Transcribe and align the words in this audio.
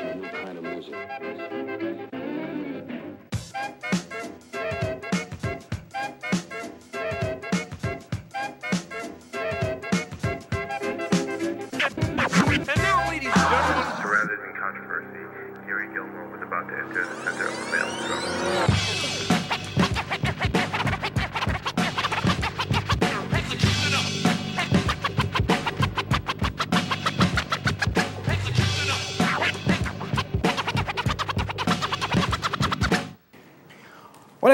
a 0.00 0.14
new 0.14 0.28
kind 0.28 0.58
of 0.58 0.64
music. 0.64 0.94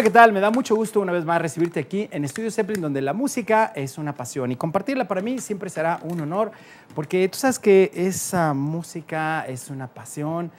¿Qué 0.03 0.09
tal? 0.09 0.33
Me 0.33 0.41
da 0.41 0.51
mucho 0.51 0.75
gusto 0.77 0.99
una 1.01 1.13
vez 1.13 1.27
más 1.27 1.43
recibirte 1.43 1.79
aquí 1.79 2.09
en 2.11 2.25
Estudio 2.25 2.51
Zeppelin, 2.51 2.81
donde 2.81 3.03
la 3.03 3.13
música 3.13 3.71
es 3.77 3.99
una 3.99 4.15
pasión 4.15 4.51
y 4.51 4.57
compartirla 4.57 5.07
para 5.07 5.21
mí 5.21 5.39
siempre 5.41 5.69
será 5.69 6.01
un 6.05 6.19
honor, 6.23 6.53
porque 6.95 7.29
tú 7.29 7.37
sabes 7.37 7.59
que 7.59 7.91
esa 7.95 8.55
música 8.55 9.45
es 9.47 9.69
una 9.69 9.89
pasión 9.89 10.51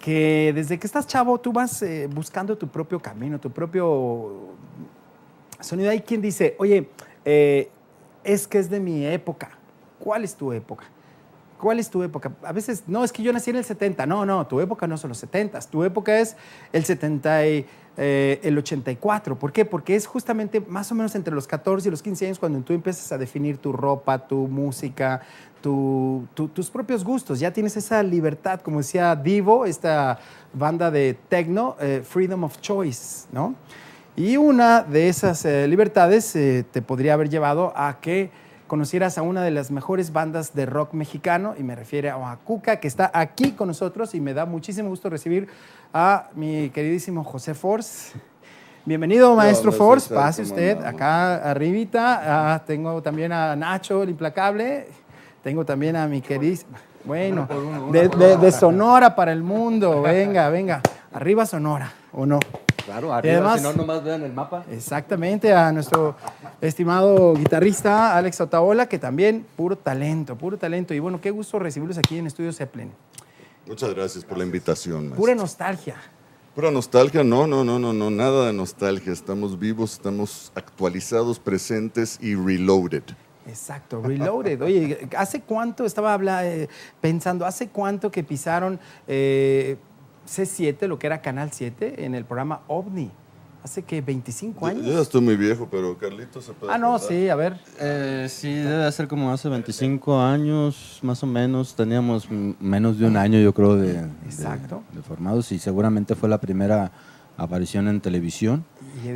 que 0.00 0.50
desde 0.52 0.80
que 0.80 0.86
estás 0.88 1.06
chavo 1.06 1.38
tú 1.38 1.52
vas 1.52 1.80
eh, 1.82 2.08
buscando 2.12 2.58
tu 2.58 2.66
propio 2.66 2.98
camino, 2.98 3.38
tu 3.38 3.52
propio 3.52 4.48
sonido. 5.60 5.90
Hay 5.90 6.00
quien 6.00 6.20
dice, 6.20 6.56
oye, 6.58 6.88
eh, 7.24 7.70
es 8.24 8.48
que 8.48 8.58
es 8.58 8.68
de 8.68 8.80
mi 8.80 9.06
época. 9.06 9.50
¿Cuál 10.00 10.24
es 10.24 10.34
tu 10.34 10.52
época? 10.52 10.86
¿Cuál 11.62 11.78
es 11.78 11.88
tu 11.88 12.02
época? 12.02 12.32
A 12.42 12.50
veces, 12.50 12.82
no, 12.88 13.04
es 13.04 13.12
que 13.12 13.22
yo 13.22 13.32
nací 13.32 13.50
en 13.50 13.56
el 13.56 13.64
70. 13.64 14.04
No, 14.06 14.26
no, 14.26 14.44
tu 14.48 14.58
época 14.58 14.88
no 14.88 14.98
son 14.98 15.10
los 15.10 15.18
70. 15.18 15.60
Tu 15.60 15.84
época 15.84 16.18
es 16.18 16.36
el 16.72 16.84
70 16.84 17.46
y, 17.46 17.66
eh, 17.96 18.40
el 18.42 18.56
84. 18.58 19.38
¿Por 19.38 19.52
qué? 19.52 19.64
Porque 19.64 19.94
es 19.96 20.06
justamente 20.06 20.60
más 20.60 20.90
o 20.92 20.94
menos 20.94 21.14
entre 21.14 21.34
los 21.34 21.46
14 21.46 21.88
y 21.88 21.90
los 21.90 22.02
15 22.02 22.26
años 22.26 22.38
cuando 22.38 22.60
tú 22.60 22.72
empiezas 22.72 23.10
a 23.12 23.18
definir 23.18 23.58
tu 23.58 23.72
ropa, 23.72 24.18
tu 24.26 24.48
música, 24.48 25.20
tu- 25.60 26.26
tu- 26.34 26.48
tus 26.48 26.70
propios 26.70 27.04
gustos. 27.04 27.38
Ya 27.38 27.52
tienes 27.52 27.76
esa 27.76 28.02
libertad, 28.02 28.60
como 28.60 28.78
decía 28.78 29.14
Divo, 29.16 29.66
esta 29.66 30.18
banda 30.52 30.90
de 30.90 31.16
techno, 31.28 31.76
eh, 31.80 32.02
Freedom 32.04 32.44
of 32.44 32.60
Choice, 32.60 33.26
¿no? 33.32 33.54
Y 34.16 34.36
una 34.36 34.82
de 34.82 35.08
esas 35.08 35.44
eh, 35.44 35.66
libertades 35.68 36.34
eh, 36.36 36.64
te 36.70 36.82
podría 36.82 37.14
haber 37.14 37.28
llevado 37.30 37.72
a 37.76 37.98
que 38.00 38.30
conocieras 38.66 39.18
a 39.18 39.22
una 39.22 39.42
de 39.42 39.50
las 39.50 39.70
mejores 39.70 40.12
bandas 40.14 40.54
de 40.54 40.64
rock 40.64 40.94
mexicano, 40.94 41.54
y 41.58 41.62
me 41.62 41.76
refiero 41.76 42.24
a 42.26 42.36
Cuca, 42.38 42.80
que 42.80 42.88
está 42.88 43.10
aquí 43.12 43.52
con 43.52 43.68
nosotros, 43.68 44.14
y 44.14 44.20
me 44.20 44.32
da 44.32 44.46
muchísimo 44.46 44.88
gusto 44.88 45.10
recibir 45.10 45.48
a 45.92 46.28
mi 46.34 46.70
queridísimo 46.70 47.24
José 47.24 47.54
Force. 47.54 48.12
Bienvenido, 48.84 49.34
maestro 49.36 49.70
onda, 49.70 49.78
Force. 49.78 50.12
Pase 50.14 50.42
¿Cómo 50.42 50.54
usted 50.54 50.84
acá 50.84 51.50
arribita. 51.50 52.54
Ah, 52.54 52.62
tengo 52.64 53.00
también 53.02 53.32
a 53.32 53.54
Nacho, 53.54 54.02
el 54.02 54.10
implacable. 54.10 54.88
Tengo 55.42 55.64
también 55.64 55.96
a 55.96 56.06
mi 56.06 56.20
queridísimo. 56.20 56.72
Bueno, 57.04 57.48
de, 57.90 58.08
de- 58.08 58.36
de 58.36 58.52
Sonora 58.52 59.14
para 59.14 59.32
el 59.32 59.42
mundo. 59.42 60.02
Venga, 60.02 60.48
venga. 60.50 60.80
Arriba 61.12 61.44
Sonora, 61.46 61.92
¿o 62.12 62.24
no? 62.24 62.38
Claro, 62.84 63.08
Y 63.08 63.12
arriba, 63.12 63.34
además- 63.34 63.60
si 63.60 63.66
no, 63.66 63.72
nomás 63.74 64.02
vean 64.02 64.22
el 64.22 64.32
mapa. 64.32 64.64
Exactamente, 64.70 65.52
a 65.52 65.70
nuestro 65.72 66.16
estimado 66.60 67.34
guitarrista 67.34 68.16
Alex 68.16 68.40
Otaola, 68.40 68.86
que 68.86 68.98
también 68.98 69.46
puro 69.56 69.76
talento, 69.76 70.36
puro 70.36 70.56
talento. 70.56 70.94
Y 70.94 70.98
bueno, 71.00 71.20
qué 71.20 71.30
gusto 71.30 71.58
recibirlos 71.58 71.98
aquí 71.98 72.18
en 72.18 72.26
Estudio 72.26 72.52
Zeppelin. 72.52 72.90
Muchas 73.66 73.94
gracias 73.94 74.24
por 74.24 74.38
la 74.38 74.44
invitación. 74.44 75.00
maestro. 75.10 75.16
Pura 75.20 75.34
nostalgia. 75.34 75.96
Pura 76.54 76.70
nostalgia, 76.70 77.24
no, 77.24 77.46
no, 77.46 77.64
no, 77.64 77.78
no, 77.78 77.92
no, 77.92 78.10
nada 78.10 78.46
de 78.46 78.52
nostalgia. 78.52 79.12
Estamos 79.12 79.58
vivos, 79.58 79.92
estamos 79.94 80.52
actualizados, 80.54 81.38
presentes 81.38 82.18
y 82.20 82.34
reloaded. 82.34 83.04
Exacto, 83.46 84.00
Reloaded. 84.02 84.62
Oye, 84.62 85.08
¿hace 85.16 85.40
cuánto 85.40 85.84
estaba 85.84 86.12
habla- 86.12 86.46
eh, 86.46 86.68
pensando, 87.00 87.44
hace 87.46 87.68
cuánto 87.68 88.10
que 88.10 88.22
pisaron 88.22 88.78
eh, 89.08 89.78
C7, 90.28 90.86
lo 90.86 90.98
que 90.98 91.06
era 91.08 91.20
Canal 91.22 91.50
7, 91.52 92.04
en 92.04 92.14
el 92.14 92.24
programa 92.24 92.60
OVNI? 92.68 93.10
¿Hace 93.64 93.82
que 93.82 94.00
25 94.00 94.60
Yo, 94.60 94.66
años? 94.66 94.84
yo 94.84 94.92
ya 94.92 95.00
estoy 95.00 95.20
muy 95.20 95.36
viejo, 95.36 95.68
pero 95.70 95.96
Carlitos 95.96 96.44
se 96.44 96.52
puede 96.52 96.72
ah, 96.72 96.78
no, 96.78 96.94
acordar. 96.96 97.08
sí, 97.08 97.28
a 97.28 97.36
ver. 97.36 97.56
Eh, 97.78 98.26
sí, 98.28 98.52
debe 98.52 98.90
ser 98.90 99.06
como 99.06 99.30
hace 99.32 99.48
25 99.48 100.20
años, 100.20 100.98
más 101.02 101.22
o 101.22 101.26
menos. 101.26 101.76
Teníamos 101.76 102.28
menos 102.30 102.98
de 102.98 103.06
un 103.06 103.16
año, 103.16 103.38
yo 103.38 103.54
creo, 103.54 103.76
de, 103.76 104.00
Exacto. 104.24 104.82
de 104.92 105.00
formados 105.02 105.52
y 105.52 105.60
seguramente 105.60 106.16
fue 106.16 106.28
la 106.28 106.40
primera 106.40 106.90
aparición 107.36 107.86
en 107.86 108.00
televisión. 108.00 108.64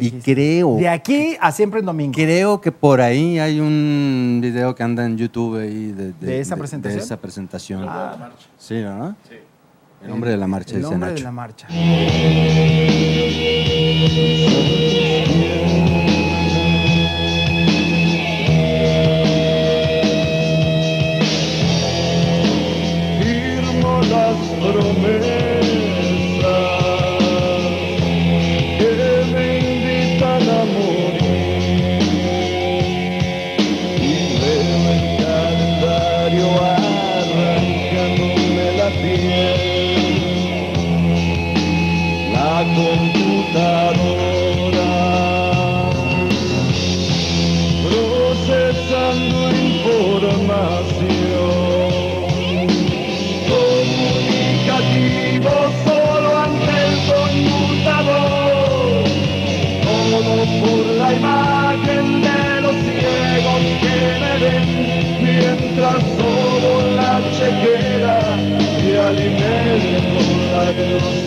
Y 0.00 0.10
creo, 0.12 0.76
De 0.76 0.88
aquí 0.88 1.36
a 1.40 1.52
siempre 1.52 1.80
en 1.80 1.86
domingo. 1.86 2.12
creo 2.14 2.60
que 2.60 2.72
por 2.72 3.00
ahí 3.00 3.38
hay 3.38 3.60
un 3.60 4.38
video 4.40 4.74
que 4.74 4.82
anda 4.82 5.04
en 5.04 5.18
YouTube 5.18 5.60
ahí 5.60 5.92
de, 5.92 6.12
¿De 6.12 6.40
esa 6.40 6.56
presentación? 6.56 6.98
De 6.98 7.04
esa 7.04 7.20
presentación. 7.20 7.86
Sí, 8.58 8.80
¿no? 8.80 9.16
Sí. 9.28 9.34
El 10.02 10.08
nombre 10.08 10.30
de 10.30 10.36
la 10.36 10.46
marcha, 10.46 10.74
El 10.74 10.82
dice 10.82 10.90
nombre 10.90 11.12
de 11.12 11.20
la 11.20 11.32
marcha. 11.32 11.66
firmo 23.20 24.00
las 24.10 24.36
promesas 24.60 25.35
la 42.56 42.64
computadora 42.74 44.92
procesando 47.86 49.38
información 49.50 51.50
comunicativo 53.52 55.54
solo 55.84 56.30
ante 56.46 56.74
el 56.86 56.94
conmutador. 57.10 59.04
Todo 59.84 60.34
por 60.60 60.84
la 61.00 61.08
imagen 61.12 62.06
de 62.22 62.40
los 62.62 62.76
ciegos 62.86 63.62
que 63.82 63.96
me 64.22 64.34
ven, 64.42 64.68
mientras 65.22 66.00
solo 66.16 66.70
la 66.96 67.12
chequera 67.36 68.16
y 68.82 68.84
alimento 68.96 70.20
la 70.52 70.62
ilusión. 70.72 71.25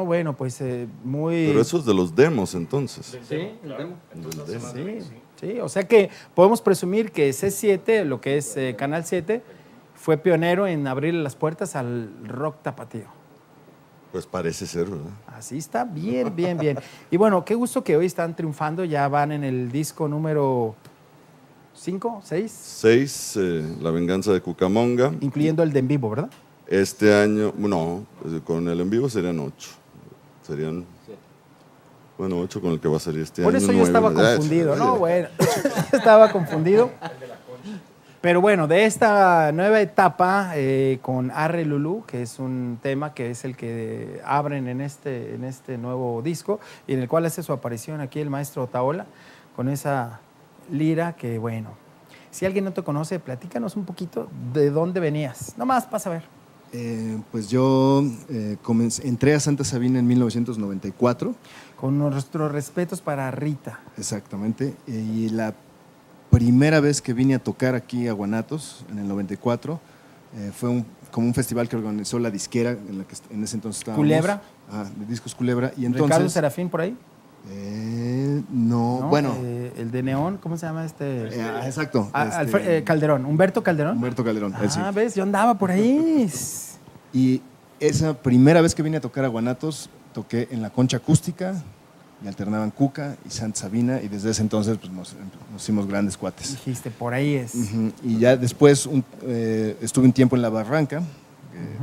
No, 0.00 0.06
bueno, 0.06 0.34
pues 0.34 0.58
eh, 0.62 0.88
muy... 1.04 1.48
Pero 1.48 1.60
eso 1.60 1.76
es 1.76 1.84
de 1.84 1.92
los 1.92 2.16
demos, 2.16 2.54
entonces. 2.54 3.18
Sí, 3.28 3.36
Del 3.62 3.76
demo. 3.76 3.96
sí, 4.72 5.06
sí. 5.38 5.60
O 5.60 5.68
sea 5.68 5.86
que 5.86 6.08
podemos 6.34 6.62
presumir 6.62 7.12
que 7.12 7.28
C7, 7.28 8.04
lo 8.04 8.18
que 8.18 8.38
es 8.38 8.56
eh, 8.56 8.74
Canal 8.78 9.04
7, 9.04 9.42
fue 9.94 10.16
pionero 10.16 10.66
en 10.66 10.86
abrir 10.86 11.12
las 11.12 11.36
puertas 11.36 11.76
al 11.76 12.08
rock 12.26 12.62
tapatío. 12.62 13.04
Pues 14.10 14.24
parece 14.24 14.66
ser, 14.66 14.86
¿verdad? 14.88 15.10
Así 15.26 15.58
está, 15.58 15.84
bien, 15.84 16.34
bien, 16.34 16.56
bien. 16.56 16.78
Y 17.10 17.18
bueno, 17.18 17.44
qué 17.44 17.54
gusto 17.54 17.84
que 17.84 17.94
hoy 17.94 18.06
están 18.06 18.34
triunfando, 18.34 18.86
ya 18.86 19.06
van 19.06 19.32
en 19.32 19.44
el 19.44 19.70
disco 19.70 20.08
número 20.08 20.76
5, 21.74 22.22
6, 22.24 22.50
Seis, 22.50 23.36
eh, 23.38 23.76
La 23.82 23.90
venganza 23.90 24.32
de 24.32 24.40
Cucamonga. 24.40 25.12
incluyendo 25.20 25.62
el 25.62 25.74
de 25.74 25.80
en 25.80 25.88
vivo, 25.88 26.08
¿verdad? 26.08 26.30
Este 26.70 27.12
año, 27.12 27.52
no, 27.58 28.06
pues, 28.22 28.40
con 28.42 28.68
el 28.68 28.80
en 28.80 28.88
vivo 28.88 29.08
serían 29.08 29.40
ocho. 29.40 29.70
Serían, 30.50 30.84
bueno, 32.18 32.40
ocho 32.40 32.60
con 32.60 32.72
el 32.72 32.80
que 32.80 32.88
va 32.88 32.96
a 32.96 33.00
salir 33.00 33.22
este 33.22 33.44
Por 33.44 33.54
año. 33.54 33.62
eso 33.62 33.72
yo 33.72 33.84
estaba 33.84 34.12
confundido, 34.12 34.74
¿no? 34.74 34.96
Bueno, 34.96 35.28
estaba 35.92 36.32
confundido. 36.32 36.90
Pero 38.20 38.40
bueno, 38.40 38.66
de 38.66 38.84
esta 38.84 39.52
nueva 39.52 39.80
etapa 39.80 40.54
eh, 40.56 40.98
con 41.02 41.30
Arre 41.30 41.64
Lulu, 41.64 42.02
que 42.04 42.22
es 42.22 42.40
un 42.40 42.80
tema 42.82 43.14
que 43.14 43.30
es 43.30 43.44
el 43.44 43.56
que 43.56 44.20
abren 44.24 44.66
en 44.66 44.80
este, 44.80 45.36
en 45.36 45.44
este 45.44 45.78
nuevo 45.78 46.20
disco 46.20 46.58
y 46.88 46.94
en 46.94 47.00
el 47.00 47.08
cual 47.08 47.26
hace 47.26 47.44
su 47.44 47.52
aparición 47.52 48.00
aquí 48.00 48.18
el 48.18 48.28
maestro 48.28 48.64
Otaola 48.64 49.06
con 49.54 49.68
esa 49.68 50.18
lira 50.68 51.12
que, 51.12 51.38
bueno, 51.38 51.70
si 52.32 52.44
alguien 52.44 52.64
no 52.64 52.72
te 52.72 52.82
conoce, 52.82 53.20
platícanos 53.20 53.76
un 53.76 53.84
poquito 53.84 54.28
de 54.52 54.70
dónde 54.70 54.98
venías. 54.98 55.56
Nomás 55.56 55.86
pasa 55.86 56.10
a 56.10 56.14
ver. 56.14 56.39
Eh, 56.72 57.18
pues 57.32 57.48
yo 57.50 58.04
eh, 58.28 58.56
comencé- 58.62 59.04
entré 59.06 59.34
a 59.34 59.40
Santa 59.40 59.64
Sabina 59.64 59.98
en 59.98 60.06
1994, 60.06 61.34
Con 61.76 61.98
nuestros 61.98 62.52
respetos 62.52 63.00
para 63.00 63.30
Rita. 63.32 63.80
exactamente, 63.96 64.74
y 64.86 65.30
la 65.30 65.54
primera 66.30 66.78
vez 66.78 67.02
que 67.02 67.12
vine 67.12 67.34
a 67.34 67.38
tocar 67.40 67.74
aquí 67.74 68.06
a 68.06 68.12
Guanatos, 68.12 68.84
en 68.90 69.00
el 69.00 69.08
94. 69.08 69.80
Eh, 70.36 70.52
fue 70.54 70.68
un- 70.68 70.86
como 71.10 71.26
un 71.26 71.34
festival 71.34 71.68
que 71.68 71.74
organizó 71.74 72.20
la 72.20 72.30
disquera 72.30 72.70
en 72.70 72.98
la 72.98 73.04
que 73.04 73.16
en 73.30 73.42
ese 73.42 73.56
entonces 73.56 73.80
estábamos. 73.80 74.04
¿Culebra? 74.04 74.40
Ah, 74.70 74.84
de 74.96 75.06
Discos 75.06 75.34
Culebra. 75.34 75.72
Y 75.76 75.86
Ricardo 75.88 76.04
entonces... 76.04 76.32
Serafín 76.32 76.68
por 76.68 76.82
ahí. 76.82 76.96
Eh, 77.48 78.42
no, 78.50 79.00
¿no? 79.00 79.08
bueno. 79.08 79.34
Eh, 79.42 79.72
el 79.78 79.90
de 79.90 80.02
Neón, 80.02 80.36
¿cómo 80.38 80.56
se 80.56 80.66
llama 80.66 80.84
este? 80.84 81.28
eh, 81.28 81.42
ah, 81.42 81.62
exacto. 81.66 82.10
Ah, 82.12 82.42
este, 82.44 82.78
eh, 82.78 82.84
Calderón, 82.84 83.24
Humberto 83.24 83.62
Calderón. 83.62 83.96
Humberto 83.96 84.22
Calderón. 84.24 84.54
él 84.62 84.70
sí. 84.70 84.78
Ah, 84.82 84.90
ves, 84.90 85.14
yo 85.14 85.22
andaba 85.22 85.54
por 85.58 85.70
ahí. 85.70 86.30
Y 87.12 87.42
esa 87.80 88.14
primera 88.14 88.60
vez 88.60 88.72
que 88.72 88.84
vine 88.84 88.98
a 88.98 89.00
tocar 89.00 89.24
a 89.24 89.28
Guanatos, 89.28 89.90
toqué 90.12 90.46
en 90.52 90.62
la 90.62 90.70
concha 90.70 90.98
acústica, 90.98 91.60
me 92.22 92.28
alternaban 92.28 92.70
Cuca 92.70 93.16
y 93.26 93.30
Santa 93.30 93.58
Sabina, 93.62 94.00
y 94.00 94.06
desde 94.06 94.30
ese 94.30 94.42
entonces 94.42 94.78
pues, 94.78 94.92
nos, 94.92 95.16
nos 95.52 95.60
hicimos 95.60 95.88
grandes 95.88 96.16
cuates. 96.16 96.52
Dijiste, 96.52 96.88
por 96.92 97.12
ahí 97.14 97.34
es. 97.34 97.52
Y 98.04 98.18
ya 98.20 98.36
después 98.36 98.86
un- 98.86 99.04
estuve 99.80 100.04
un 100.04 100.12
tiempo 100.12 100.36
en 100.36 100.42
La 100.42 100.50
Barranca, 100.50 101.02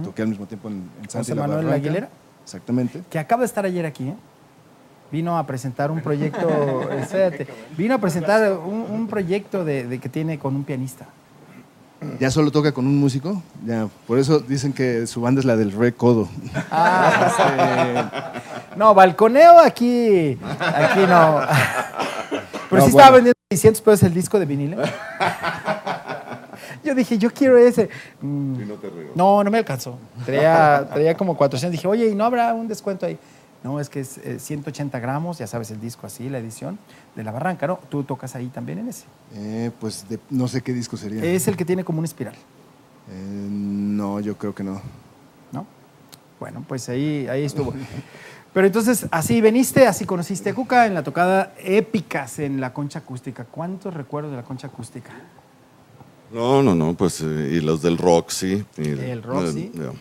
toqué 0.02 0.22
al 0.22 0.30
mismo 0.30 0.46
tiempo 0.46 0.70
en, 0.70 0.90
en 1.04 1.10
Santa 1.10 1.36
Manuel 1.36 1.66
Barranca. 1.66 1.76
Aguilera. 1.76 2.10
Exactamente. 2.44 3.02
Que 3.10 3.20
acaba 3.20 3.42
de 3.42 3.48
estar 3.48 3.66
ayer 3.66 3.86
aquí, 3.86 4.08
¿eh? 4.08 4.16
Vino 5.12 5.38
a 5.38 5.46
presentar 5.46 5.90
un 5.92 6.02
proyecto, 6.02 6.92
espérate, 6.92 7.48
vino 7.78 7.96
a 7.96 7.98
presentar 7.98 8.52
un, 8.54 8.86
un 8.90 9.08
proyecto 9.08 9.64
de, 9.64 9.86
de 9.88 10.00
que 10.00 10.10
tiene 10.10 10.38
con 10.38 10.56
un 10.56 10.64
pianista. 10.64 11.06
Ya 12.20 12.30
solo 12.30 12.52
toca 12.52 12.72
con 12.74 12.86
un 12.86 13.00
músico, 13.00 13.42
ya, 13.66 13.88
por 14.06 14.20
eso 14.20 14.40
dicen 14.40 14.72
que 14.72 15.08
su 15.08 15.20
banda 15.22 15.40
es 15.40 15.46
la 15.46 15.56
del 15.56 15.72
Re 15.72 15.94
Codo. 15.94 16.28
No, 18.76 18.94
balconeo 18.94 19.60
aquí, 19.60 20.38
aquí 20.60 21.00
no. 21.08 21.42
Pero 22.70 22.82
No, 22.82 22.84
sí 22.84 22.90
estaba 22.90 23.12
vendiendo 23.12 23.34
600 23.52 23.82
pesos 23.82 24.04
el 24.04 24.14
disco 24.14 24.38
de 24.38 24.46
vinil. 24.46 24.74
¿eh? 24.74 24.78
Yo 26.84 26.94
dije, 26.96 27.18
yo 27.18 27.30
quiero 27.32 27.58
ese. 27.58 27.90
Mm, 28.22 28.62
Y 28.62 28.66
no 28.66 28.76
te 28.76 28.90
regalo. 28.90 29.10
No, 29.16 29.44
no 29.44 29.52
me 29.52 29.58
alcanzó. 29.58 29.98
Traía, 30.26 30.88
traía 30.94 31.18
como 31.18 31.36
400. 31.36 31.72
Dije, 31.72 31.88
oye, 31.88 32.08
¿y 32.10 32.16
no 32.16 32.24
habrá 32.24 32.54
un 32.54 32.68
descuento 32.68 33.06
ahí? 33.06 33.18
No, 33.64 33.80
es 33.80 33.90
que 33.90 34.00
es 34.02 34.18
eh, 34.20 34.40
180 34.40 35.00
gramos, 35.00 35.40
ya 35.40 35.48
sabes, 35.48 35.72
el 35.72 35.80
disco 35.82 36.06
así, 36.08 36.30
la 36.30 36.38
edición 36.38 36.78
de 37.16 37.24
La 37.24 37.32
Barranca, 37.32 37.68
¿no? 37.68 37.80
Tú 37.90 38.04
tocas 38.04 38.36
ahí 38.36 38.48
también 38.48 38.80
en 38.80 38.88
ese. 38.90 39.06
Eh, 39.34 39.72
pues 39.80 40.08
de- 40.08 40.20
no 40.30 40.48
sé 40.48 40.62
qué 40.62 40.74
disco 40.74 40.96
sería. 40.96 41.24
Es 41.24 41.48
el 41.48 41.58
que 41.58 41.66
tiene 41.66 41.84
como 41.84 42.00
una 42.00 42.06
espiral, 42.06 42.36
Eh, 43.10 43.48
no, 43.50 44.20
yo 44.20 44.38
creo 44.38 44.54
que 44.54 44.64
no. 44.64 44.82
¿no? 45.52 45.66
Bueno, 46.40 46.64
pues 46.68 46.88
ahí, 46.90 47.28
ahí 47.28 47.44
estuvo. 47.46 47.74
Pero 48.54 48.68
entonces, 48.68 49.08
así 49.12 49.42
veniste, 49.42 49.86
así 49.88 50.06
conociste 50.06 50.50
a 50.52 50.54
Cuca 50.56 50.86
en 50.88 50.94
la 50.94 51.04
tocada 51.04 51.54
épicas 51.60 52.40
en 52.40 52.60
la 52.62 52.74
concha 52.74 53.00
acústica. 53.00 53.44
¿Cuántos 53.46 53.94
recuerdos 53.94 54.32
de 54.32 54.38
la 54.38 54.44
concha 54.44 54.68
acústica? 54.68 55.12
No, 56.34 56.62
no, 56.64 56.76
no, 56.76 56.94
pues 56.94 57.22
eh, 57.22 57.50
y 57.54 57.60
los 57.62 57.82
del 57.82 57.98
Roxy. 57.98 58.66
y- 58.78 58.82
El 58.90 59.24
Roxy. 59.24 59.60
eh, 59.60 59.72
ya. 59.76 59.92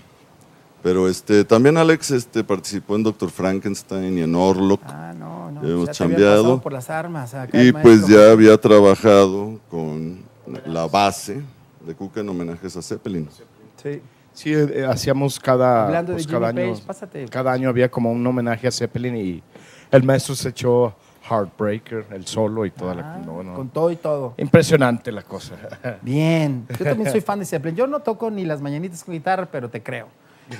Pero 0.87 1.09
este, 1.09 1.45
también 1.45 1.77
Alex 1.79 2.13
este, 2.13 2.45
participó 2.45 2.95
en 2.95 3.03
Doctor 3.03 3.29
Frankenstein 3.29 4.19
y 4.19 4.23
en 4.23 4.33
Orlok. 4.37 4.81
Ah, 4.85 5.13
no, 5.19 5.51
no. 5.51 5.69
Hemos 5.69 5.87
ya 5.87 5.93
chambeado. 5.93 6.43
pasado 6.45 6.61
por 6.63 6.73
las 6.73 6.89
armas. 6.91 7.35
acá 7.35 7.61
y 7.61 7.73
pues 7.73 8.07
ya 8.07 8.31
había 8.31 8.57
trabajado 8.57 9.59
con 9.69 10.21
la 10.65 10.87
base 10.87 11.43
de 11.85 11.93
Cuca 11.93 12.21
en 12.21 12.29
homenajes 12.29 12.77
a 12.77 12.83
Zeppelin. 12.83 13.29
Sí. 13.83 14.01
Sí, 14.33 14.53
eh, 14.55 14.87
hacíamos 14.89 15.41
cada, 15.41 15.87
Hablando 15.87 16.13
de 16.13 16.19
pues, 16.19 16.27
Jimmy 16.29 16.39
cada 16.39 16.49
año. 16.51 16.73
Page, 16.75 16.83
pásate. 16.87 17.29
Cada 17.31 17.53
año 17.53 17.69
había 17.69 17.91
como 17.91 18.13
un 18.13 18.25
homenaje 18.25 18.69
a 18.69 18.71
Zeppelin 18.71 19.17
y 19.17 19.43
el 19.91 20.05
maestro 20.05 20.37
se 20.37 20.51
echó 20.51 20.95
Heartbreaker, 21.29 22.07
el 22.13 22.29
solo 22.29 22.65
y 22.65 22.71
toda 22.71 22.93
Ah, 22.93 22.95
la. 22.95 23.19
no, 23.27 23.43
no. 23.43 23.55
Con 23.55 23.71
todo 23.71 23.91
y 23.91 23.97
todo. 23.97 24.35
Impresionante 24.37 25.11
la 25.11 25.23
cosa. 25.23 25.57
Bien. 26.03 26.65
Yo 26.79 26.85
también 26.85 27.11
soy 27.11 27.23
fan 27.23 27.41
de 27.41 27.45
Zeppelin. 27.45 27.75
Yo 27.75 27.89
no 27.89 27.99
toco 27.99 28.31
ni 28.31 28.45
las 28.45 28.63
mañanitas 28.63 29.03
con 29.03 29.15
guitarra, 29.15 29.49
pero 29.51 29.69
te 29.69 29.83
creo. 29.83 30.07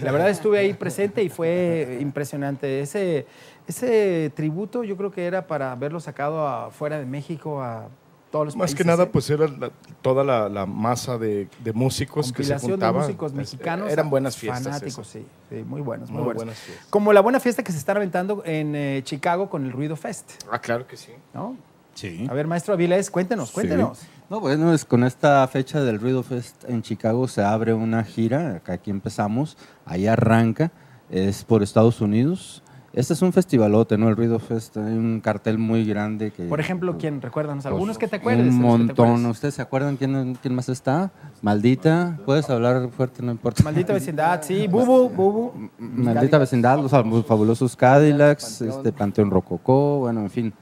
La 0.03 0.13
verdad 0.13 0.31
estuve 0.31 0.59
ahí 0.59 0.75
presente 0.75 1.23
y 1.23 1.29
fue 1.29 1.99
impresionante. 2.01 2.81
Ese, 2.81 3.27
ese 3.67 4.31
tributo 4.35 4.85
yo 4.85 4.97
creo 4.97 5.11
que 5.11 5.27
era 5.27 5.47
para 5.47 5.75
verlo 5.77 6.01
sacado 6.01 6.47
afuera 6.47 6.99
de 6.99 7.07
México 7.07 7.63
a 7.63 7.89
todos 8.31 8.47
los 8.47 8.57
Más 8.57 8.75
que 8.75 8.85
nada, 8.85 9.05
¿eh? 9.05 9.11
pues 9.13 9.31
era 9.31 9.47
la- 9.47 9.71
toda 10.03 10.25
la, 10.25 10.49
la 10.49 10.67
masa 10.67 11.17
de, 11.17 11.49
de 11.63 11.73
músicos 11.73 12.33
que 12.33 12.43
se 12.43 12.51
Compilación 12.55 12.69
de 12.71 12.73
juntaban. 12.75 13.03
músicos 13.03 13.33
Pues, 13.33 13.53
mexicanos. 13.53 13.91
Eran 13.93 14.11
buenas 14.11 14.37
fiestas. 14.37 14.65
Fanáticos, 14.65 15.07
sí, 15.07 15.25
sí, 15.49 15.65
Muy 15.67 15.81
buenos, 15.81 16.11
muy, 16.11 16.17
Muy 16.19 16.25
buenos. 16.25 16.43
buenas 16.43 16.59
fiestas. 16.59 16.87
Como 16.91 17.13
la 17.13 17.21
buena 17.21 17.39
fiesta 17.39 17.63
que 17.63 17.71
se 17.73 17.79
está 17.79 17.93
aventando 17.93 18.43
en 18.45 18.75
eh, 18.75 19.01
Chicago 19.05 19.49
con 19.49 19.65
el 19.65 19.73
Ruido 19.73 19.95
Fest, 19.97 20.33
Ah, 20.51 20.59
claro 20.59 20.87
que 20.87 20.97
sí. 20.97 21.13
¿no? 21.33 21.57
Sí. 21.95 22.27
A 22.29 22.35
ver, 22.35 22.47
maestro 22.47 22.75
Avilés, 22.75 23.11
cuéntenos, 23.11 23.53
cuéntenos. 23.53 24.01
No, 24.29 24.41
bueno, 24.41 24.75
es 24.75 24.85
con 24.85 25.05
esta 25.05 25.47
fecha 25.47 25.81
del 25.83 26.01
Ruido 26.01 26.25
Fest 26.25 26.65
en 26.69 26.83
Chicago 26.83 27.29
se 27.29 27.45
abre 27.45 27.75
una 27.75 28.03
gira, 28.03 28.57
acá 28.57 28.73
aquí 28.73 28.91
empezamos, 28.91 29.57
ahí 29.85 30.09
arranca, 30.09 30.73
es 31.11 31.45
por 31.45 31.63
Estados 31.63 32.01
Unidos. 32.01 32.63
Este 32.93 33.13
es 33.13 33.23
un 33.23 33.33
festivalote, 33.33 33.97
¿no? 33.99 34.09
El 34.09 34.17
Ruido 34.17 34.41
Fest, 34.41 34.79
hay 34.79 34.95
un 34.97 35.21
cartel 35.21 35.59
muy 35.59 35.85
grande 35.85 36.33
que... 36.33 36.45
Por 36.47 36.59
ejemplo, 36.59 36.97
¿quién? 36.99 37.21
Recuérdanos, 37.21 37.63
Pues, 37.63 37.73
algunos 37.73 37.99
que 37.99 38.09
te 38.09 38.17
acuerdes. 38.17 38.49
Un 38.49 38.61
montón. 38.61 39.27
¿Ustedes 39.27 39.55
se 39.55 39.63
acuerdan 39.63 39.97
quién, 39.97 40.37
quién 40.41 40.55
más 40.55 40.71
está? 40.71 41.13
Maldita. 41.43 42.19
Puedes 42.25 42.49
hablar 42.49 42.89
fuerte, 42.91 43.23
no 43.23 43.31
importa. 43.31 43.63
Maldita 43.63 43.93
vecindad, 43.93 44.43
sí. 44.43 44.67
Bubu, 44.67 45.11
Bubu. 45.11 45.53
Maldita 45.79 46.39
vecindad, 46.39 46.81
los 46.81 46.91
fabulosos 46.91 47.77
Cadillacs, 47.77 48.63
este 48.63 48.93
Panteón 48.93 49.31
Rococó, 49.31 49.99
bueno, 49.99 50.23
en 50.23 50.31
fin. 50.31 50.55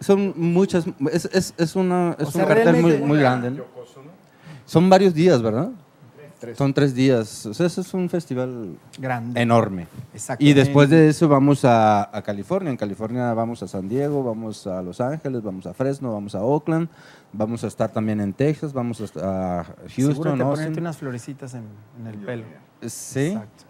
Son 0.00 0.34
muchas, 0.36 0.84
es, 1.12 1.24
es, 1.32 1.54
es, 1.56 1.76
una, 1.76 2.16
es 2.18 2.28
O 2.28 2.30
sea, 2.30 2.42
un 2.42 2.48
cartel 2.48 2.82
muy, 2.82 2.98
muy 2.98 3.18
grande. 3.18 3.50
¿no? 3.50 3.64
Son 4.66 4.88
varios 4.90 5.14
días, 5.14 5.40
¿verdad? 5.42 5.70
Son 6.58 6.74
tres 6.74 6.94
días. 6.94 7.46
O 7.46 7.54
sea, 7.54 7.66
eso 7.66 7.80
es 7.80 7.94
un 7.94 8.10
festival 8.10 8.76
Grande. 8.98 9.40
enorme. 9.40 9.86
Y 10.38 10.52
después 10.52 10.90
de 10.90 11.08
eso 11.08 11.26
vamos 11.26 11.64
a, 11.64 12.14
a 12.14 12.20
California. 12.22 12.70
En 12.70 12.76
California 12.76 13.32
vamos 13.32 13.62
a 13.62 13.68
San 13.68 13.88
Diego, 13.88 14.22
vamos 14.22 14.66
a 14.66 14.82
Los 14.82 15.00
Ángeles, 15.00 15.42
vamos 15.42 15.64
a 15.66 15.72
Fresno, 15.72 16.12
vamos 16.12 16.34
a 16.34 16.42
Oakland, 16.42 16.88
vamos 17.32 17.64
a 17.64 17.68
estar 17.68 17.90
también 17.90 18.20
en 18.20 18.34
Texas, 18.34 18.74
vamos 18.74 19.00
a, 19.00 19.04
a 19.60 19.64
Seguro 19.88 20.14
Houston, 20.16 20.36
te 20.36 20.42
Austin. 20.44 20.78
unas 20.80 20.98
florecitas 20.98 21.54
en, 21.54 21.64
en 22.00 22.06
el 22.08 22.18
pelo. 22.18 22.44
Sí. 22.82 23.28
Exacto. 23.28 23.64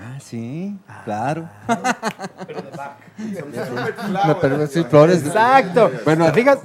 Ah, 0.00 0.20
sí, 0.20 0.78
claro. 1.04 1.48
No, 4.26 4.38
pero 4.40 4.66
sí, 4.66 4.84
flores. 4.84 5.26
Exacto. 5.26 5.90
Bueno, 6.04 6.26
¿Te 6.26 6.32
fijas? 6.32 6.58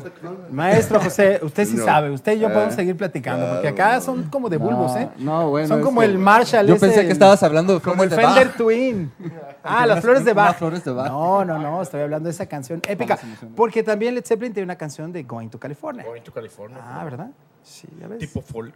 Maestro 0.52 1.00
José, 1.00 1.40
usted 1.42 1.66
sí 1.66 1.76
No. 1.78 1.84
sabe, 1.86 2.12
usted 2.12 2.34
y 2.34 2.40
yo 2.40 2.54
podemos 2.54 2.76
seguir 2.76 2.96
platicando, 2.96 3.54
porque 3.54 3.70
acá 3.70 4.00
son 4.02 4.30
como 4.30 4.50
de 4.50 4.58
bulbos, 4.58 4.96
¿eh? 4.96 5.10
No, 5.18 5.50
bueno. 5.50 5.68
Son 5.68 5.82
como 5.82 6.04
el 6.04 6.18
Marshall. 6.18 6.68
Yo 6.68 6.76
ese, 6.76 6.86
pensé 6.86 7.06
que 7.06 7.12
estabas 7.12 7.42
hablando 7.42 7.74
de 7.76 7.80
Como 7.82 8.04
el 8.04 8.10
de 8.10 8.16
Fender 8.16 8.48
Bach. 8.48 8.58
Twin. 8.58 9.12
Ah, 9.66 9.86
las 9.88 10.02
flores 10.02 10.26
de 10.26 10.34
Bach. 10.34 10.58
flores 10.58 10.84
de 10.84 10.92
Bach. 10.92 11.08
No, 11.08 11.46
no, 11.46 11.58
no, 11.58 11.82
estoy 11.82 12.02
hablando 12.02 12.28
de 12.28 12.34
esa 12.34 12.46
canción 12.48 12.82
épica. 12.86 13.18
Porque 13.56 13.82
también 13.82 14.14
Led 14.14 14.26
Zeppelin 14.26 14.52
tiene 14.54 14.66
una 14.66 14.76
canción 14.76 15.14
de 15.14 15.24
Going 15.24 15.48
to 15.48 15.58
California. 15.58 16.04
Going 16.04 16.22
to 16.22 16.34
California. 16.34 16.80
Ah, 16.84 17.02
¿verdad? 17.06 17.30
Sí, 17.64 17.88
ya 17.98 18.08
ves. 18.10 18.20
Tipo 18.20 18.42
folk. 18.42 18.76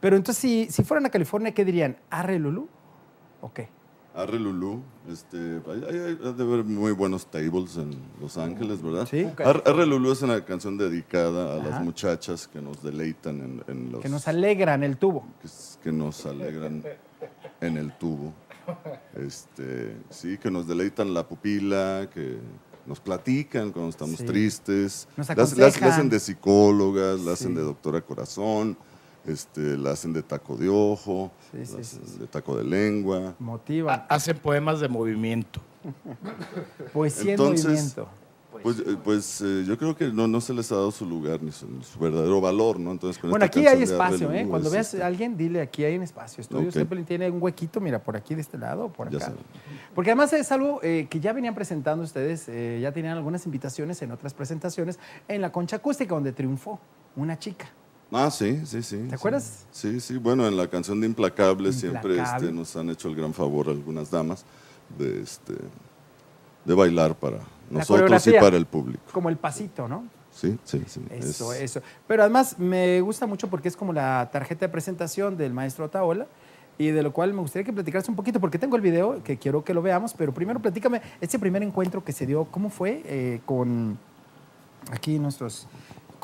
Pero 0.00 0.16
entonces, 0.16 0.40
si, 0.40 0.68
si 0.70 0.84
fueran 0.84 1.04
a 1.04 1.10
California, 1.10 1.52
¿qué 1.52 1.66
dirían? 1.66 1.98
¿Arre 2.08 2.38
Lulú? 2.38 2.66
¿O 3.42 3.52
qué? 3.52 3.68
Arre 4.16 4.40
Lulú, 4.40 4.82
este, 5.10 5.36
hay, 5.36 5.84
hay- 5.90 5.98
hay- 5.98 6.18
ha 6.24 6.32
de 6.32 6.42
haber 6.42 6.64
muy 6.64 6.92
buenos 6.92 7.26
tables 7.30 7.76
en 7.76 7.90
Los 8.20 8.38
Ángeles, 8.38 8.80
¿verdad? 8.82 9.06
Sí. 9.10 9.26
Ar- 9.44 9.62
Arre 9.66 9.84
Lulú 9.86 10.10
es 10.12 10.22
una 10.22 10.42
canción 10.44 10.78
dedicada 10.78 11.52
a 11.54 11.60
Ajá. 11.60 11.68
las 11.68 11.82
muchachas 11.84 12.48
que 12.48 12.62
nos 12.62 12.82
deleitan 12.82 13.40
en, 13.40 13.64
en 13.68 13.92
los... 13.92 14.00
Que 14.00 14.08
nos 14.08 14.26
alegran 14.26 14.82
el 14.84 14.96
tubo. 14.96 15.26
que, 15.42 15.48
que 15.82 15.92
nos 15.92 16.24
alegran 16.24 16.82
en 17.60 17.76
el 17.76 17.92
tubo. 17.98 18.32
Este, 19.14 19.96
sí, 20.10 20.38
que 20.38 20.50
nos 20.50 20.66
deleitan 20.66 21.12
la 21.14 21.28
pupila, 21.28 22.08
que 22.12 22.38
nos 22.86 23.00
platican 23.00 23.70
cuando 23.70 23.90
estamos 23.90 24.16
Sí. 24.16 24.24
tristes. 24.24 25.08
Nos 25.16 25.28
Las- 25.28 25.36
las- 25.36 25.52
aconsejan. 25.52 25.88
la 25.88 25.94
hacen 25.94 26.08
de 26.08 26.20
psicólogas, 26.20 27.20
la 27.20 27.32
hacen 27.32 27.48
Sí. 27.48 27.54
de 27.54 27.62
doctora 27.62 28.00
corazón, 28.00 28.76
este, 29.26 29.76
la 29.76 29.90
hacen 29.92 30.12
de 30.12 30.22
taco 30.22 30.56
de 30.56 30.68
ojo, 30.68 31.30
Sí, 31.52 31.64
sí, 31.66 31.76
la 31.76 31.84
sí, 31.84 31.96
hacen 32.02 32.18
de 32.20 32.26
taco 32.26 32.56
de 32.56 32.64
lengua. 32.64 33.34
Motivan. 33.38 34.00
Ha- 34.08 34.14
Hacen 34.14 34.36
poemas 34.38 34.80
de 34.80 34.88
movimiento. 34.88 35.60
Poesía 36.92 37.32
entonces- 37.32 37.64
en 37.64 37.70
movimiento. 37.72 38.08
Pues, 38.62 38.78
eh, 38.80 38.96
pues 39.04 39.40
eh, 39.42 39.64
yo 39.66 39.76
creo 39.76 39.94
que 39.94 40.06
no, 40.10 40.26
no 40.26 40.40
se 40.40 40.54
les 40.54 40.72
ha 40.72 40.76
dado 40.76 40.90
su 40.90 41.04
lugar 41.04 41.42
ni 41.42 41.52
su, 41.52 41.66
su 41.82 41.98
verdadero 41.98 42.40
valor, 42.40 42.80
¿no? 42.80 42.90
Entonces, 42.90 43.20
con 43.20 43.28
Bueno, 43.28 43.44
esta 43.44 43.60
aquí 43.60 43.68
hay 43.68 43.82
espacio, 43.82 44.32
¿eh? 44.32 44.46
Cuando 44.48 44.70
veas 44.70 44.94
este, 44.94 45.04
a 45.04 45.06
alguien, 45.06 45.36
dile 45.36 45.60
aquí 45.60 45.84
hay 45.84 45.94
un 45.98 46.02
espacio. 46.02 46.40
Estudio 46.40 46.68
Ok. 46.68 46.72
Zeppelin 46.74 47.04
tiene 47.04 47.30
un 47.30 47.40
huequito, 47.42 47.82
mira, 47.82 48.02
por 48.02 48.16
aquí 48.16 48.34
de 48.34 48.40
este 48.40 48.56
lado, 48.56 48.88
por 48.88 49.10
Ya 49.10 49.18
acá. 49.18 49.34
Porque 49.94 50.10
además 50.10 50.32
es 50.32 50.50
algo 50.52 50.80
eh, 50.82 51.06
que 51.10 51.20
ya 51.20 51.34
venían 51.34 51.54
presentando 51.54 52.02
ustedes, 52.02 52.48
eh, 52.48 52.78
ya 52.80 52.92
tenían 52.92 53.18
algunas 53.18 53.44
invitaciones 53.44 54.00
en 54.00 54.10
otras 54.10 54.32
presentaciones 54.32 54.98
en 55.28 55.42
la 55.42 55.52
concha 55.52 55.76
acústica, 55.76 56.14
donde 56.14 56.32
triunfó 56.32 56.80
una 57.14 57.38
chica. 57.38 57.66
Ah, 58.12 58.30
sí, 58.30 58.64
sí, 58.66 58.82
sí. 58.82 58.98
¿Te 59.08 59.16
acuerdas? 59.16 59.66
Sí, 59.72 60.00
sí. 60.00 60.16
Bueno, 60.16 60.46
en 60.46 60.56
la 60.56 60.68
canción 60.68 61.00
de 61.00 61.06
Implacable, 61.06 61.72
siempre 61.72 62.22
este, 62.22 62.52
nos 62.52 62.76
han 62.76 62.88
hecho 62.90 63.08
el 63.08 63.16
gran 63.16 63.34
favor 63.34 63.68
algunas 63.68 64.10
damas 64.10 64.44
de, 64.96 65.22
este, 65.22 65.54
de 66.64 66.74
bailar 66.74 67.16
para 67.16 67.38
nosotros 67.68 68.26
y 68.28 68.32
para 68.34 68.56
el 68.56 68.66
público. 68.66 69.02
Como 69.12 69.28
el 69.28 69.36
pasito, 69.36 69.88
¿no? 69.88 70.04
Sí, 70.30 70.56
sí, 70.64 70.82
sí. 70.86 71.00
Eso, 71.10 71.52
es- 71.52 71.62
eso. 71.62 71.80
Pero 72.06 72.22
además 72.22 72.58
me 72.58 73.00
gusta 73.00 73.26
mucho 73.26 73.48
porque 73.48 73.68
es 73.68 73.76
como 73.76 73.92
la 73.92 74.28
tarjeta 74.30 74.66
de 74.66 74.68
presentación 74.68 75.36
del 75.36 75.52
maestro 75.52 75.86
Otaola 75.86 76.26
y 76.78 76.88
de 76.88 77.02
lo 77.02 77.12
cual 77.12 77.32
me 77.32 77.40
gustaría 77.40 77.64
que 77.64 77.72
platicaras 77.72 78.08
un 78.08 78.14
poquito 78.16 78.38
porque 78.38 78.58
tengo 78.58 78.76
el 78.76 78.82
video 78.82 79.22
que 79.24 79.38
quiero 79.38 79.64
que 79.64 79.72
lo 79.74 79.80
veamos, 79.82 80.12
pero 80.14 80.32
primero 80.32 80.60
platícame 80.60 81.00
ese 81.20 81.38
primer 81.38 81.62
encuentro 81.62 82.04
que 82.04 82.12
se 82.12 82.26
dio, 82.26 82.44
¿cómo 82.44 82.68
fue 82.70 83.02
eh, 83.06 83.40
con 83.46 83.98
aquí 84.92 85.18
nuestros 85.18 85.66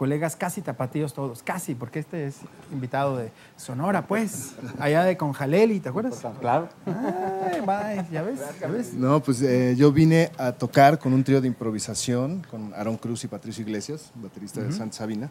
colegas 0.02 0.34
casi 0.34 0.62
tapatíos 0.62 1.12
todos, 1.14 1.44
casi, 1.44 1.76
porque 1.76 2.00
este 2.00 2.26
es 2.26 2.38
invitado 2.72 3.18
de 3.18 3.30
Sonora, 3.56 4.04
pues, 4.08 4.54
allá 4.80 5.04
de 5.04 5.16
Conjaleli, 5.16 5.78
¿te 5.78 5.90
acuerdas? 5.90 6.20
Claro. 6.40 6.68
Ay, 6.86 7.60
bye, 7.60 8.04
ya 8.10 8.22
ves, 8.22 8.40
ya 8.60 8.66
ves. 8.66 8.94
No, 8.94 9.22
pues 9.22 9.40
eh, 9.42 9.76
yo 9.76 9.92
vine 9.92 10.32
a 10.38 10.50
tocar 10.50 10.98
con 10.98 11.12
un 11.12 11.22
trío 11.22 11.40
de 11.40 11.46
improvisación 11.46 12.44
con 12.50 12.74
Aaron 12.74 12.96
Cruz 12.96 13.22
y 13.22 13.28
Patricio 13.28 13.62
Iglesias, 13.62 14.10
baterista 14.16 14.60
de 14.60 14.72
Santa 14.72 14.96
Sabina. 14.96 15.30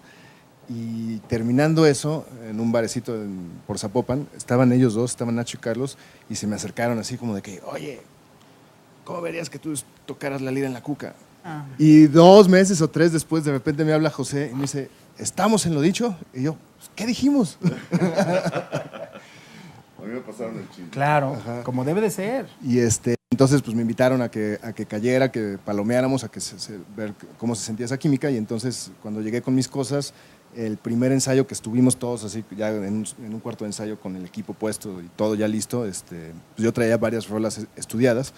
Y 0.70 1.18
terminando 1.28 1.86
eso, 1.86 2.26
en 2.50 2.62
un 2.62 2.72
barecito 2.72 3.14
en- 3.14 3.52
por 3.68 3.78
Zapopan, 3.78 4.26
estaban 4.38 4.72
ellos 4.72 4.94
dos, 4.94 5.12
estaban 5.12 5.36
Nacho 5.36 5.58
y 5.58 5.60
Carlos, 5.60 5.98
y 6.30 6.36
se 6.36 6.48
me 6.48 6.56
acercaron 6.56 6.98
así 6.98 7.18
como 7.18 7.36
de 7.36 7.42
que, 7.42 7.62
oye, 7.74 8.00
¿cómo 9.04 9.20
verías 9.20 9.50
que 9.50 9.60
tú 9.60 9.74
tocaras 10.06 10.40
la 10.40 10.50
lira 10.52 10.68
en 10.68 10.74
la 10.74 10.82
cuca? 10.82 11.14
Ah. 11.44 11.66
Y 11.78 12.08
dos 12.08 12.48
meses 12.48 12.82
o 12.82 12.90
tres 12.90 13.12
después, 13.12 13.44
de 13.44 13.52
repente 13.52 13.84
me 13.84 13.94
habla 13.94 14.10
José 14.10 14.50
y 14.52 14.56
me 14.56 14.62
dice, 14.64 14.90
¿estamos 15.18 15.66
en 15.66 15.74
lo 15.74 15.82
dicho? 15.82 16.16
Y 16.34 16.44
yo, 16.44 16.56
¿qué 16.96 17.06
dijimos? 17.06 17.58
A 20.00 20.04
mí 20.04 20.14
me 20.14 20.22
pasaron 20.22 20.58
el 20.58 20.68
chisme. 20.70 20.90
Claro, 20.90 21.38
como 21.64 21.86
debe 21.86 22.02
de 22.02 22.10
ser. 22.10 22.48
Y 22.64 22.80
este, 22.80 23.16
entonces 23.30 23.62
pues 23.62 23.76
me 23.76 23.84
invitaron 23.84 24.22
a 24.24 24.32
que, 24.32 24.60
a 24.64 24.74
que 24.74 24.86
cayera, 24.88 25.32
que 25.32 25.60
palomeáramos, 25.64 26.24
a 26.24 26.28
que 26.30 26.40
se, 26.40 26.60
se- 26.60 26.80
ver 26.96 27.14
cómo 27.38 27.54
se 27.54 27.64
sentía 27.66 27.86
esa 27.86 27.98
química. 28.00 28.32
Y 28.32 28.38
entonces 28.38 28.92
cuando 29.04 29.22
llegué 29.22 29.44
con 29.44 29.54
mis 29.54 29.68
cosas, 29.68 30.14
el 30.56 30.78
primer 30.78 31.12
ensayo 31.12 31.46
que 31.46 31.54
estuvimos 31.54 31.98
todos 31.98 32.24
así, 32.24 32.44
ya 32.58 32.70
en 32.72 32.94
un, 32.94 33.06
en 33.24 33.34
un 33.34 33.40
cuarto 33.40 33.64
de 33.64 33.70
ensayo 33.70 34.00
con 34.00 34.16
el 34.16 34.26
equipo 34.26 34.54
puesto 34.56 35.02
y 35.02 35.08
todo 35.16 35.36
ya 35.36 35.48
listo, 35.48 35.86
este, 35.86 36.34
pues 36.56 36.64
yo 36.64 36.74
traía 36.74 36.98
varias 36.98 37.28
rolas 37.30 37.60
es- 37.60 37.68
estudiadas. 37.76 38.34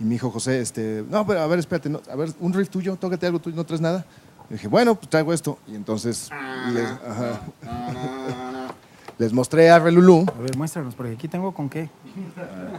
Y 0.00 0.04
me 0.04 0.10
dijo, 0.10 0.30
José, 0.30 0.60
este, 0.60 1.04
no, 1.08 1.26
pero 1.26 1.40
a 1.40 1.46
ver, 1.46 1.58
espérate, 1.58 1.90
a 2.10 2.16
ver, 2.16 2.30
un 2.40 2.52
riff 2.52 2.68
tuyo, 2.68 2.96
tócate 2.96 3.26
algo 3.26 3.40
tuyo, 3.40 3.56
no 3.56 3.64
traes 3.64 3.80
nada. 3.80 4.04
Le 4.48 4.56
dije, 4.56 4.68
bueno, 4.68 4.94
pues 4.94 5.08
traigo 5.10 5.32
esto. 5.32 5.58
Y 5.66 5.74
entonces 5.74 6.28
ah, 6.32 6.70
les, 6.72 6.84
ajá. 6.84 7.40
les 9.18 9.32
mostré 9.32 9.68
a 9.70 9.78
Relulú. 9.78 10.24
A 10.36 10.40
ver, 10.40 10.56
muéstranos, 10.56 10.94
porque 10.94 11.12
aquí 11.12 11.28
tengo 11.28 11.52
con 11.52 11.68
qué. 11.68 11.90
Ah, 12.36 12.78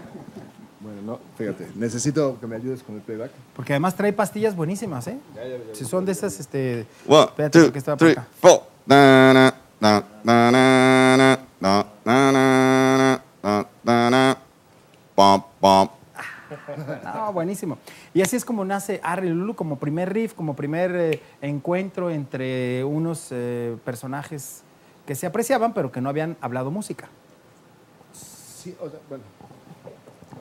bueno, 0.80 1.02
no, 1.02 1.20
fíjate, 1.38 1.68
necesito 1.76 2.40
que 2.40 2.48
me 2.48 2.56
ayudes 2.56 2.84
con 2.84 2.96
el 2.96 3.02
playback. 3.02 3.32
Porque 3.56 3.74
además 3.74 3.96
trae 3.96 4.14
pastillas 4.14 4.56
buenísimas, 4.56 5.08
¿eh? 5.08 5.18
Si 5.74 5.84
son 5.84 6.06
de 6.06 6.14
esas, 6.14 6.40
este. 6.40 6.88
One, 7.06 7.26
espérate, 7.26 7.60
two, 7.60 7.66
porque 7.66 7.80
estaba 7.80 7.98
por 7.98 8.08
acá. 8.08 8.26
Three, 8.40 8.52
four. 8.52 8.62
Na, 8.86 9.34
na, 9.34 9.54
No, 17.30 17.34
buenísimo. 17.34 17.78
Y 18.12 18.24
así 18.24 18.36
es 18.36 18.44
como 18.44 18.66
nace 18.66 19.00
Arre 19.04 19.30
Lulu, 19.30 19.56
como 19.56 19.78
primer 19.78 20.12
riff, 20.12 20.34
como 20.34 20.56
primer 20.56 20.96
eh, 20.96 21.22
encuentro 21.44 22.10
entre 22.10 22.84
unos 22.84 23.28
eh, 23.30 23.78
personajes 23.86 24.64
que 25.06 25.14
se 25.14 25.28
apreciaban, 25.28 25.76
pero 25.76 25.92
que 25.92 26.02
no 26.02 26.10
habían 26.10 26.38
hablado 26.42 26.72
música. 26.72 27.08
Sí, 28.14 28.76
o 28.82 28.90
sea, 28.90 29.00
bueno. 29.08 29.24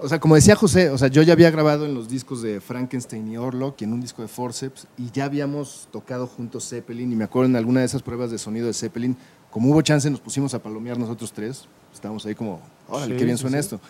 O 0.01 0.09
sea, 0.09 0.19
como 0.19 0.35
decía 0.35 0.57
José, 0.57 0.89
o 0.89 0.97
sea, 0.97 1.09
yo 1.09 1.21
ya 1.21 1.35
había 1.35 1.51
grabado 1.51 1.85
en 1.85 1.93
los 1.93 2.09
discos 2.09 2.41
de 2.41 2.59
Frankenstein 2.59 3.29
y 3.29 3.37
Orlok 3.37 3.83
y 3.83 3.85
en 3.85 3.93
un 3.93 4.01
disco 4.01 4.23
de 4.23 4.29
Forceps 4.29 4.87
y 4.97 5.11
ya 5.11 5.27
habíamos 5.27 5.89
tocado 5.93 6.27
juntos 6.27 6.71
Zeppelin 6.71 7.13
y 7.13 7.17
me 7.17 7.25
acuerdo 7.25 7.51
en 7.51 7.57
alguna 7.57 7.81
de 7.81 7.87
esas 7.87 8.03
pruebas 8.03 8.31
de 8.31 8.39
sonido 8.39 8.67
de 8.67 8.73
Zeppelin, 8.73 9.15
como 9.51 9.71
hubo 9.71 9.83
chance 9.83 10.09
nos 10.09 10.21
pusimos 10.21 10.55
a 10.55 10.63
palomear 10.63 10.99
nosotros 10.99 11.33
tres, 11.33 11.67
estábamos 11.93 12.25
ahí 12.25 12.35
como, 12.35 12.61
órale, 12.89 13.15
Sí, 13.15 13.19
qué 13.19 13.25
bien 13.27 13.37
sí, 13.37 13.43
suena 13.43 13.57
sí. 13.57 13.61
esto. 13.61 13.81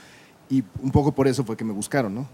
Y 0.50 0.64
un 0.80 0.90
poco 0.90 1.12
por 1.12 1.28
eso 1.28 1.44
fue 1.44 1.58
que 1.58 1.64
me 1.64 1.74
buscaron, 1.74 2.14
¿no? 2.14 2.26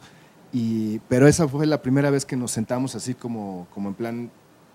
Y, 0.56 1.00
pero 1.08 1.26
esa 1.26 1.48
fue 1.48 1.66
la 1.66 1.82
primera 1.82 2.08
vez 2.10 2.24
que 2.24 2.36
nos 2.36 2.52
sentamos 2.52 2.94
así 2.94 3.12
como, 3.14 3.66
como 3.74 3.88
en 3.88 3.94
plan, 3.94 4.30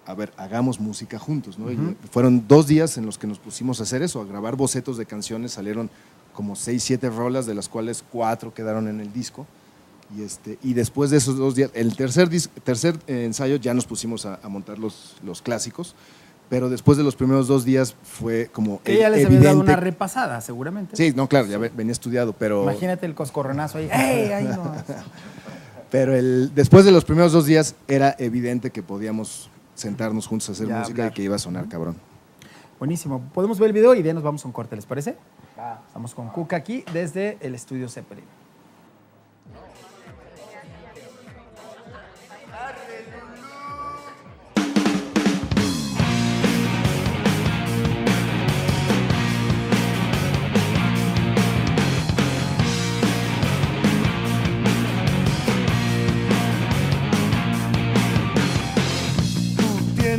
a 0.06 0.14
ver, 0.14 0.32
hagamos 0.36 0.80
música 0.80 1.18
juntos, 1.18 1.58
¿no? 1.58 1.72
Y 1.72 1.78
fueron 2.12 2.46
dos 2.48 2.68
días 2.68 2.98
en 2.98 3.06
los 3.06 3.18
que 3.18 3.26
nos 3.28 3.40
pusimos 3.40 3.80
a 3.80 3.84
hacer 3.84 4.02
eso, 4.04 4.20
a 4.22 4.26
grabar 4.26 4.56
bocetos 4.58 4.98
de 4.98 5.06
canciones, 5.06 5.54
salieron 5.54 5.90
como 6.34 6.56
seis, 6.58 6.84
siete 6.84 7.10
rolas, 7.10 7.46
de 7.46 7.56
las 7.56 7.70
cuales 7.70 8.04
cuatro 8.12 8.54
quedaron 8.54 8.88
en 8.90 9.00
el 9.00 9.14
disco. 9.14 9.48
Y, 10.18 10.24
este, 10.24 10.58
y 10.64 10.74
después 10.74 11.12
de 11.12 11.18
esos 11.18 11.38
dos 11.38 11.56
días, 11.56 11.70
el 11.74 11.96
tercer, 11.96 12.30
dis- 12.30 12.50
tercer 12.64 12.98
eh, 13.08 13.24
ensayo 13.26 13.56
ya 13.58 13.74
nos 13.74 13.86
pusimos 13.86 14.26
a, 14.26 14.40
a 14.44 14.50
montar 14.50 14.80
los, 14.80 15.16
los 15.24 15.42
clásicos, 15.42 15.96
pero 16.50 16.68
después 16.70 16.98
de 16.98 17.04
los 17.04 17.16
primeros 17.16 17.48
dos 17.48 17.64
días 17.64 17.96
fue 18.04 18.50
como 18.52 18.82
Que 18.82 18.98
ya 18.98 19.10
les 19.10 19.18
había 19.24 19.38
evidente. 19.38 19.46
dado 19.48 19.60
una 19.60 19.76
repasada, 19.76 20.42
seguramente. 20.42 20.96
Sí, 20.98 21.14
no, 21.16 21.30
claro, 21.30 21.46
ya 21.48 21.60
ve- 21.60 21.72
venía 21.74 21.92
estudiado, 21.92 22.34
pero... 22.34 22.64
Imagínate 22.64 23.06
el 23.06 23.14
coscorronazo 23.14 23.78
ahí. 23.78 23.88
¡Ey! 23.94 24.32
Ahí 24.32 24.46
no. 24.46 24.74
Pero 25.92 26.16
el, 26.16 26.54
después 26.54 26.86
de 26.86 26.92
los 26.92 27.06
primeros 27.06 27.32
dos 27.32 27.46
días 27.46 27.76
era 27.88 28.16
evidente 28.20 28.70
que 28.72 28.84
podíamos 28.84 29.50
sentarnos 29.76 30.28
juntos 30.28 30.50
a 30.50 30.52
hacer 30.52 30.68
Ya 30.68 30.80
música 30.80 31.08
y 31.08 31.12
que 31.12 31.24
iba 31.24 31.36
a 31.36 31.40
sonar 31.40 31.68
cabrón. 31.68 31.96
Buenísimo. 32.78 33.22
Podemos 33.34 33.60
ver 33.60 33.68
el 33.68 33.74
video 33.74 33.96
y 33.96 34.02
de 34.02 34.10
ahí 34.10 34.14
nos 34.14 34.24
vamos 34.24 34.44
a 34.46 34.48
un 34.48 34.54
corte, 34.54 34.76
¿les 34.76 34.86
parece? 34.86 35.18
Estamos 35.88 36.14
con 36.14 36.30
Cuca 36.30 36.56
aquí 36.56 36.86
desde 36.94 37.38
el 37.42 37.56
estudio 37.56 37.90
Zeppelin. 37.90 38.39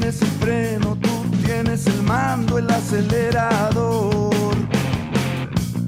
Tienes 0.00 0.22
el 0.22 0.28
freno, 0.40 0.96
tú 0.96 1.10
tienes 1.44 1.86
el 1.86 2.02
mando, 2.04 2.56
el 2.56 2.70
acelerador. 2.70 4.30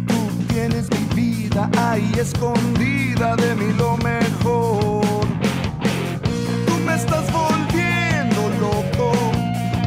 Tú 0.07 0.45
tienes 0.49 0.87
mi 0.91 1.15
vida 1.15 1.71
ahí 1.79 2.13
escondida 2.19 3.37
de 3.37 3.55
mí 3.55 3.73
lo 3.79 3.97
mejor. 3.99 5.25
Tú 6.67 6.75
me 6.85 6.95
estás 6.95 7.25
volviendo 7.33 8.51
loco, 8.61 9.13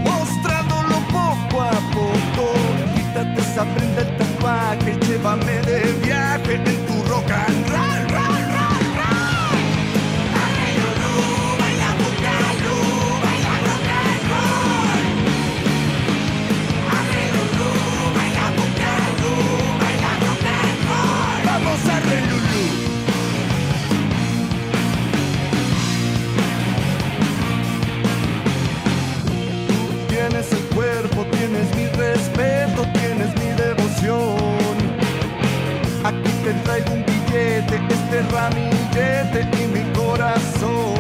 mostrándolo 0.03 0.95
poco 1.11 1.61
a 1.61 1.71
poco. 1.93 2.51
Quítate 2.95 3.41
esa 3.41 3.63
prenda 3.75 4.01
el 4.01 4.17
tatuaje 4.17 4.99
llévame 5.07 5.61
de 5.61 5.81
viaje 6.03 6.24
traigo 36.63 36.93
un 36.93 37.05
billete, 37.05 37.79
este 37.89 38.21
ramillete 38.31 39.63
y 39.63 39.67
mi 39.67 39.83
corazón. 39.93 40.94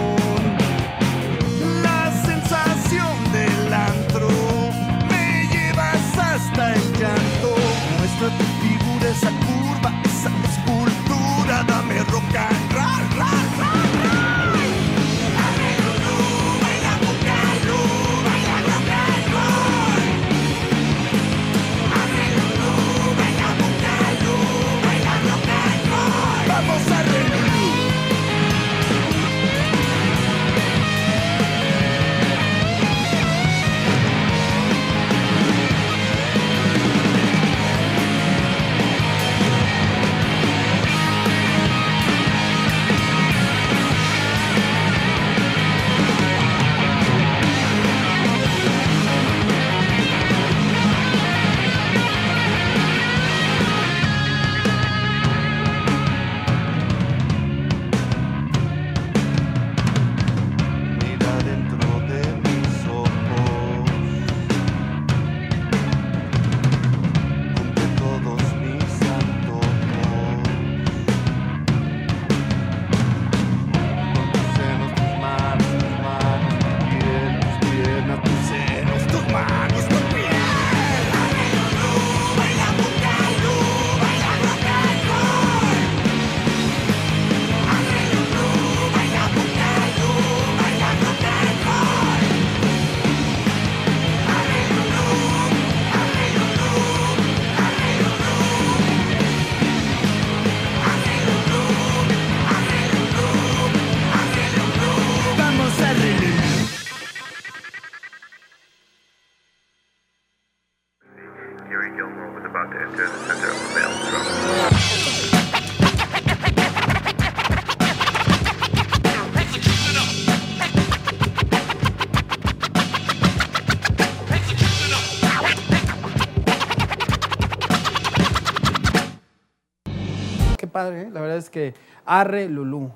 Padre, 130.85 131.01
¿eh? 131.03 131.09
la 131.11 131.21
verdad 131.21 131.37
es 131.37 131.49
que 131.49 131.73
arre 132.05 132.47
Lulú 132.49 132.89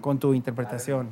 con 0.00 0.18
tu 0.18 0.34
interpretación. 0.34 1.08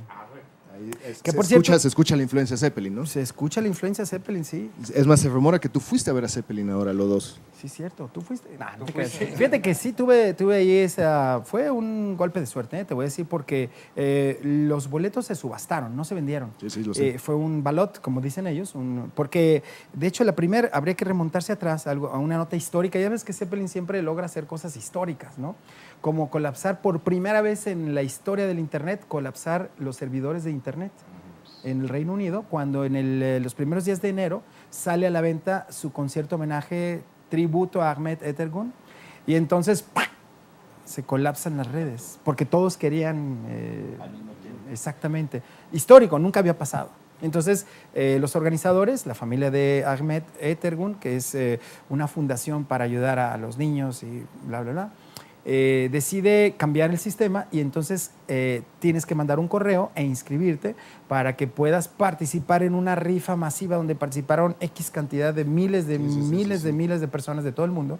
Ahí 0.72 0.90
es- 1.04 1.20
Que 1.20 1.32
se, 1.32 1.36
por 1.36 1.44
escucha, 1.44 1.62
cierto- 1.72 1.78
se 1.80 1.88
escucha 1.88 2.16
la 2.16 2.22
influencia 2.22 2.56
Zeppelin, 2.56 2.94
¿no? 2.94 3.04
Se 3.04 3.20
escucha 3.20 3.60
la 3.60 3.68
influencia 3.68 4.06
Zeppelin, 4.06 4.44
sí. 4.44 4.70
Es 4.94 5.06
más, 5.06 5.20
se 5.20 5.28
rumora 5.28 5.58
que 5.58 5.68
tú 5.68 5.80
fuiste 5.80 6.08
a 6.10 6.14
ver 6.14 6.24
a 6.24 6.28
Zeppelin 6.28 6.70
ahora, 6.70 6.92
los 6.94 7.08
dos. 7.08 7.40
Sí, 7.60 7.68
cierto. 7.68 8.08
¿Tú 8.10 8.22
fuiste? 8.22 8.56
Nah, 8.58 8.76
no 8.78 8.86
te 8.86 8.94
creas. 8.94 9.10
Fíjate 9.10 9.60
que 9.60 9.74
sí 9.74 9.92
tuve, 9.92 10.32
tuve 10.32 10.56
ahí 10.56 10.70
esa... 10.78 11.42
Fue 11.44 11.70
un 11.70 12.16
golpe 12.16 12.40
de 12.40 12.46
suerte, 12.46 12.80
¿eh? 12.80 12.84
te 12.86 12.94
voy 12.94 13.02
a 13.02 13.08
decir, 13.08 13.26
porque 13.26 13.68
eh, 13.96 14.40
los 14.42 14.88
boletos 14.88 15.26
se 15.26 15.34
subastaron, 15.34 15.94
no 15.94 16.04
se 16.04 16.14
vendieron. 16.14 16.50
Sí, 16.58 16.70
sí, 16.70 16.82
lo 16.82 16.94
sé. 16.94 17.08
Eh, 17.10 17.18
fue 17.18 17.34
un 17.34 17.62
balot, 17.62 18.00
como 18.00 18.22
dicen 18.22 18.46
ellos, 18.46 18.74
un- 18.74 19.12
porque 19.14 19.62
de 19.92 20.06
hecho 20.06 20.24
la 20.24 20.34
primera 20.34 20.70
habría 20.72 20.94
que 20.94 21.04
remontarse 21.04 21.52
atrás 21.52 21.86
a, 21.86 21.90
algo, 21.90 22.08
a 22.08 22.18
una 22.18 22.38
nota 22.38 22.56
histórica. 22.56 22.98
Ya 22.98 23.10
ves 23.10 23.24
que 23.24 23.34
Zeppelin 23.34 23.68
siempre 23.68 24.00
logra 24.00 24.24
hacer 24.24 24.46
cosas 24.46 24.74
históricas, 24.78 25.36
¿no? 25.36 25.54
Como 26.00 26.30
colapsar 26.30 26.80
por 26.80 27.00
primera 27.00 27.42
vez 27.42 27.66
en 27.66 27.94
la 27.94 28.02
historia 28.02 28.46
del 28.46 28.58
Internet, 28.58 29.04
colapsar 29.06 29.70
los 29.78 29.96
servidores 29.96 30.44
de 30.44 30.50
Internet 30.50 30.92
en 31.62 31.82
el 31.82 31.88
Reino 31.88 32.14
Unido, 32.14 32.44
cuando 32.48 32.84
en 32.84 32.96
el, 32.96 33.22
eh, 33.22 33.40
los 33.40 33.54
primeros 33.54 33.84
días 33.84 34.00
de 34.00 34.08
enero 34.08 34.42
sale 34.70 35.06
a 35.06 35.10
la 35.10 35.20
venta 35.20 35.66
su 35.70 35.92
concierto 35.92 36.36
homenaje 36.36 37.02
tributo 37.28 37.82
a 37.82 37.90
Ahmed 37.90 38.22
Etergun, 38.22 38.72
y 39.26 39.34
entonces 39.34 39.84
se 40.84 41.02
colapsan 41.02 41.56
las 41.56 41.70
redes, 41.70 42.18
porque 42.24 42.44
todos 42.44 42.76
querían... 42.76 43.44
eh, 43.48 43.98
exactamente. 44.72 45.42
Histórico, 45.72 46.18
nunca 46.18 46.40
había 46.40 46.56
pasado. 46.56 46.90
Entonces, 47.22 47.66
eh, 47.94 48.18
los 48.20 48.34
organizadores, 48.34 49.06
la 49.06 49.14
familia 49.14 49.50
de 49.50 49.84
Ahmed 49.86 50.22
Etergun, 50.40 50.94
que 50.94 51.16
es 51.16 51.34
eh, 51.34 51.60
una 51.88 52.08
fundación 52.08 52.64
para 52.64 52.84
ayudar 52.84 53.18
a, 53.18 53.36
los 53.36 53.58
niños 53.58 54.02
y 54.02 54.24
bla, 54.46 54.62
bla, 54.62 54.72
bla, 54.72 54.90
eh, 55.46 55.88
decide 55.90 56.54
cambiar 56.58 56.90
el 56.90 56.98
sistema 56.98 57.46
y 57.50 57.60
entonces 57.60 58.10
eh, 58.28 58.62
tienes 58.78 59.06
que 59.06 59.14
mandar 59.14 59.38
un 59.38 59.48
correo 59.48 59.90
e 59.94 60.02
inscribirte 60.02 60.74
para 61.08 61.34
que 61.36 61.46
puedas 61.46 61.88
participar 61.88 62.62
en 62.62 62.74
una 62.74 62.94
rifa 62.94 63.36
masiva 63.36 63.76
donde 63.76 63.94
participaron 63.94 64.54
X 64.60 64.90
cantidad 64.90 65.32
de 65.32 65.46
miles 65.46 65.86
de 65.86 65.98
miles 65.98 66.62
de 66.62 66.72
miles 66.72 67.00
de 67.00 67.08
personas 67.08 67.42
de 67.42 67.52
todo 67.52 67.64
el 67.64 67.72
mundo. 67.72 67.98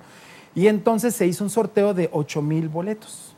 Y 0.55 0.67
entonces 0.67 1.15
se 1.15 1.27
hizo 1.27 1.43
un 1.43 1.51
sorteo 1.51 1.95
de 1.95 2.11
8 2.13 2.43
mil 2.43 2.69
boletos. 2.69 3.35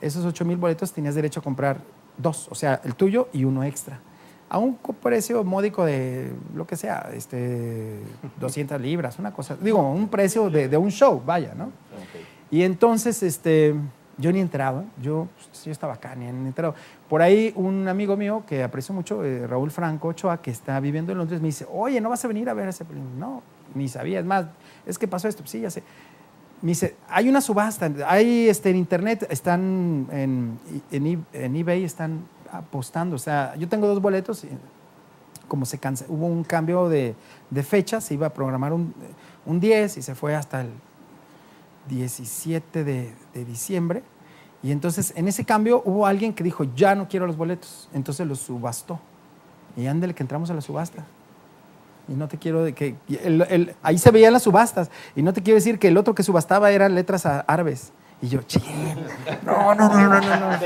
Esos 0.00 0.24
8 0.24 0.44
mil 0.46 0.56
boletos 0.56 0.92
tenías 0.92 1.14
derecho 1.14 1.40
a 1.40 1.42
comprar 1.42 1.80
dos, 2.16 2.48
o 2.50 2.54
sea, 2.54 2.80
el 2.84 2.94
tuyo 2.94 3.28
y 3.32 3.44
uno 3.44 3.64
extra. 3.64 4.00
A 4.48 4.58
un 4.58 4.76
precio 4.76 5.44
módico 5.44 5.84
de 5.84 6.30
lo 6.54 6.66
que 6.66 6.76
sea, 6.76 7.10
este, 7.14 8.00
200 8.40 8.80
libras, 8.80 9.18
una 9.18 9.32
cosa. 9.32 9.56
Digo, 9.60 9.80
un 9.90 10.08
precio 10.08 10.50
de, 10.50 10.68
de 10.68 10.76
un 10.76 10.90
show, 10.90 11.22
vaya, 11.24 11.54
¿no? 11.54 11.72
Y 12.52 12.64
entonces, 12.64 13.22
este, 13.22 13.74
yo 14.18 14.30
ni 14.30 14.38
enteraba, 14.38 14.84
yo, 15.00 15.26
pues, 15.50 15.64
yo 15.64 15.72
estaba 15.72 15.94
acá, 15.94 16.14
ni 16.14 16.26
enterado. 16.26 16.74
Por 17.08 17.22
ahí 17.22 17.50
un 17.56 17.88
amigo 17.88 18.14
mío 18.14 18.44
que 18.46 18.62
aprecio 18.62 18.94
mucho, 18.94 19.24
eh, 19.24 19.46
Raúl 19.46 19.70
Franco 19.70 20.08
Ochoa, 20.08 20.42
que 20.42 20.50
está 20.50 20.78
viviendo 20.78 21.12
en 21.12 21.18
Londres, 21.18 21.40
me 21.40 21.46
dice, 21.46 21.66
oye, 21.72 21.98
¿no 22.02 22.10
vas 22.10 22.22
a 22.26 22.28
venir 22.28 22.50
a 22.50 22.54
ver 22.54 22.68
ese? 22.68 22.84
No, 23.18 23.42
ni 23.74 23.88
sabía, 23.88 24.20
es 24.20 24.26
más, 24.26 24.46
es 24.84 24.98
que 24.98 25.08
pasó 25.08 25.28
esto, 25.28 25.42
sí, 25.46 25.62
ya 25.62 25.70
sé. 25.70 25.82
Me 26.60 26.68
dice, 26.68 26.94
hay 27.08 27.30
una 27.30 27.40
subasta, 27.40 27.90
hay 28.06 28.50
este, 28.50 28.68
en 28.68 28.76
internet, 28.76 29.26
están 29.30 30.06
en, 30.12 30.58
en 30.90 31.56
eBay, 31.56 31.84
están 31.84 32.26
apostando, 32.52 33.16
o 33.16 33.18
sea, 33.18 33.56
yo 33.56 33.66
tengo 33.66 33.86
dos 33.86 34.02
boletos, 34.02 34.44
y 34.44 34.50
como 35.48 35.64
se 35.64 35.78
cansa, 35.78 36.04
hubo 36.08 36.26
un 36.26 36.44
cambio 36.44 36.90
de, 36.90 37.14
de 37.48 37.62
fecha, 37.62 38.02
se 38.02 38.12
iba 38.12 38.26
a 38.26 38.34
programar 38.34 38.74
un, 38.74 38.94
un 39.46 39.58
10 39.58 39.96
y 39.96 40.02
se 40.02 40.14
fue 40.14 40.34
hasta 40.34 40.60
el 40.60 40.68
17 41.88 42.84
de, 42.84 43.14
diciembre. 43.46 44.02
Y 44.62 44.70
entonces 44.70 45.12
en 45.16 45.26
ese 45.28 45.44
cambio 45.44 45.82
hubo 45.84 46.06
alguien 46.06 46.32
que 46.32 46.44
dijo, 46.44 46.64
ya 46.76 46.94
no 46.94 47.08
quiero 47.08 47.26
los 47.26 47.36
boletos. 47.36 47.88
Entonces 47.92 48.26
los 48.26 48.38
subastó. 48.40 49.00
Y 49.76 49.86
ándale 49.86 50.14
que 50.14 50.22
entramos 50.22 50.50
a 50.50 50.54
la 50.54 50.60
subasta. 50.60 51.04
Y 52.08 52.12
no 52.14 52.28
te 52.28 52.36
quiero 52.38 52.62
de 52.64 52.72
que... 52.72 52.96
el- 53.22 53.74
ahí 53.82 53.98
se 53.98 54.10
veían 54.10 54.32
las 54.32 54.42
subastas. 54.42 54.90
Y 55.16 55.22
no 55.22 55.32
te 55.32 55.42
quiero 55.42 55.56
decir 55.56 55.78
que 55.78 55.88
el 55.88 55.96
otro 55.96 56.14
que 56.14 56.22
subastaba 56.22 56.70
eran 56.70 56.94
letras 56.94 57.26
árabes. 57.26 57.92
Y 58.22 58.28
yo, 58.28 58.40
"Chin, 58.42 58.62
no, 59.44 59.74
no, 59.74 59.88
no, 59.88 60.08
no, 60.08 60.20
no, 60.20 60.36
no. 60.38 60.58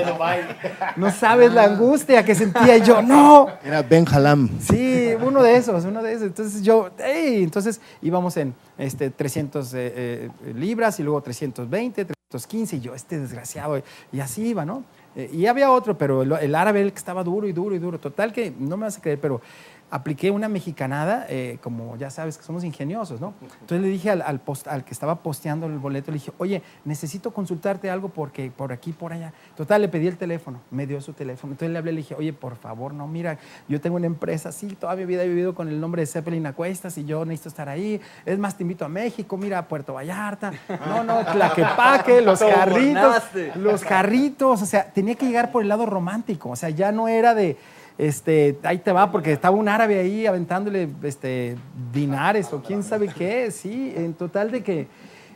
No 0.97 1.11
sabes 1.11 1.53
la 1.53 1.65
angustia 1.65 2.23
que 2.23 2.35
sentía 2.35 2.77
Y 2.77 2.83
yo, 2.83 3.01
no. 3.01 3.49
Era 3.65 3.83
Ben 3.83 4.07
Halam. 4.07 4.51
Sí, 4.61 5.13
uno 5.21 5.43
de 5.43 5.57
esos, 5.57 5.87
uno 5.87 6.03
de 6.03 6.13
esos. 6.13 6.27
Entonces 6.27 6.63
yo, 6.63 6.91
¡ey! 6.99 7.43
Entonces 7.43 7.81
íbamos 8.03 8.37
en 8.37 8.55
este, 8.77 9.09
300 9.09 9.73
eh, 9.73 9.79
eh, 9.97 10.31
libras 10.55 11.01
y 11.01 11.03
luego 11.03 11.23
320, 11.23 12.05
315 12.05 12.77
y 12.77 12.81
yo, 12.81 12.95
este 12.95 13.19
desgraciado. 13.19 13.81
Y 14.13 14.21
así 14.21 14.49
iba, 14.49 14.67
¿no? 14.67 14.85
Eh, 15.17 15.31
y 15.33 15.47
había 15.47 15.71
otro, 15.71 15.97
pero 15.97 16.23
el, 16.23 16.33
el 16.33 16.55
árabe 16.55 16.83
el 16.83 16.93
que 16.93 16.99
estaba 16.99 17.25
duro 17.25 17.49
y 17.49 17.53
duro 17.53 17.75
y 17.75 17.79
duro. 17.79 17.99
Total 17.99 18.35
que 18.35 18.53
no 18.59 18.77
me 18.77 18.85
vas 18.85 18.99
a 18.99 19.01
creer, 19.01 19.19
pero 19.19 19.41
apliqué 19.89 20.31
una 20.33 20.49
mexicanada, 20.49 21.27
eh, 21.29 21.59
como 21.63 21.97
ya 21.97 22.11
sabes 22.11 22.37
que 22.39 22.45
somos 22.45 22.65
ingeniosos, 22.65 23.21
¿no? 23.21 23.35
Entonces 23.61 23.81
le 23.83 23.89
dije 23.89 24.11
al, 24.11 24.21
al, 24.23 24.41
post- 24.41 24.67
al 24.67 24.85
que 24.85 24.93
estaba 24.93 25.17
posteando 25.23 25.67
el 25.67 25.79
boleto, 25.79 26.11
le 26.11 26.19
dije, 26.19 26.33
oye, 26.39 26.61
necesito 26.85 27.33
consultarte 27.33 27.89
algo 27.89 28.09
porque 28.09 28.51
por 28.51 28.73
aquí, 28.73 28.93
por 28.93 29.13
allá. 29.13 29.33
Total, 29.57 29.81
le 29.81 29.89
pedí 29.89 30.09
el 30.09 30.17
teléfono, 30.17 30.61
me 30.73 30.87
dio 30.89 31.01
su 31.01 31.13
teléfono. 31.13 31.53
Entonces 31.53 31.71
le 31.73 31.79
hablé, 31.79 31.93
le 31.93 31.99
dije, 31.99 32.15
oye, 32.17 32.33
por 32.33 32.57
favor, 32.57 32.93
no, 32.95 33.07
mira, 33.07 33.39
yo 33.69 33.81
tengo 33.81 33.97
una 33.97 34.07
empresa, 34.07 34.51
sí, 34.51 34.67
toda 34.79 34.97
mi 34.97 35.05
vida 35.05 35.23
he 35.23 35.29
vivido 35.29 35.55
con 35.55 35.69
el 35.69 35.81
nombre 35.81 36.03
de 36.03 36.07
Zeppelin 36.07 36.47
a 36.47 36.53
cuestas 36.53 36.99
y 36.99 37.05
yo 37.05 37.25
necesito 37.25 37.49
estar 37.51 37.69
ahí. 37.69 38.01
Es 38.25 38.39
más, 38.41 38.57
te 38.57 38.65
invito 38.65 38.85
a 38.85 38.89
México, 38.89 39.37
mira, 39.37 39.59
a 39.59 39.69
Puerto 39.69 39.95
Vallarta. 39.95 40.53
No, 40.89 41.05
no, 41.05 41.25
Tlaquepaque, 41.25 42.21
los 42.23 42.41
Sobornaste. 42.41 43.53
los 43.57 43.85
jarritos. 43.85 44.63
O 44.63 44.67
sea, 44.67 44.85
tenía 44.93 45.15
que 45.15 45.27
llegar 45.27 45.53
por 45.53 45.63
el 45.63 45.69
lado 45.69 45.87
romántico. 45.87 46.51
O 46.51 46.57
sea, 46.57 46.71
ya 46.71 46.91
no 46.93 47.09
era 47.09 47.35
de, 47.35 47.57
este, 47.99 48.59
ahí 48.63 48.79
te 48.79 48.93
va, 48.93 49.11
porque 49.11 49.33
estaba 49.33 49.57
un 49.57 49.69
árabe 49.69 49.99
ahí 49.99 50.27
aventándole 50.27 50.89
este, 51.03 51.57
dinares 51.93 52.53
o 52.53 52.63
quién 52.63 52.83
sabe 52.83 53.09
qué. 53.09 53.51
Sí, 53.51 53.93
en 53.97 54.15
total 54.15 54.51
de 54.51 54.63
que 54.63 54.87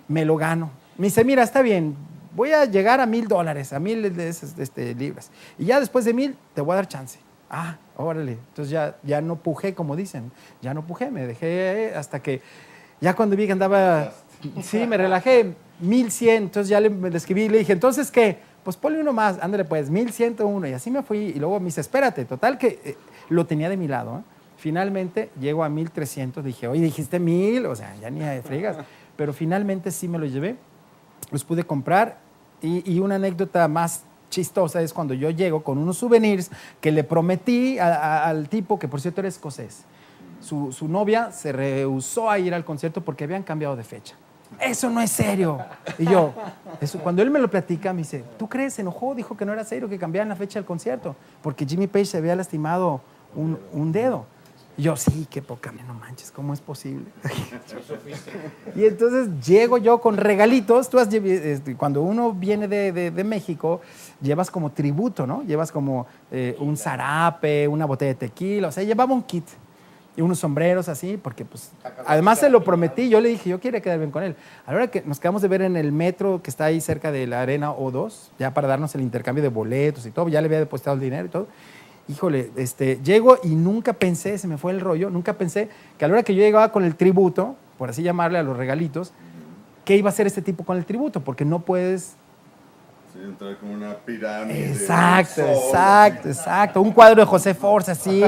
me 0.08 0.24
lo 0.24 0.36
gano. 0.36 0.70
Me 0.98 1.06
dice, 1.06 1.24
mira, 1.24 1.42
está 1.42 1.62
bien, 1.62 1.96
voy 2.34 2.52
a 2.52 2.64
llegar 2.66 3.00
a 3.00 3.06
mil 3.06 3.26
dólares, 3.28 3.72
a 3.72 3.80
mil 3.80 4.04
este, 4.04 4.94
libras. 4.94 5.30
Y 5.58 5.66
ya 5.66 5.80
después 5.80 6.04
de 6.04 6.12
mil, 6.12 6.36
te 6.54 6.60
voy 6.60 6.72
a 6.72 6.76
dar 6.76 6.88
chance. 6.88 7.18
Ah, 7.48 7.78
órale. 7.96 8.32
Entonces 8.32 8.70
ya, 8.70 8.96
ya 9.02 9.20
no 9.20 9.36
pujé, 9.36 9.74
como 9.74 9.96
dicen. 9.96 10.30
Ya 10.62 10.74
no 10.74 10.86
pujé, 10.86 11.10
me 11.10 11.26
dejé 11.26 11.92
hasta 11.96 12.22
que 12.22 12.42
ya 13.00 13.14
cuando 13.14 13.34
vi 13.34 13.46
que 13.46 13.52
andaba, 13.52 14.12
sí, 14.62 14.86
me 14.86 14.96
relajé, 14.96 15.54
1100. 15.80 16.42
Entonces 16.44 16.68
ya 16.68 16.80
le, 16.80 16.90
le 16.90 17.16
escribí 17.16 17.44
y 17.44 17.48
le 17.48 17.58
dije, 17.58 17.72
¿entonces 17.72 18.10
qué? 18.10 18.38
Pues 18.64 18.76
ponle 18.76 19.00
uno 19.00 19.12
más, 19.12 19.38
ándale 19.40 19.64
pues, 19.64 19.90
1101. 19.90 20.68
Y 20.68 20.72
así 20.72 20.90
me 20.90 21.02
fui. 21.02 21.18
Y 21.18 21.34
luego 21.34 21.58
me 21.60 21.66
dice, 21.66 21.80
espérate, 21.80 22.24
total 22.24 22.58
que 22.58 22.80
eh, 22.84 22.96
lo 23.28 23.46
tenía 23.46 23.68
de 23.68 23.76
mi 23.76 23.88
lado. 23.88 24.18
¿eh? 24.18 24.22
Finalmente 24.58 25.30
llego 25.40 25.64
a 25.64 25.68
1300. 25.68 26.44
Dije, 26.44 26.68
oye, 26.68 26.82
dijiste 26.82 27.18
1000, 27.18 27.66
o 27.66 27.74
sea, 27.76 27.94
ya 28.00 28.10
ni 28.10 28.20
de 28.20 28.42
fregas. 28.42 28.76
Pero 29.16 29.32
finalmente 29.32 29.90
sí 29.90 30.08
me 30.08 30.18
lo 30.18 30.26
llevé 30.26 30.56
los 31.30 31.44
pude 31.44 31.64
comprar. 31.64 32.18
Y, 32.62 32.90
y 32.92 32.98
una 33.00 33.14
anécdota 33.14 33.66
más 33.68 34.02
chistosa 34.30 34.80
es 34.82 34.92
cuando 34.92 35.14
yo 35.14 35.30
llego 35.30 35.62
con 35.62 35.78
unos 35.78 35.98
souvenirs 35.98 36.50
que 36.80 36.90
le 36.92 37.04
prometí 37.04 37.78
a- 37.78 37.94
a- 37.94 38.28
al 38.28 38.48
tipo, 38.48 38.78
que 38.78 38.88
por 38.88 39.00
cierto 39.00 39.20
era 39.20 39.28
escocés. 39.28 39.84
Su, 40.40 40.72
su 40.72 40.88
novia 40.88 41.32
se 41.32 41.52
rehusó 41.52 42.30
a 42.30 42.38
ir 42.38 42.52
al 42.54 42.64
concierto 42.64 43.02
porque 43.02 43.24
habían 43.24 43.42
cambiado 43.42 43.76
de 43.76 43.84
fecha. 43.84 44.14
Eso 44.58 44.90
no 44.90 45.00
es 45.00 45.10
serio. 45.10 45.58
Y 45.98 46.04
yo, 46.04 46.32
cuando 47.02 47.22
él 47.22 47.30
me 47.30 47.38
lo 47.38 47.50
platica, 47.50 47.92
me 47.92 47.98
dice, 47.98 48.24
¿tú 48.38 48.48
crees? 48.48 48.74
Se 48.74 48.82
enojó, 48.82 49.14
dijo 49.14 49.36
que 49.36 49.44
no 49.44 49.52
era 49.52 49.64
serio, 49.64 49.88
que 49.88 49.98
cambiaran 49.98 50.28
la 50.28 50.36
fecha 50.36 50.58
del 50.58 50.66
concierto, 50.66 51.14
porque 51.42 51.66
Jimmy 51.66 51.86
Page 51.86 52.06
se 52.06 52.16
había 52.18 52.34
lastimado 52.36 53.00
un, 53.34 53.92
dedo. 53.92 54.26
Y 54.76 54.82
yo, 54.82 54.96
sí, 54.96 55.26
qué 55.30 55.42
poca, 55.42 55.72
no 55.86 55.94
manches, 55.94 56.30
¿cómo 56.30 56.54
es 56.54 56.60
posible? 56.60 57.06
Y 58.76 58.84
entonces 58.84 59.28
llego 59.44 59.78
yo 59.78 60.00
con 60.00 60.16
regalitos. 60.16 60.88
Tú 60.88 60.98
has 60.98 61.12
este, 61.12 61.76
cuando 61.76 62.02
uno 62.02 62.32
viene 62.32 62.68
de 62.68 63.24
México, 63.24 63.80
llevas 64.20 64.50
como 64.50 64.70
tributo, 64.70 65.26
¿no? 65.26 65.42
Llevas 65.42 65.72
como 65.72 66.06
eh, 66.30 66.56
un 66.60 66.76
zarape, 66.76 67.66
una 67.68 67.86
botella 67.86 68.12
de 68.12 68.14
tequila, 68.14 68.68
o 68.68 68.72
sea, 68.72 68.82
llevaba 68.82 69.12
un 69.14 69.22
kit 69.22 69.44
y 70.16 70.22
unos 70.22 70.38
sombreros 70.38 70.88
así, 70.88 71.16
porque 71.16 71.44
pues 71.44 71.70
además 72.06 72.40
se 72.40 72.50
lo 72.50 72.64
prometí, 72.64 73.08
yo 73.08 73.20
le 73.20 73.28
dije, 73.28 73.50
yo 73.50 73.60
quiero 73.60 73.80
quedar 73.80 73.98
bien 73.98 74.10
con 74.10 74.22
él. 74.22 74.36
A 74.66 74.72
la 74.72 74.76
hora 74.76 74.86
que 74.88 75.02
nos 75.02 75.20
quedamos 75.20 75.42
de 75.42 75.48
ver 75.48 75.62
en 75.62 75.76
el 75.76 75.92
metro 75.92 76.42
que 76.42 76.50
está 76.50 76.66
ahí 76.66 76.80
cerca 76.80 77.12
de 77.12 77.26
la 77.26 77.42
arena 77.42 77.72
O2, 77.72 78.30
ya 78.38 78.52
para 78.52 78.68
darnos 78.68 78.94
el 78.94 79.02
intercambio 79.02 79.42
de 79.42 79.48
boletos 79.48 80.06
y 80.06 80.10
todo, 80.10 80.28
ya 80.28 80.40
le 80.40 80.46
había 80.46 80.58
depositado 80.58 80.94
el 80.94 81.00
dinero 81.00 81.26
y 81.26 81.28
todo. 81.28 81.46
Híjole, 82.08 82.50
este, 82.56 82.98
llego 83.04 83.38
y 83.44 83.54
nunca 83.54 83.92
pensé, 83.92 84.36
se 84.36 84.48
me 84.48 84.58
fue 84.58 84.72
el 84.72 84.80
rollo, 84.80 85.10
nunca 85.10 85.34
pensé 85.34 85.68
que 85.96 86.04
a 86.04 86.08
la 86.08 86.14
hora 86.14 86.22
que 86.24 86.34
yo 86.34 86.40
llegaba 86.40 86.72
con 86.72 86.84
el 86.84 86.96
tributo, 86.96 87.54
por 87.78 87.90
así 87.90 88.02
llamarle 88.02 88.38
a 88.38 88.42
los 88.42 88.56
regalitos, 88.56 89.12
qué 89.84 89.96
iba 89.96 90.08
a 90.08 90.12
hacer 90.12 90.26
este 90.26 90.42
tipo 90.42 90.64
con 90.64 90.76
el 90.76 90.84
tributo, 90.84 91.20
porque 91.20 91.44
no 91.44 91.60
puedes 91.60 92.16
Sí, 93.12 93.18
entrar 93.24 93.56
como 93.56 93.72
una 93.72 93.94
pirámide. 93.94 94.66
Exacto, 94.72 95.40
exacto, 95.42 96.28
exacto. 96.28 96.80
Un 96.80 96.92
cuadro 96.92 97.20
de 97.20 97.26
José 97.26 97.54
Force 97.54 97.90
así, 97.90 98.22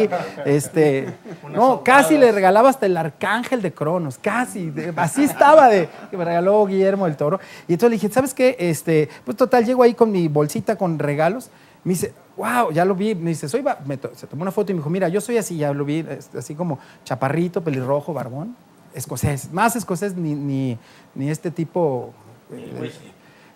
este, 0.45 1.07
no, 1.53 1.83
casi 1.85 2.18
le 2.18 2.33
regalaba 2.33 2.68
hasta 2.68 2.87
el 2.87 2.97
arcángel 2.97 3.62
de 3.62 3.73
Cronos, 3.73 4.18
casi, 4.18 4.71
de- 4.71 4.92
así 4.97 5.23
estaba 5.23 5.68
de 5.68 5.88
que 6.11 6.16
me 6.16 6.25
regaló 6.25 6.66
Guillermo 6.66 7.05
del 7.07 7.16
Toro. 7.16 7.38
Y 7.68 7.75
entonces 7.75 7.90
le 7.90 7.97
dije, 8.03 8.12
¿sabes 8.12 8.35
qué? 8.35 8.57
Este, 8.59 9.09
pues 9.25 9.37
total, 9.37 9.64
llego 9.64 9.85
ahí 9.85 9.95
con 9.95 10.11
mi 10.11 10.27
bolsita 10.27 10.75
con 10.77 10.99
regalos. 10.99 11.49
Me 11.85 11.90
dice, 11.92 12.12
wow, 12.37 12.73
ya 12.73 12.85
lo 12.85 12.95
vi. 12.97 13.14
Me 13.14 13.31
dice, 13.31 13.49
soy, 13.49 13.61
ba-". 13.61 13.79
me 13.87 13.97
to- 13.99 14.12
se 14.16 14.27
tomó 14.27 14.42
una 14.42 14.51
foto 14.53 14.73
y 14.73 14.75
me 14.75 14.79
dijo, 14.81 14.90
mira, 14.90 15.09
yo 15.09 15.21
soy 15.21 15.37
así, 15.38 15.57
ya 15.59 15.73
lo 15.73 15.85
vi, 15.85 16.05
este, 16.09 16.38
así 16.38 16.55
como 16.57 16.81
chaparrito, 17.05 17.62
pelirrojo, 17.62 18.12
barbón, 18.12 18.57
escocés, 18.95 19.53
más 19.53 19.77
escocés 19.77 20.16
ni, 20.16 20.35
ni, 20.35 20.77
ni 21.14 21.31
este 21.31 21.53
tipo. 21.53 22.12
eh, 22.53 22.90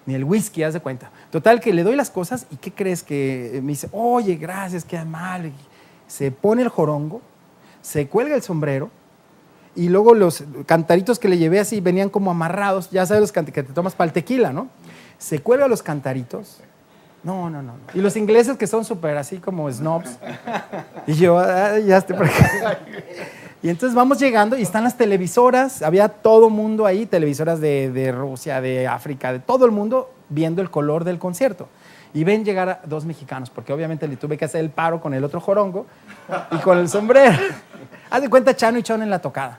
ni 0.06 0.14
el 0.14 0.24
whisky, 0.24 0.62
haz 0.62 0.74
de 0.74 0.80
cuenta. 0.80 1.10
Total, 1.30 1.60
que 1.60 1.72
le 1.72 1.82
doy 1.82 1.96
las 1.96 2.10
cosas 2.10 2.46
y 2.50 2.56
¿qué 2.56 2.72
crees? 2.72 3.02
Que 3.02 3.60
me 3.62 3.72
dice, 3.72 3.88
oye, 3.92 4.36
gracias, 4.36 4.84
qué 4.84 4.96
amable. 4.96 5.52
Se 6.06 6.30
pone 6.30 6.62
el 6.62 6.68
jorongo, 6.68 7.20
se 7.82 8.06
cuelga 8.06 8.34
el 8.36 8.42
sombrero 8.42 8.90
y 9.74 9.88
luego 9.88 10.14
los 10.14 10.44
cantaritos 10.64 11.18
que 11.18 11.28
le 11.28 11.38
llevé 11.38 11.60
así 11.60 11.80
venían 11.80 12.08
como 12.08 12.30
amarrados, 12.30 12.90
ya 12.90 13.04
sabes 13.04 13.20
los 13.20 13.32
que 13.32 13.42
te 13.42 13.62
tomas 13.64 13.94
para 13.94 14.06
el 14.08 14.12
tequila, 14.12 14.52
¿no? 14.52 14.68
Se 15.18 15.40
cuelga 15.40 15.66
los 15.68 15.82
cantaritos. 15.82 16.60
No, 17.22 17.50
no, 17.50 17.60
no. 17.60 17.74
Y 17.92 18.00
los 18.00 18.16
ingleses 18.16 18.56
que 18.56 18.68
son 18.68 18.84
súper 18.84 19.16
así 19.16 19.38
como 19.38 19.70
snobs. 19.70 20.16
Y 21.08 21.14
yo, 21.14 21.38
"Ah, 21.40 21.78
ya 21.80 21.96
estoy 21.98 22.16
por 22.16 22.26
acá. 22.26 22.78
Y 23.66 23.68
entonces 23.68 23.96
vamos 23.96 24.20
llegando 24.20 24.56
y 24.56 24.62
están 24.62 24.84
las 24.84 24.96
televisoras, 24.96 25.82
había 25.82 26.08
todo 26.08 26.50
mundo 26.50 26.86
ahí, 26.86 27.04
televisoras 27.04 27.60
de, 27.60 27.90
de 27.90 28.12
Rusia, 28.12 28.60
de 28.60 28.86
África, 28.86 29.32
de 29.32 29.40
todo 29.40 29.64
el 29.64 29.72
mundo 29.72 30.08
viendo 30.28 30.62
el 30.62 30.70
color 30.70 31.02
del 31.02 31.18
concierto. 31.18 31.68
Y 32.14 32.22
ven 32.22 32.44
llegar 32.44 32.68
a 32.68 32.80
dos 32.84 33.04
mexicanos, 33.04 33.50
porque 33.50 33.72
obviamente 33.72 34.06
le 34.06 34.14
tuve 34.16 34.38
que 34.38 34.44
hacer 34.44 34.60
el 34.60 34.70
paro 34.70 35.00
con 35.00 35.14
el 35.14 35.24
otro 35.24 35.40
jorongo 35.40 35.84
y 36.52 36.58
con 36.58 36.78
el 36.78 36.88
sombrero. 36.88 37.36
Haz 38.08 38.22
de 38.22 38.30
cuenta 38.30 38.54
Chano 38.54 38.78
y 38.78 38.84
Chon 38.84 39.02
en 39.02 39.10
la 39.10 39.18
tocada. 39.18 39.58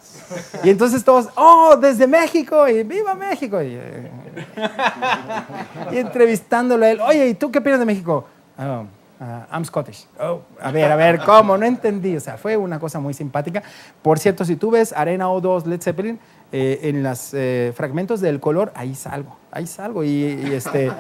Y 0.63 0.70
entonces 0.70 1.04
todos, 1.04 1.28
oh, 1.36 1.76
desde 1.76 2.08
México, 2.08 2.65
y 2.65 2.84
viva 2.84 3.13
México. 3.13 3.62
Y, 3.62 3.72
eh, 3.74 4.12
entrevistándolo 5.91 6.86
a 6.86 6.89
él, 6.91 7.02
oye, 7.02 7.28
¿y 7.28 7.34
tú 7.34 7.52
qué 7.52 7.60
opinas 7.60 7.82
de 7.82 7.86
México? 7.86 8.26
"Oh, 8.58 8.86
ah, 9.19 9.47
I'm 9.51 9.65
Scottish. 9.65 10.08
"Oh, 10.19 10.41
a 10.62 10.71
ver, 10.71 10.91
a 10.91 10.95
ver, 10.95 11.19
¿cómo? 11.19 11.58
No 11.58 11.65
entendí. 11.65 12.15
O 12.15 12.19
sea, 12.19 12.38
fue 12.38 12.58
una 12.58 12.80
cosa 12.80 12.99
muy 12.99 13.13
simpática. 13.13 13.63
Por 14.01 14.19
cierto, 14.19 14.45
si 14.45 14.56
tú 14.56 14.71
ves 14.71 14.93
Arena 14.93 15.27
O2 15.27 15.65
Led 15.65 15.82
Zeppelin, 15.82 16.19
eh, 16.51 16.80
en 16.84 17.03
los 17.03 17.36
fragmentos 17.75 18.21
del 18.21 18.39
color, 18.39 18.71
ahí 18.73 18.95
salgo, 18.95 19.36
ahí 19.51 19.67
salgo. 19.67 20.03
Y, 20.03 20.23
este, 20.53 20.91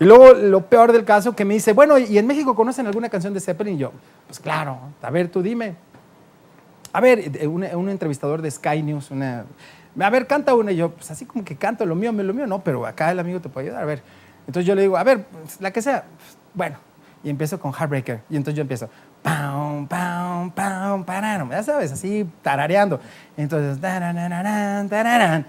y 0.00 0.04
luego 0.04 0.32
lo 0.32 0.66
peor 0.66 0.92
del 0.92 1.04
caso 1.04 1.36
que 1.36 1.44
me 1.44 1.54
dice, 1.54 1.72
bueno, 1.72 1.98
¿y 1.98 2.16
en 2.16 2.26
México 2.26 2.54
conocen 2.54 2.86
alguna 2.86 3.08
canción 3.08 3.34
de 3.34 3.40
Zeppelin? 3.40 3.74
Y 3.74 3.78
yo, 3.78 3.92
pues 4.26 4.40
claro, 4.40 4.78
a 5.02 5.10
ver, 5.10 5.28
tú 5.28 5.42
dime. 5.42 5.74
A 6.92 7.00
ver, 7.00 7.36
eh, 7.36 7.46
un, 7.46 7.64
un 7.64 7.88
entrevistador 7.90 8.40
de 8.40 8.50
Sky 8.50 8.82
News, 8.82 9.10
una, 9.10 9.44
a 10.00 10.10
ver, 10.10 10.26
canta 10.26 10.54
una. 10.54 10.72
Y 10.72 10.76
yo, 10.76 10.90
pues 10.90 11.10
así 11.10 11.26
como 11.26 11.44
que 11.44 11.56
canto 11.56 11.84
lo 11.84 11.94
mío, 11.94 12.12
lo 12.12 12.34
mío 12.34 12.46
no, 12.46 12.62
pero 12.62 12.86
acá 12.86 13.10
el 13.10 13.18
amigo 13.18 13.40
te 13.40 13.48
puede 13.48 13.68
ayudar. 13.68 13.82
A 13.82 13.86
ver. 13.86 14.02
Entonces 14.46 14.66
yo 14.66 14.74
le 14.74 14.82
digo, 14.82 14.96
a 14.96 15.04
ver, 15.04 15.26
la 15.60 15.70
que 15.70 15.82
sea. 15.82 16.04
Bueno, 16.54 16.76
y 17.22 17.30
empiezo 17.30 17.58
con 17.58 17.72
Heartbreaker. 17.72 18.20
Y 18.30 18.36
entonces 18.36 18.56
yo 18.56 18.62
empiezo, 18.62 18.88
pam, 19.22 19.86
pam, 19.86 20.50
pam, 20.50 21.04
pararam. 21.04 21.50
Ya 21.50 21.62
sabes, 21.62 21.92
así 21.92 22.28
tarareando. 22.42 23.00
Entonces, 23.36 23.80
tarararán, 23.80 24.88
tararán. 24.88 25.46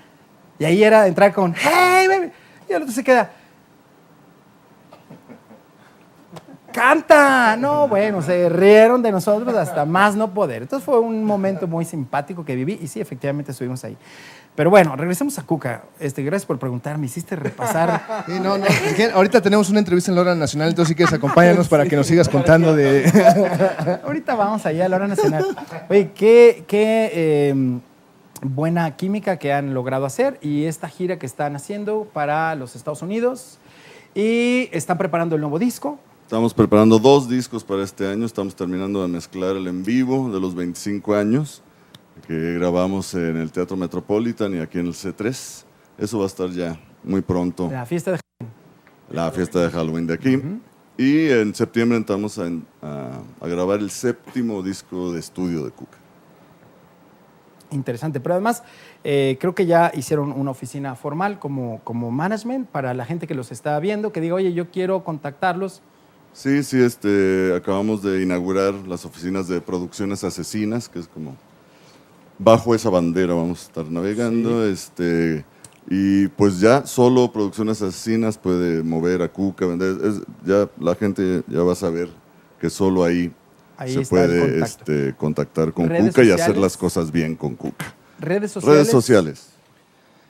Y 0.58 0.66
ahí 0.66 0.84
era 0.84 1.08
entrar 1.08 1.34
con, 1.34 1.54
hey, 1.56 2.08
baby. 2.08 2.32
Y 2.70 2.74
el 2.74 2.84
otro 2.84 2.94
se 2.94 3.04
queda, 3.04 3.32
canta. 6.80 7.58
No, 7.58 7.88
bueno, 7.88 8.22
se 8.22 8.48
rieron 8.50 9.02
de 9.02 9.12
nosotros 9.12 9.54
hasta 9.56 9.86
más 9.86 10.16
no 10.16 10.34
poder. 10.34 10.62
Entonces 10.62 10.86
fue 10.86 11.00
un 11.00 11.24
momento 11.24 11.68
muy 11.68 11.86
simpático 11.86 12.46
que 12.46 12.56
viví 12.56 12.80
y 12.82 12.88
sí, 12.88 13.02
efectivamente 13.02 13.52
estuvimos 13.52 13.84
ahí. 13.84 13.98
Pero 14.56 14.70
bueno, 14.70 14.96
regresemos 14.96 15.38
a 15.40 15.44
Cuca. 15.44 15.84
Este, 16.00 16.24
gracias 16.24 16.46
por 16.46 16.58
preguntar, 16.60 16.98
me 16.98 17.06
hiciste 17.06 17.36
repasar. 17.36 18.24
Sí, 18.26 18.40
no, 18.42 18.58
no, 18.58 18.66
ahorita 19.14 19.42
tenemos 19.42 19.70
una 19.70 19.80
entrevista 19.80 20.12
en 20.12 20.16
la 20.16 20.22
hora 20.22 20.36
nacional, 20.36 20.70
entonces 20.70 20.90
si 20.90 20.96
quieres 20.96 21.14
acompáñanos 21.14 21.68
para 21.68 21.86
que 21.86 21.96
nos 21.96 22.08
sigas 22.08 22.28
contando 22.28 22.76
de... 22.76 23.10
Ahorita 24.04 24.36
vamos 24.36 24.66
allá 24.66 24.86
a 24.86 24.90
la 24.90 24.96
hora 24.98 25.08
nacional. 25.08 25.46
Oye, 25.90 26.12
qué, 26.14 26.66
qué 26.68 27.12
eh, 27.14 27.80
buena 28.42 28.96
química 28.96 29.38
que 29.38 29.54
han 29.54 29.74
logrado 29.74 30.06
hacer 30.06 30.38
y 30.42 30.66
esta 30.66 30.90
gira 30.90 31.20
que 31.20 31.26
están 31.26 31.56
haciendo 31.56 32.10
para 32.12 32.56
los 32.56 32.76
Estados 32.76 33.02
Unidos 33.02 33.60
y 34.16 34.70
están 34.72 34.98
preparando 34.98 35.36
el 35.36 35.42
nuevo 35.42 35.60
disco. 35.60 36.00
Estamos 36.30 36.54
preparando 36.54 37.00
dos 37.00 37.28
discos 37.28 37.64
para 37.64 37.82
este 37.84 38.08
año. 38.08 38.24
Estamos 38.24 38.56
terminando 38.56 39.02
de 39.02 39.08
mezclar 39.08 39.56
el 39.56 39.66
en 39.66 39.84
vivo 39.84 40.30
de 40.32 40.40
los 40.40 40.54
25 40.54 41.16
años 41.16 41.64
que 42.28 42.54
grabamos 42.54 43.16
en 43.16 43.36
el 43.38 43.52
Teatro 43.52 43.76
Metropolitan 43.76 44.54
y 44.54 44.60
aquí 44.60 44.78
en 44.78 44.86
el 44.86 44.94
C3. 44.94 45.64
Eso 45.98 46.18
va 46.20 46.26
a 46.26 46.28
estar 46.28 46.50
ya 46.52 46.80
muy 47.04 47.22
pronto, 47.22 47.70
La 47.72 47.84
fiesta 47.84 48.12
de 48.12 48.20
la 49.10 49.32
fiesta 49.32 49.60
de 49.64 49.72
Halloween 49.72 50.06
de 50.06 50.14
aquí. 50.14 50.40
Y 51.00 51.30
en 51.30 51.56
septiembre 51.56 51.98
entramos 51.98 52.38
a, 52.38 52.44
a- 52.84 53.22
a 53.42 53.48
grabar 53.48 53.80
el 53.80 53.90
séptimo 53.90 54.62
disco 54.62 55.12
de 55.12 55.20
estudio 55.22 55.64
de 55.66 55.72
Cuca. 55.72 55.98
interesante. 57.72 58.20
Pero 58.20 58.36
además, 58.36 58.62
eh, 59.04 59.38
creo 59.40 59.56
que 59.56 59.66
ya 59.66 59.92
hicieron 59.96 60.32
una 60.32 60.52
oficina 60.52 60.94
formal 60.96 61.40
como, 61.40 61.82
como 61.84 62.12
management 62.12 62.68
para 62.70 62.94
la 62.94 63.06
gente 63.06 63.26
que 63.26 63.34
los 63.34 63.52
está 63.52 63.80
viendo, 63.80 64.12
que 64.12 64.22
diga, 64.22 64.36
oye, 64.36 64.54
yo 64.54 64.70
quiero 64.70 65.04
contactarlos. 65.04 65.82
Sí, 66.34 66.64
sí, 66.64 66.82
este, 66.82 67.54
acabamos 67.56 68.02
de 68.02 68.22
inaugurar 68.24 68.74
las 68.88 69.04
oficinas 69.06 69.48
de 69.48 69.60
Producciones 69.62 70.24
Asesinas, 70.24 70.88
que 70.88 71.00
es 71.00 71.08
como 71.08 71.36
bajo 72.38 72.74
esa 72.74 72.90
bandera 72.90 73.34
vamos 73.34 73.60
a 73.62 73.64
estar 73.66 73.86
navegando. 73.92 74.66
Este, 74.66 75.44
y 75.90 76.28
pues 76.30 76.60
ya 76.60 76.86
solo 76.86 77.32
Producciones 77.32 77.82
Asesinas 77.82 78.38
puede 78.38 78.84
mover 78.84 79.22
a 79.22 79.28
Cuca, 79.30 79.66
vender. 79.66 79.98
es- 80.04 80.22
ya 80.46 80.70
la 80.80 80.96
gente 80.96 81.44
ya 81.48 81.62
va 81.64 81.74
a 81.74 81.76
saber 81.76 82.10
que 82.62 82.70
solo 82.70 83.04
ahí, 83.04 83.34
Ahí 83.78 83.94
se 83.94 84.02
puede 84.02 84.60
este, 84.64 85.16
contactar 85.16 85.74
con 85.74 85.88
Cuca 85.90 86.24
y 86.24 86.32
hacer 86.32 86.58
las 86.58 86.78
cosas 86.78 87.12
bien 87.12 87.36
con 87.36 87.56
Cuca. 87.56 87.94
Redes 88.20 88.52
sociales. 88.52 88.78
Redes 88.78 88.92
sociales. 88.92 89.49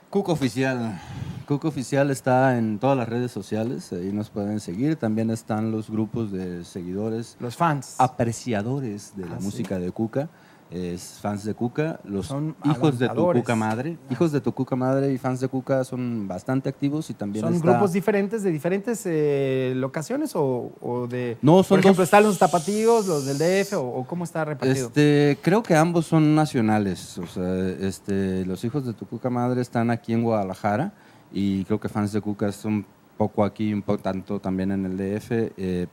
Cuco 0.10 0.32
Oficial. 0.34 1.00
Cuco 1.48 1.68
Oficial 1.68 2.10
está 2.12 2.58
en 2.58 2.80
todas 2.80 2.98
las 2.98 3.10
redes 3.10 3.32
sociales, 3.32 3.92
ahí 3.94 4.12
nos 4.12 4.30
pueden 4.30 4.60
seguir. 4.60 4.96
También 4.96 5.30
están 5.32 5.72
los 5.72 5.90
grupos 5.90 6.32
de 6.32 6.64
seguidores, 6.64 7.38
Los 7.40 7.56
fans. 7.56 7.96
apreciadores 7.98 9.14
de 9.16 9.26
la 9.28 9.36
Ah, 9.36 9.40
sí. 9.40 9.46
música 9.46 9.80
de 9.80 9.92
Cuca, 9.92 10.30
es 10.72 11.18
fans 11.22 11.44
de 11.44 11.54
Cuca, 11.56 12.00
los 12.04 12.28
Son 12.28 12.56
hijos 12.64 13.00
de 13.00 13.10
tu. 13.10 13.32
Cuca 13.34 13.56
Madre. 13.56 13.98
Hijos 14.12 14.32
de 14.32 14.40
tu 14.40 14.52
Cuca 14.54 14.76
Madre 14.76 15.12
y 15.12 15.18
fans 15.18 15.40
de 15.40 15.48
Cuca 15.48 15.84
son 15.84 16.28
bastante 16.28 16.70
activos 16.70 17.10
y 17.10 17.14
también 17.16 17.44
¿Son 17.46 17.56
está- 17.56 17.72
grupos 17.72 17.92
diferentes 17.94 18.44
de 18.44 18.52
diferentes 18.52 19.02
eh, 19.06 19.74
locaciones 19.76 20.36
o, 20.36 20.72
o 20.82 21.08
de... 21.08 21.38
No, 21.42 21.64
son 21.64 21.70
Por 21.70 21.80
ejemplo, 21.80 22.02
dos- 22.02 22.08
¿están 22.08 22.24
los 22.24 22.38
tapatíos, 22.38 23.08
los 23.08 23.26
del 23.26 23.38
DF 23.38 23.74
o, 23.74 23.82
o 23.82 24.06
cómo 24.08 24.24
está 24.24 24.46
repartido? 24.46 24.88
Este, 24.88 25.38
creo 25.42 25.64
que 25.64 25.76
ambos 25.76 26.06
son 26.06 26.36
nacionales. 26.36 27.18
O 27.18 27.26
sea, 27.28 27.68
este, 27.80 28.46
los 28.46 28.64
hijos 28.64 28.86
de 28.86 28.94
tu 28.94 29.06
Cuca 29.08 29.30
Madre 29.30 29.62
están 29.62 29.90
aquí 29.90 30.14
en 30.14 30.24
Guadalajara 30.24 30.94
y 31.32 31.64
creo 31.66 31.80
que 31.80 31.90
fans 31.90 32.12
de 32.14 32.22
Cuca 32.22 32.52
son 32.52 32.86
poco 33.18 33.44
aquí, 33.44 33.74
un 33.74 33.82
poco 33.82 34.00
tanto 34.04 34.40
también 34.40 34.72
en 34.72 34.86
el 34.86 34.98
DF. 34.98 35.32
eh, 35.58 35.88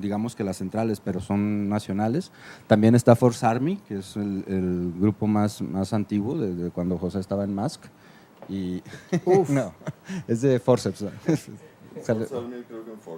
digamos 0.00 0.34
que 0.36 0.44
las 0.44 0.56
centrales, 0.58 1.00
pero 1.00 1.20
son 1.20 1.68
nacionales. 1.68 2.30
También 2.66 2.94
está 2.94 3.14
Force 3.16 3.44
Army, 3.44 3.76
que 3.88 3.98
es 3.98 4.16
el, 4.16 4.44
el 4.46 4.92
grupo 4.98 5.26
más, 5.26 5.60
más 5.62 5.92
antiguo 5.92 6.36
desde 6.38 6.70
cuando 6.70 6.98
José 6.98 7.20
estaba 7.20 7.44
en 7.44 7.54
Mask. 7.54 7.84
Y 8.48 8.82
no, 9.50 9.72
es 10.26 10.40
de 10.40 10.58
Forceps. 10.58 11.04
Sale- 12.02 12.26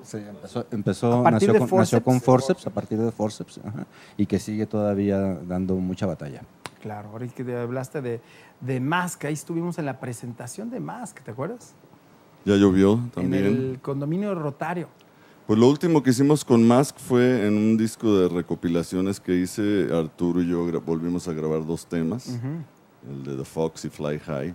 Sí, 0.03 0.17
empezó, 0.19 0.67
empezó- 0.71 1.13
¿A 1.21 1.23
partir 1.25 1.49
nació, 1.51 1.67
con, 1.69 1.79
nació 1.79 1.99
Forceps? 2.01 2.05
con 2.05 2.21
Forceps, 2.21 2.67
a 2.67 2.71
partir 2.71 2.99
de 2.99 3.11
Forceps, 3.13 3.61
ajá, 3.65 3.87
y 4.17 4.25
que 4.27 4.39
sigue 4.39 4.65
todavía 4.67 5.19
dando 5.47 5.75
mucha 5.77 6.07
batalla. 6.07 6.43
Claro, 6.81 7.11
ahora 7.11 7.27
que 7.29 7.45
te 7.45 7.57
hablaste 7.59 8.01
de, 8.01 8.21
de 8.61 8.81
Mask, 8.81 9.23
ahí 9.27 9.35
estuvimos 9.35 9.79
en 9.79 9.85
la 9.85 10.01
presentación 10.01 10.71
de 10.71 10.81
Mask, 10.81 11.21
¿te 11.23 11.31
acuerdas? 11.31 11.75
Ya 12.47 12.57
llovió 12.57 12.99
también. 13.15 13.45
En 13.45 13.53
el 13.53 13.79
condominio 13.83 14.35
Rotario. 14.35 14.89
Pues 15.51 15.59
lo 15.59 15.67
último 15.69 16.01
que 16.01 16.11
hicimos 16.11 16.45
con 16.45 16.65
Mask 16.65 16.97
fue 16.97 17.45
en 17.45 17.57
un 17.57 17.77
disco 17.77 18.17
de 18.17 18.29
recopilaciones 18.29 19.19
que 19.19 19.35
hice, 19.35 19.89
Arturo 19.93 20.41
y 20.41 20.49
yo 20.49 20.65
volvimos 20.81 21.27
a 21.27 21.33
grabar 21.33 21.67
dos 21.67 21.87
temas, 21.87 22.29
el 23.05 23.25
de 23.25 23.35
The 23.37 23.45
Fox 23.45 23.85
y 23.85 23.89
Fly 23.91 24.21
High. 24.21 24.55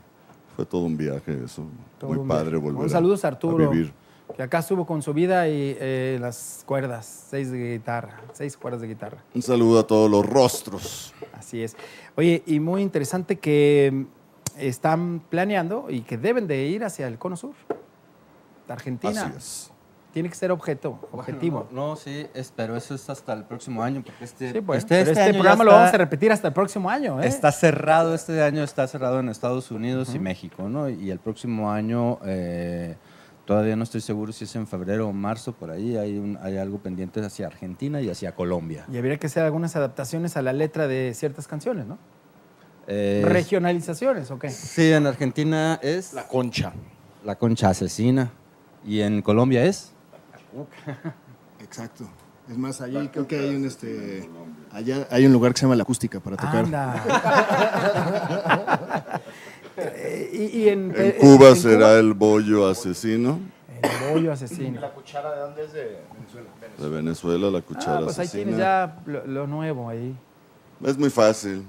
Fue 0.56 0.66
todo 0.66 0.84
un 0.84 0.96
viaje 0.96 1.38
eso, 1.44 1.66
Todo 2.00 2.14
muy 2.14 2.26
padre 2.26 2.52
viaje. 2.52 2.64
volver 2.64 2.80
Un 2.84 2.86
a- 2.86 2.90
saludo 2.90 3.18
a 3.22 3.28
Arturo, 3.28 3.70
vivir. 3.70 3.92
que 4.38 4.42
acá 4.42 4.60
estuvo 4.60 4.86
con 4.86 5.02
su 5.02 5.14
vida 5.14 5.50
y 5.50 5.76
eh, 5.78 6.18
las 6.22 6.64
cuerdas, 6.66 7.26
seis 7.30 7.52
de 7.52 7.74
guitarra, 7.74 8.22
seis 8.32 8.56
cuerdas 8.56 8.80
de 8.80 8.88
guitarra. 8.88 9.22
Un 9.34 9.42
saludo 9.42 9.80
a 9.82 9.84
todos 9.88 10.10
los 10.10 10.26
rostros. 10.26 11.14
Así 11.34 11.62
es. 11.62 11.76
Oye, 12.16 12.42
y 12.46 12.62
muy 12.62 12.82
interesante 12.82 13.38
que 13.38 14.06
están 14.58 15.22
planeando 15.30 15.88
y 15.90 16.04
que 16.04 16.18
deben 16.18 16.48
de 16.48 16.68
ir 16.68 16.86
hacia 16.86 17.06
el 17.10 17.18
cono 17.18 17.36
sur. 17.36 17.52
Argentina. 18.70 19.26
Así 19.26 19.38
es. 19.38 19.72
Tiene 20.16 20.30
que 20.30 20.36
ser 20.36 20.50
objeto, 20.50 20.98
objetivo. 21.12 21.68
No, 21.72 21.90
no, 21.90 21.96
sí, 21.98 22.26
es- 22.34 22.54
pero 22.56 22.78
eso 22.78 22.96
es 22.96 23.10
hasta 23.10 23.34
el 23.34 23.44
próximo 23.44 23.84
año, 23.84 24.02
porque 24.02 24.24
este, 24.24 24.54
Sí, 24.54 24.62
pues, 24.62 24.78
este, 24.80 24.96
pero 24.96 25.12
este 25.12 25.12
este, 25.12 25.24
año 25.24 25.34
programa 25.34 25.64
lo 25.66 25.72
vamos 25.74 25.94
a 25.94 25.98
repetir 25.98 26.32
hasta 26.32 26.48
el 26.48 26.54
próximo 26.54 26.90
año. 26.90 27.22
¿eh? 27.22 27.28
Está 27.28 27.52
cerrado, 27.52 28.16
este 28.16 28.42
año 28.42 28.64
está 28.64 28.88
cerrado 28.88 29.20
en 29.20 29.28
Estados 29.28 29.72
Unidos 29.72 30.16
y 30.16 30.20
México, 30.20 30.70
¿no? 30.70 30.88
Y 30.88 31.12
el 31.12 31.20
próximo 31.20 31.70
año, 31.70 32.20
eh, 32.26 32.96
todavía 33.44 33.76
no 33.76 33.84
estoy 33.84 34.00
seguro 34.00 34.32
si 34.32 34.46
es 34.46 34.56
en 34.56 34.68
febrero 34.68 35.10
o 35.10 35.12
marzo, 35.12 35.52
por 35.52 35.70
ahí 35.70 35.98
hay, 35.98 36.18
un- 36.18 36.40
hay 36.42 36.56
algo 36.56 36.78
pendiente 36.80 37.20
hacia 37.20 37.48
Argentina 37.48 38.00
y 38.00 38.10
hacia 38.10 38.34
Colombia. 38.34 38.86
Y 38.90 38.98
habría 38.98 39.18
que 39.18 39.28
hacer 39.28 39.44
algunas 39.44 39.76
adaptaciones 39.76 40.38
a 40.38 40.42
la 40.42 40.54
letra 40.54 40.88
de 40.88 41.14
ciertas 41.14 41.46
canciones, 41.46 41.86
¿no? 41.88 41.98
Eh, 42.88 43.22
Regionalizaciones, 43.26 44.32
¿ok? 44.32 44.46
Sí, 44.48 44.94
en 44.94 45.08
Argentina 45.08 45.78
es 45.82 46.14
La 46.14 46.26
concha. 46.28 46.72
la 47.26 47.36
concha 47.36 47.68
asesina 47.70 48.32
y 48.86 49.02
en 49.02 49.22
Colombia 49.22 49.66
es... 49.66 49.92
Exacto. 51.60 52.06
Es 52.50 52.58
más, 52.58 52.80
allí 52.82 53.08
creo 53.10 53.28
que 53.28 53.40
hay 53.40 53.56
un 53.56 53.66
este. 53.66 54.30
Allá 54.72 55.08
hay 55.10 55.26
un 55.26 55.34
lugar 55.34 55.54
que 55.54 55.60
se 55.60 55.66
llama 55.66 55.76
La 55.76 55.84
Acústica 55.84 56.20
para 56.20 56.38
tocar. 56.38 56.66
Anda. 56.66 57.04
Eh, 59.78 60.30
y, 60.32 60.60
y 60.60 60.70
en, 60.70 60.92
En 60.96 60.96
eh, 60.96 61.18
Cuba 61.20 61.50
en 61.50 61.56
será 61.58 62.00
el 62.00 62.14
bollo 62.14 62.66
asesino. 62.66 63.40
el 63.82 64.14
bollo 64.14 64.32
asesino. 64.32 64.80
¿La 64.80 64.94
cuchara 64.94 65.34
de 65.36 65.42
dónde 65.42 65.66
es 65.66 65.74
de 65.74 66.00
Venezuela? 66.14 66.48
De 66.78 66.90
Venezuela, 66.90 67.52
la 67.52 67.62
cuchara 67.62 67.98
Ah, 67.98 68.02
pues 68.06 68.18
ahí 68.20 68.26
asesina. 68.26 68.44
tienes 68.44 68.58
ya 68.58 69.02
lo, 69.06 69.26
lo 69.28 69.48
nuevo 69.48 69.90
ahí. 69.90 70.16
Es 70.82 70.98
muy 70.98 71.10
fácil, 71.10 71.66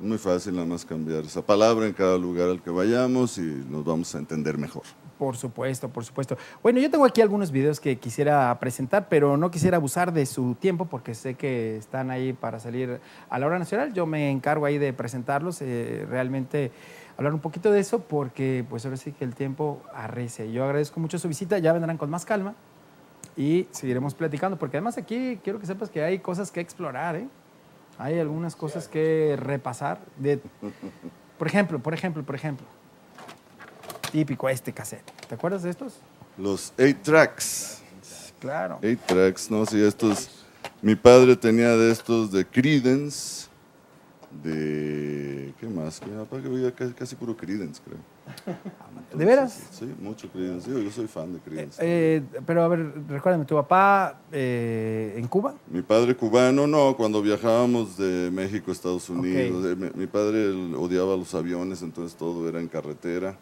muy 0.00 0.18
fácil 0.18 0.54
nada 0.54 0.64
más 0.66 0.84
cambiar 0.84 1.24
esa 1.24 1.42
palabra 1.42 1.86
en 1.88 1.92
cada 1.92 2.16
lugar 2.18 2.50
al 2.50 2.62
que 2.62 2.70
vayamos 2.70 3.36
y 3.38 3.64
nos 3.68 3.84
vamos 3.84 4.14
a 4.14 4.18
entender 4.18 4.56
mejor. 4.56 4.84
Por 5.18 5.36
supuesto, 5.36 5.88
por 5.88 6.04
supuesto. 6.04 6.36
Bueno, 6.62 6.80
yo 6.80 6.90
tengo 6.90 7.04
aquí 7.04 7.20
algunos 7.20 7.52
videos 7.52 7.78
que 7.78 7.98
quisiera 7.98 8.58
presentar, 8.58 9.08
pero 9.08 9.36
no 9.36 9.50
quisiera 9.50 9.76
abusar 9.76 10.12
de 10.12 10.26
su 10.26 10.56
tiempo 10.56 10.86
porque 10.86 11.14
sé 11.14 11.34
que 11.34 11.76
están 11.76 12.10
ahí 12.10 12.32
para 12.32 12.58
salir 12.58 13.00
a 13.28 13.38
la 13.38 13.46
hora 13.46 13.58
nacional. 13.58 13.92
Yo 13.92 14.06
me 14.06 14.30
encargo 14.30 14.66
ahí 14.66 14.78
de 14.78 14.92
presentarlos, 14.92 15.62
eh, 15.62 16.04
realmente 16.08 16.72
hablar 17.16 17.32
un 17.32 17.40
poquito 17.40 17.70
de 17.70 17.78
eso 17.78 18.00
porque 18.00 18.64
pues 18.68 18.84
ahora 18.84 18.96
sí 18.96 19.12
que 19.12 19.24
el 19.24 19.36
tiempo 19.36 19.80
arrece. 19.94 20.50
Yo 20.50 20.64
agradezco 20.64 20.98
mucho 20.98 21.18
su 21.18 21.28
visita, 21.28 21.58
ya 21.58 21.72
vendrán 21.72 21.96
con 21.96 22.10
más 22.10 22.24
calma 22.24 22.54
y 23.36 23.68
seguiremos 23.70 24.14
platicando 24.14 24.58
porque 24.58 24.78
además 24.78 24.98
aquí 24.98 25.38
quiero 25.44 25.60
que 25.60 25.66
sepas 25.66 25.90
que 25.90 26.02
hay 26.02 26.18
cosas 26.18 26.50
que 26.50 26.60
explorar, 26.60 27.16
¿eh? 27.16 27.28
Hay 27.98 28.18
algunas 28.18 28.56
cosas 28.56 28.88
que 28.88 29.36
repasar. 29.38 30.00
De, 30.16 30.40
por 31.38 31.46
ejemplo, 31.46 31.78
por 31.78 31.94
ejemplo, 31.94 32.24
por 32.24 32.34
ejemplo. 32.34 32.66
Típico 34.14 34.48
este 34.48 34.72
cassette. 34.72 35.10
¿Te 35.28 35.34
acuerdas 35.34 35.64
de 35.64 35.70
estos? 35.70 35.94
Los 36.38 36.72
8 36.78 36.98
tracks. 37.02 37.82
Claro. 38.38 38.78
8 38.78 38.98
tracks, 39.08 39.50
¿no? 39.50 39.66
Sí, 39.66 39.82
estos. 39.82 40.30
Mi 40.80 40.94
padre 40.94 41.34
tenía 41.34 41.70
de 41.70 41.90
estos 41.90 42.30
de 42.30 42.46
Creedence, 42.46 43.48
de. 44.40 45.52
¿Qué 45.58 45.66
más? 45.66 46.00
Mi 46.06 46.16
papá 46.16 46.40
que 46.40 46.48
veía 46.48 46.72
casi, 46.72 46.92
casi 46.92 47.16
puro 47.16 47.36
Creedence, 47.36 47.82
creo. 47.84 47.98
¿De 49.18 49.24
veras? 49.24 49.60
Sí, 49.72 49.92
mucho 49.98 50.30
Creedence. 50.30 50.70
Digo, 50.70 50.80
yo 50.80 50.92
soy 50.92 51.08
fan 51.08 51.32
de 51.32 51.40
Creedence. 51.40 51.80
Eh, 51.82 52.22
pero 52.46 52.62
a 52.62 52.68
ver, 52.68 52.92
recuérdame, 53.08 53.46
¿tu 53.46 53.56
papá 53.56 54.20
eh, 54.30 55.14
en 55.16 55.26
Cuba? 55.26 55.56
Mi 55.68 55.82
padre 55.82 56.14
cubano, 56.14 56.68
no, 56.68 56.96
cuando 56.96 57.20
viajábamos 57.20 57.96
de 57.96 58.30
México 58.30 58.70
a 58.70 58.74
Estados 58.74 59.10
Unidos, 59.10 59.66
eh, 59.66 59.74
mi, 59.74 59.90
mi 59.92 60.06
padre 60.06 60.52
odiaba 60.76 61.16
los 61.16 61.34
aviones, 61.34 61.82
entonces 61.82 62.16
todo 62.16 62.48
era 62.48 62.60
en 62.60 62.68
carretera 62.68 63.36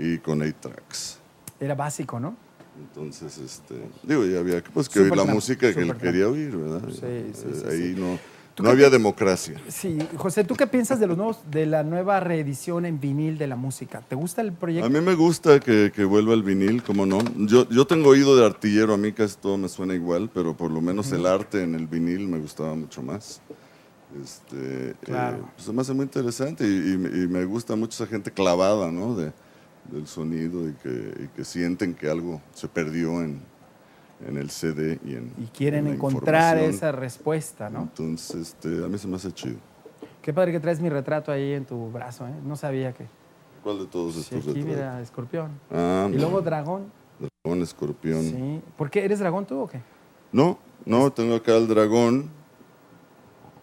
y 0.00 0.18
con 0.18 0.40
8 0.42 0.54
tracks. 0.60 1.18
Era 1.60 1.74
básico, 1.74 2.18
¿no? 2.18 2.34
Entonces, 2.78 3.36
este, 3.38 3.74
digo, 4.02 4.24
ya 4.24 4.38
había 4.38 4.62
que, 4.62 4.70
pues, 4.70 4.88
que 4.88 5.00
oír 5.00 5.14
la 5.14 5.24
música 5.24 5.72
que 5.74 5.80
él 5.80 5.96
quería 5.96 6.28
oír, 6.28 6.56
¿verdad? 6.56 6.82
Sí, 6.88 6.96
sí, 7.34 7.46
Eh, 7.46 7.54
sí, 7.54 7.66
Ahí 7.68 7.94
sí. 7.94 8.00
no, 8.00 8.18
¿Tú 8.54 8.62
no 8.64 8.70
había 8.70 8.88
democracia. 8.90 9.60
Sí, 9.68 9.98
José, 10.16 10.44
¿tú 10.44 10.54
qué 10.56 10.66
piensas 10.66 10.98
de 11.00 11.06
los 11.06 11.16
nuevos, 11.16 11.38
de 11.50 11.66
la 11.66 11.82
nueva 11.82 12.20
reedición 12.20 12.84
en 12.86 12.98
vinil 13.00 13.36
de 13.38 13.46
la 13.46 13.56
música? 13.56 14.00
¿Te 14.08 14.14
gusta 14.14 14.40
el 14.42 14.52
proyecto? 14.52 14.86
A 14.86 14.88
mí 14.88 15.00
me 15.00 15.14
gusta 15.14 15.60
que, 15.60 15.92
que 15.94 16.04
vuelva 16.04 16.32
el 16.34 16.42
vinil, 16.42 16.82
¿cómo 16.82 17.04
no? 17.06 17.18
Yo, 17.46 17.68
yo 17.68 17.86
tengo 17.86 18.10
oído 18.10 18.36
de 18.36 18.44
artillero, 18.46 18.94
a 18.94 18.96
mí 18.96 19.12
casi 19.12 19.36
todo 19.36 19.56
me 19.58 19.68
suena 19.68 19.94
igual, 19.94 20.30
pero 20.32 20.56
por 20.56 20.70
lo 20.70 20.80
menos 20.80 21.12
el 21.12 21.26
arte 21.26 21.62
en 21.62 21.74
el 21.74 21.86
vinil 21.86 22.26
me 22.28 22.38
gustaba 22.38 22.74
mucho 22.74 23.02
más. 23.02 23.40
Este, 24.22 24.94
Claro. 25.04 25.36
eh, 25.36 25.42
pues 25.54 25.66
se 25.66 25.72
me 25.72 25.82
hace 25.82 25.92
muy 25.94 26.04
interesante 26.04 26.64
y, 26.66 26.68
y- 26.70 27.22
y 27.24 27.28
me 27.28 27.44
gusta 27.44 27.76
mucho 27.76 28.02
esa 28.02 28.10
gente 28.10 28.30
clavada, 28.32 28.90
¿no? 28.90 29.14
De, 29.14 29.32
del 29.92 30.06
sonido 30.06 30.68
y 30.68 30.72
que, 30.74 31.24
y 31.24 31.26
que 31.28 31.44
sienten 31.44 31.94
que 31.94 32.08
algo 32.10 32.40
se 32.54 32.68
perdió 32.68 33.22
en, 33.22 33.40
en 34.26 34.36
el 34.36 34.50
CD 34.50 34.98
y 35.04 35.14
en 35.16 35.32
y 35.38 35.46
quieren 35.46 35.86
en 35.86 35.94
encontrar 35.94 36.58
esa 36.58 36.92
respuesta, 36.92 37.68
¿no? 37.70 37.82
Entonces, 37.82 38.36
este, 38.54 38.84
a 38.84 38.88
mí 38.88 38.98
se 38.98 39.08
me 39.08 39.16
hace 39.16 39.32
chido. 39.32 39.56
Qué 40.22 40.32
padre 40.32 40.52
que 40.52 40.60
traes 40.60 40.80
mi 40.80 40.88
retrato 40.90 41.32
ahí 41.32 41.52
en 41.52 41.64
tu 41.64 41.90
brazo, 41.90 42.26
¿eh? 42.26 42.32
No 42.44 42.54
sabía 42.56 42.92
que. 42.92 43.06
¿Cuál 43.62 43.78
de 43.80 43.86
todos 43.86 44.14
Sí, 44.14 44.20
estos 44.20 44.38
aquí 44.38 44.48
retratos? 44.62 44.68
mira, 44.70 45.00
escorpión. 45.02 45.50
Ah, 45.70 46.08
Y 46.12 46.16
luego 46.16 46.40
dragón. 46.42 46.92
dragón, 47.42 47.62
escorpión. 47.62 48.22
Sí. 48.22 48.60
¿Por 48.76 48.90
qué? 48.90 49.04
¿Eres 49.04 49.18
dragón 49.18 49.46
tú 49.46 49.60
o 49.60 49.66
qué? 49.68 49.80
No, 50.32 50.58
no, 50.86 51.10
tengo 51.12 51.34
acá 51.34 51.56
el 51.56 51.66
dragón, 51.68 52.30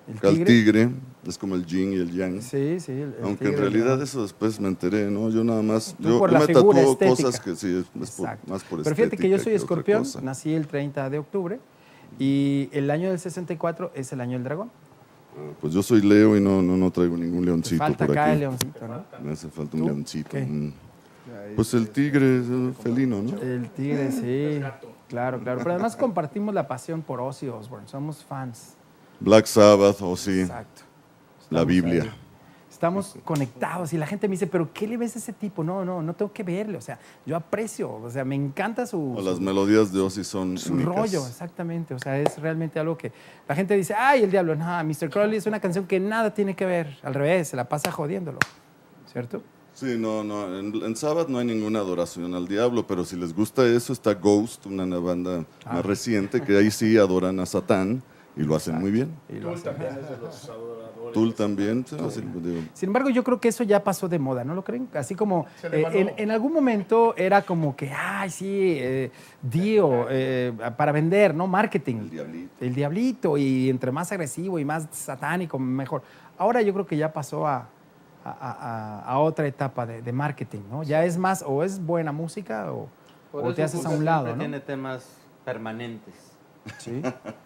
¿El 0.07 0.17
acá 0.17 0.29
el 0.29 0.43
tigre, 0.45 0.89
es 1.27 1.37
como 1.37 1.55
el 1.55 1.65
yin 1.65 1.93
y 1.93 1.95
el 1.97 2.11
yang. 2.11 2.41
Sí, 2.41 2.79
sí. 2.79 2.91
el- 2.93 3.15
Aunque 3.21 3.45
tigre, 3.49 3.65
en 3.65 3.73
realidad 3.73 4.01
eso 4.01 4.21
después 4.21 4.59
me 4.59 4.67
enteré, 4.69 5.09
¿no? 5.11 5.29
Yo 5.29 5.43
nada 5.43 5.61
más, 5.61 5.95
Tú 6.01 6.09
yo, 6.09 6.19
por 6.19 6.29
yo 6.29 6.33
la 6.33 6.39
me 6.39 6.45
figura 6.47 6.79
tatúo 6.79 6.91
estética. 6.93 7.23
cosas 7.27 7.39
que 7.41 7.55
sí, 7.55 7.85
es, 8.01 8.09
por- 8.11 8.27
más 8.47 8.63
por 8.63 8.83
Pero 8.83 8.95
fíjate 8.95 9.17
que 9.17 9.29
yo 9.29 9.37
soy 9.37 9.53
otra 9.53 9.55
escorpión, 9.63 10.03
nací 10.23 10.53
el 10.53 10.67
30 10.67 11.09
de 11.09 11.19
octubre 11.19 11.59
y 12.19 12.69
el 12.71 12.89
año 12.89 13.09
del 13.09 13.19
64 13.19 13.91
es 13.93 14.11
el 14.13 14.21
año 14.21 14.33
del 14.33 14.43
dragón. 14.43 14.69
Ah, 15.37 15.51
Pues 15.61 15.73
yo 15.73 15.83
soy 15.83 16.01
Leo 16.01 16.35
y 16.37 16.41
no, 16.41 16.61
no, 16.61 16.77
no 16.77 16.89
traigo 16.91 17.15
ningún 17.17 17.41
Te 17.41 17.45
leoncito 17.47 17.77
falta 17.83 18.05
por 18.07 18.17
acá 18.17 18.25
aquí. 18.25 18.33
el 18.33 18.39
leoncito, 18.39 18.87
¿no? 18.87 19.03
Me 19.23 19.31
hace 19.33 19.49
falta 19.49 19.75
un 19.77 19.81
¿Tú? 19.83 19.87
leoncito. 19.87 20.37
Mm. 20.37 20.71
Pues 21.55 21.73
el 21.73 21.89
tigre 21.89 22.39
es 22.39 22.45
felino, 22.81 23.21
¿no? 23.21 23.37
El 23.41 23.69
tigre, 23.69 24.11
sí. 24.11 24.59
Claro, 25.09 25.39
claro. 25.39 25.59
Pero 25.59 25.71
además 25.71 25.95
compartimos 25.95 26.53
la 26.55 26.67
pasión 26.67 27.01
por 27.01 27.19
Ozzy 27.21 27.47
Osbourne. 27.49 27.87
Somos 27.87 28.23
fans. 28.23 28.73
Black 29.19 29.45
Sabbath, 29.45 30.01
o 30.01 30.15
sí, 30.15 30.41
Exacto. 30.41 30.83
La 31.49 31.63
Biblia. 31.63 32.03
ahí. 32.03 32.11
Estamos 32.69 33.15
conectados 33.23 33.91
y 33.93 33.97
la 33.97 34.05
gente 34.05 34.27
me 34.27 34.33
dice, 34.33 34.45
pero 34.45 34.71
¿qué 34.71 34.85
le 34.87 34.97
ves 34.97 35.15
a 35.15 35.19
ese 35.19 35.33
tipo? 35.33 35.63
No, 35.63 35.83
no, 35.83 36.03
no 36.03 36.13
tengo 36.13 36.31
que 36.31 36.43
verle. 36.43 36.77
O 36.77 36.81
sea, 36.81 36.99
yo 37.25 37.35
aprecio, 37.35 37.91
o 37.91 38.09
sea, 38.11 38.23
me 38.23 38.35
encanta 38.35 38.85
su, 38.85 39.15
O 39.17 39.21
las 39.21 39.39
melodías 39.39 39.91
de 39.91 39.99
Ozzy 39.99 40.23
son 40.23 40.57
su 40.59 40.73
únicas. 40.73 40.93
rollo, 40.95 41.25
exactamente. 41.25 41.95
O 41.95 41.99
sea, 41.99 42.19
es 42.19 42.37
realmente 42.39 42.79
algo 42.79 42.95
que 42.95 43.11
la 43.47 43.55
gente 43.55 43.75
dice, 43.75 43.95
ay, 43.95 44.21
el 44.23 44.29
diablo. 44.29 44.55
No, 44.55 44.65
Mr. 44.83 45.09
Crowley 45.09 45.37
es 45.37 45.47
una 45.47 45.59
canción 45.59 45.87
que 45.87 45.99
nada 45.99 46.33
tiene 46.35 46.55
que 46.55 46.65
ver. 46.65 46.97
Al 47.01 47.15
revés, 47.15 47.47
se 47.47 47.55
la 47.55 47.67
pasa 47.67 47.91
jodiéndolo. 47.91 48.37
¿Cierto? 49.11 49.41
Sí, 49.73 49.95
no, 49.97 50.23
no. 50.23 50.59
En, 50.59 50.75
en 50.83 50.95
Sabbath 50.95 51.29
no 51.29 51.39
hay 51.39 51.45
ninguna 51.45 51.79
adoración 51.79 52.35
al 52.35 52.47
diablo, 52.47 52.85
pero 52.85 53.05
si 53.05 53.15
les 53.15 53.33
gusta 53.33 53.65
eso, 53.65 53.91
está 53.93 54.13
Ghost, 54.13 54.65
una 54.67 54.85
banda 54.99 55.45
Ah. 55.65 55.75
más 55.75 55.85
reciente, 55.85 56.41
que 56.41 56.57
ahí 56.57 56.69
sí 56.69 56.97
adoran 56.97 57.39
a 57.39 57.45
Satán 57.47 58.03
y 58.37 58.43
lo 58.43 58.55
hacen 58.55 58.79
muy 58.79 58.91
bien. 58.91 59.09
Y 59.29 59.39
lo 59.39 59.51
hacen. 59.53 59.73
Tool 61.13 61.33
también, 61.33 61.85
sí, 61.87 61.95
así, 62.05 62.21
digo, 62.21 62.61
Sin 62.73 62.89
embargo, 62.89 63.09
yo 63.09 63.23
creo 63.23 63.39
que 63.39 63.47
eso 63.47 63.63
ya 63.63 63.83
pasó 63.83 64.07
de 64.09 64.19
moda, 64.19 64.43
¿no 64.43 64.53
lo 64.55 64.63
creen? 64.63 64.87
Así 64.93 65.15
como 65.15 65.45
eh, 65.63 65.85
en, 65.93 66.11
en 66.17 66.31
algún 66.31 66.51
momento 66.53 67.15
era 67.15 67.41
como 67.43 67.75
que, 67.75 67.91
ay, 67.91 68.29
sí, 68.29 68.75
eh, 68.77 69.11
Dio, 69.41 70.07
eh, 70.09 70.53
para 70.75 70.91
vender, 70.91 71.33
¿no? 71.33 71.47
Marketing. 71.47 71.95
el 71.95 72.09
diablito. 72.09 72.53
El 72.65 72.75
diablito, 72.75 73.37
y 73.37 73.69
entre 73.69 73.91
más 73.91 74.11
agresivo 74.11 74.59
y 74.59 74.65
más 74.65 74.87
satánico, 74.91 75.57
mejor. 75.57 76.01
Ahora 76.37 76.61
yo 76.61 76.73
creo 76.73 76.85
que 76.85 76.97
ya 76.97 77.11
pasó 77.13 77.47
a, 77.47 77.67
a- 78.25 78.31
a- 78.31 78.99
a 79.05 79.19
otra 79.19 79.47
etapa 79.47 79.85
de, 79.85 80.01
de 80.01 80.11
marketing, 80.11 80.59
¿no? 80.69 80.83
Ya 80.83 81.05
es 81.05 81.17
más, 81.17 81.43
o 81.47 81.63
es 81.63 81.83
buena 81.83 82.11
música 82.11 82.71
o, 82.73 82.89
o 83.31 83.53
te 83.53 83.63
haces 83.63 83.85
a 83.85 83.89
un 83.89 84.03
lado, 84.05 84.27
¿no? 84.33 84.37
Tiene 84.39 84.59
temas 84.59 85.07
permanentes, 85.45 86.13
Sí. 86.77 87.01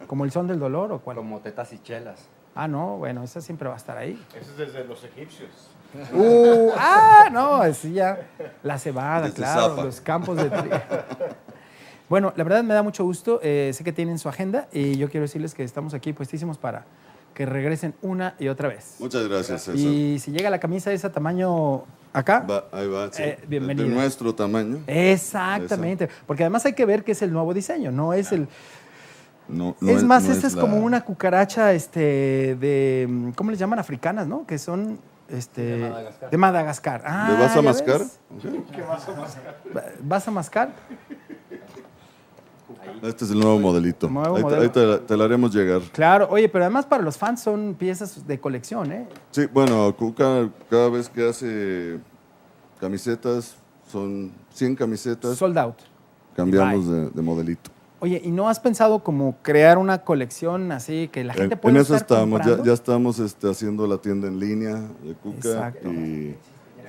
Como 0.08 0.26
el 0.26 0.32
son 0.32 0.48
del 0.48 0.60
dolor 0.60 0.92
o 0.92 1.00
cuál. 1.00 1.18
como 1.18 1.40
tetas 1.40 1.72
y 1.74 1.80
chelas. 1.80 2.28
Ah, 2.54 2.68
no, 2.68 2.98
bueno, 2.98 3.24
esa 3.24 3.40
siempre 3.42 3.68
va 3.70 3.76
a 3.76 3.78
estar 3.78 3.98
ahí. 3.98 4.22
Eso 4.40 4.52
es 4.52 4.58
desde 4.58 4.84
los 4.84 5.04
egipcios. 5.04 5.50
Uh, 6.14 6.70
ah, 6.78 7.30
no, 7.32 7.56
así 7.56 7.94
ya. 7.94 8.28
La 8.64 8.78
cebada, 8.78 9.22
Desde 9.28 9.36
claro, 9.36 9.70
Zapa. 9.70 9.84
los 9.84 10.02
campos 10.02 10.38
de 10.38 10.50
trigo. 10.50 10.76
Bueno, 12.10 12.34
la 12.36 12.44
verdad 12.44 12.64
me 12.64 12.74
da 12.74 12.84
mucho 12.84 13.04
gusto. 13.06 13.40
eh, 13.42 13.72
sé 13.74 13.84
que 13.84 13.94
tienen 13.94 14.20
su 14.20 14.28
agenda 14.28 14.68
y 14.74 14.98
yo 14.98 15.10
quiero 15.10 15.24
decirles 15.24 15.54
que 15.54 15.64
estamos 15.64 15.94
aquí 15.94 16.12
puestísimos 16.14 16.58
para 16.58 16.84
que 17.34 17.46
regresen 17.46 17.94
una 18.02 18.36
y 18.38 18.50
otra 18.50 18.68
vez. 18.68 18.96
Muchas 19.00 19.28
gracias, 19.30 19.64
César. 19.64 19.76
Y 19.80 20.20
si 20.20 20.32
llega 20.32 20.50
la 20.50 20.60
camisa 20.60 20.90
de 20.90 20.98
ese 20.98 21.10
tamaño 21.10 21.84
acá, 22.12 22.42
Va, 22.42 22.66
ahí 22.74 22.88
va, 22.90 23.12
sí. 23.14 23.24
Eh, 23.24 23.40
bienvenido. 23.48 23.88
De 23.88 23.96
nuestro 23.96 24.36
tamaño. 24.36 24.80
exactamente. 24.88 26.10
Porque 26.28 26.44
además 26.44 26.66
hay 26.66 26.74
que 26.74 26.86
ver 26.86 27.06
que 27.06 27.14
es 27.14 27.22
el 27.22 27.32
nuevo 27.32 27.54
diseño, 27.54 27.92
no 27.92 28.12
es 28.14 28.34
el. 28.34 28.50
No, 29.52 29.76
no 29.82 29.90
es 29.92 30.04
más, 30.04 30.24
no 30.24 30.32
esta 30.34 30.48
es 30.48 30.56
la- 30.56 30.62
como 30.62 30.78
una 30.78 31.02
cucaracha 31.02 31.74
este, 31.74 32.56
de. 32.60 33.32
¿Cómo 33.36 33.52
les 33.52 33.60
llaman? 33.60 33.80
Africanas, 33.80 34.28
¿no? 34.28 34.46
Que 34.46 34.58
son 34.58 35.00
Este, 35.30 35.62
de 36.32 36.38
Madagascar. 36.38 37.04
Ah, 37.06 37.30
¿Le 37.32 37.40
vas 37.42 37.52
a 37.52 37.56
¿ya 37.56 37.62
mascar? 37.62 38.00
ves? 38.00 38.20
Ok. 38.38 39.76
Va- 39.76 39.84
¿Vas 40.04 40.28
a 40.28 40.32
mascar? 40.32 40.70
Este 43.04 43.26
es 43.26 43.32
el 43.32 43.40
nuevo 43.40 43.60
modelito. 43.60 44.10
Nuevo 44.10 44.36
ahí 44.36 44.42
te- 44.42 44.50
modelo. 44.50 44.62
ahí 44.62 44.70
te, 44.70 44.98
te 45.06 45.18
la 45.18 45.24
haremos 45.26 45.54
llegar. 45.54 45.82
Claro, 45.92 46.28
oye, 46.30 46.48
pero 46.50 46.66
además 46.66 46.86
para 46.86 47.04
los 47.04 47.18
fans 47.18 47.42
son 47.42 47.76
piezas 47.78 48.26
de 48.28 48.40
colección, 48.40 48.92
¿eh? 48.92 49.08
Sí, 49.32 49.46
bueno, 49.54 49.94
Cuca 49.96 50.50
cada 50.70 50.90
vez 50.90 51.10
que 51.10 51.28
hace 51.30 52.00
camisetas, 52.80 53.56
son 53.92 54.32
100 54.54 54.76
camisetas, 54.76 55.38
Sold 55.38 55.58
out. 55.58 55.76
cambiamos 56.36 56.90
de, 56.90 57.10
de 57.10 57.22
modelito. 57.22 57.70
Oye, 58.04 58.20
¿y 58.24 58.32
no 58.32 58.50
has 58.50 58.60
pensado 58.60 59.04
como 59.04 59.36
crear 59.44 59.78
una 59.78 60.00
colección 60.00 60.72
así 60.72 61.08
que 61.10 61.24
la 61.24 61.34
gente 61.34 61.54
En, 61.54 61.60
pueda 61.62 61.76
en 61.76 61.82
eso 61.82 61.96
estar 61.96 62.18
estamos, 62.18 62.40
ya, 62.40 62.46
comprando? 62.46 62.66
ya 62.66 62.74
estamos 62.74 63.20
este, 63.20 63.50
haciendo 63.50 63.86
la 63.86 63.98
tienda 64.00 64.28
en 64.28 64.40
línea 64.40 64.74
de 64.76 65.14
Cuca 65.14 65.38
Exacto. 65.38 65.90
y 65.94 66.36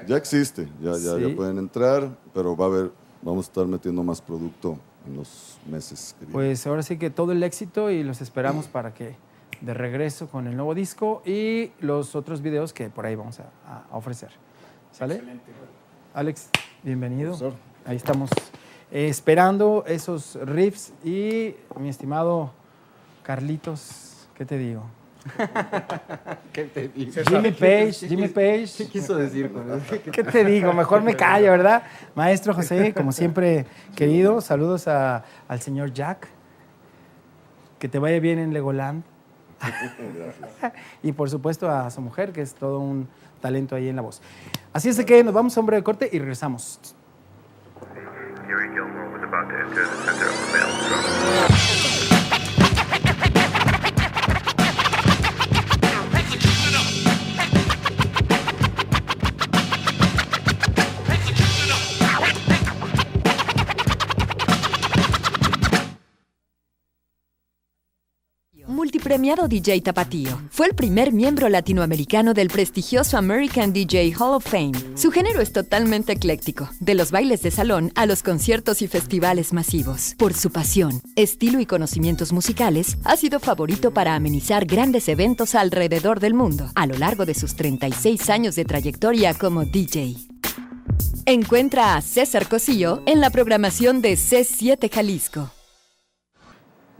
ya 0.09 0.17
existe, 0.17 0.69
ya, 0.81 0.93
ya, 0.93 1.17
Sí. 1.17 1.29
ya 1.29 1.37
pueden 1.37 1.59
entrar, 1.59 2.09
pero 2.33 2.57
va 2.57 2.65
a 2.65 2.69
haber, 2.69 2.93
vamos 3.21 3.47
a 3.47 3.49
estar 3.51 3.67
metiendo 3.67 4.03
más 4.03 4.23
producto 4.23 4.79
en 5.07 5.17
los 5.17 5.59
meses 5.71 6.17
que. 6.19 6.25
Pues 6.27 6.67
ahora 6.67 6.83
sí 6.83 6.97
que 6.97 7.11
todo 7.11 7.33
el 7.33 7.43
éxito 7.43 7.91
y 7.91 8.03
los 8.03 8.23
esperamos 8.23 8.67
para 8.67 8.95
que 8.95 9.15
de 9.61 9.75
regreso 9.75 10.29
con 10.29 10.47
el 10.47 10.57
nuevo 10.57 10.75
disco 10.75 11.23
y 11.27 11.73
los 11.81 12.17
otros 12.17 12.41
videos 12.41 12.73
que 12.73 12.89
por 12.89 13.05
ahí 13.05 13.15
vamos 13.17 13.39
a, 13.39 13.85
a 13.93 13.97
ofrecer. 13.97 14.31
¿Sale? 14.93 15.23
Alex, 16.15 16.49
bienvenido. 16.83 17.37
Profesor. 17.37 17.55
Ahí 17.85 17.97
estamos 17.97 18.31
eh, 18.93 19.09
esperando 19.09 19.85
esos 19.87 20.39
riffs 20.43 20.93
y 21.05 21.55
mi 21.79 21.89
estimado 21.89 22.53
Carlitos, 23.23 24.29
¿qué 24.35 24.45
te 24.45 24.59
digo? 24.59 24.83
¿Qué 26.53 26.65
te 26.65 26.89
digo? 26.89 27.13
Jimmy 27.29 27.53
Page, 27.53 27.93
Jimmy 28.09 28.29
Page. 28.29 28.67
¿Qué 28.79 28.87
quiso 28.89 29.15
decir 29.17 29.53
con 29.53 29.71
eso? 29.71 29.95
¿Qué 30.13 30.25
te 30.25 30.45
digo? 30.45 30.73
Mejor 30.73 31.03
me 31.03 31.15
callo, 31.15 31.51
¿verdad? 31.53 31.85
Maestro 32.15 32.53
José, 32.55 32.93
como 32.93 33.13
siempre, 33.13 33.67
querido, 33.95 34.41
saludos 34.41 34.89
a- 34.89 35.25
al 35.49 35.61
señor 35.61 35.93
Jack. 35.93 36.29
Que 37.79 37.89
te 37.89 37.99
vaya 37.99 38.19
bien 38.21 38.39
en 38.39 38.53
Legoland. 38.53 39.05
y 41.05 41.13
por 41.13 41.31
supuesto 41.31 41.71
a 41.71 41.89
su 41.91 42.01
mujer, 42.01 42.33
que 42.33 42.43
es 42.43 42.55
todo 42.55 42.81
un 42.81 43.09
talento 43.41 43.77
ahí 43.77 43.89
en 43.89 43.95
la 43.97 44.03
voz. 44.03 44.21
Así 44.73 44.89
es 44.89 44.97
de 44.97 45.05
que 45.05 45.23
nos 45.23 45.33
vamos 45.33 45.57
a 45.57 45.61
hombre 45.61 45.77
de 45.77 45.83
corte 45.85 46.09
y 46.13 46.19
regresamos. 46.19 46.97
Gary 48.53 48.69
Gilmore 48.75 49.09
was 49.09 49.23
about 49.23 49.49
to 49.49 49.57
enter 49.57 49.87
the 49.87 49.97
center 50.05 50.29
of 50.29 50.37
the 50.39 50.53
maelstrom. 50.53 51.82
Multipremiado 69.03 69.49
DJ 69.49 69.81
Tapatío. 69.81 70.41
Fue 70.49 70.69
el 70.69 70.77
primer 70.77 71.13
miembro 71.13 71.49
latinoamericano 71.49 72.35
del 72.35 72.47
prestigioso 72.47 73.19
American 73.19 73.73
DJ 73.73 74.15
Hall 74.17 74.35
of 74.35 74.47
Fame. 74.49 74.75
Su 74.95 75.11
género 75.11 75.41
es 75.41 75.53
totalmente 75.53 76.13
ecléctico, 76.13 76.71
de 76.79 76.95
los 76.95 77.11
bailes 77.11 77.43
de 77.43 77.51
salón 77.51 77.91
a 77.97 78.07
los 78.07 78.23
conciertos 78.23 78.81
y 78.81 78.87
festivales 78.87 79.53
masivos. 79.53 80.15
Por 80.19 80.35
su 80.35 80.53
pasión, 80.53 81.03
estilo 81.17 81.59
y 81.59 81.67
conocimientos 81.67 82.33
musicales, 82.33 82.97
ha 83.03 83.17
sido 83.17 83.41
favorito 83.41 83.93
para 83.93 84.15
amenizar 84.15 84.67
grandes 84.67 85.09
eventos 85.09 85.57
alrededor 85.57 86.21
del 86.21 86.35
mundo, 86.35 86.71
a 86.77 86.87
lo 86.87 86.97
largo 86.97 87.27
de 87.27 87.35
sus 87.35 87.57
36 87.57 88.31
años 88.31 88.55
de 88.55 88.65
trayectoria 88.65 89.35
como 89.35 89.65
DJ. 89.65 90.15
Encuentra 91.27 91.97
a 91.97 92.03
César 92.03 92.47
Cosillo 92.47 93.03
en 93.07 93.21
la 93.21 93.31
programación 93.31 94.01
de 94.01 94.13
C7 94.13 94.89
Jalisco. 94.89 95.51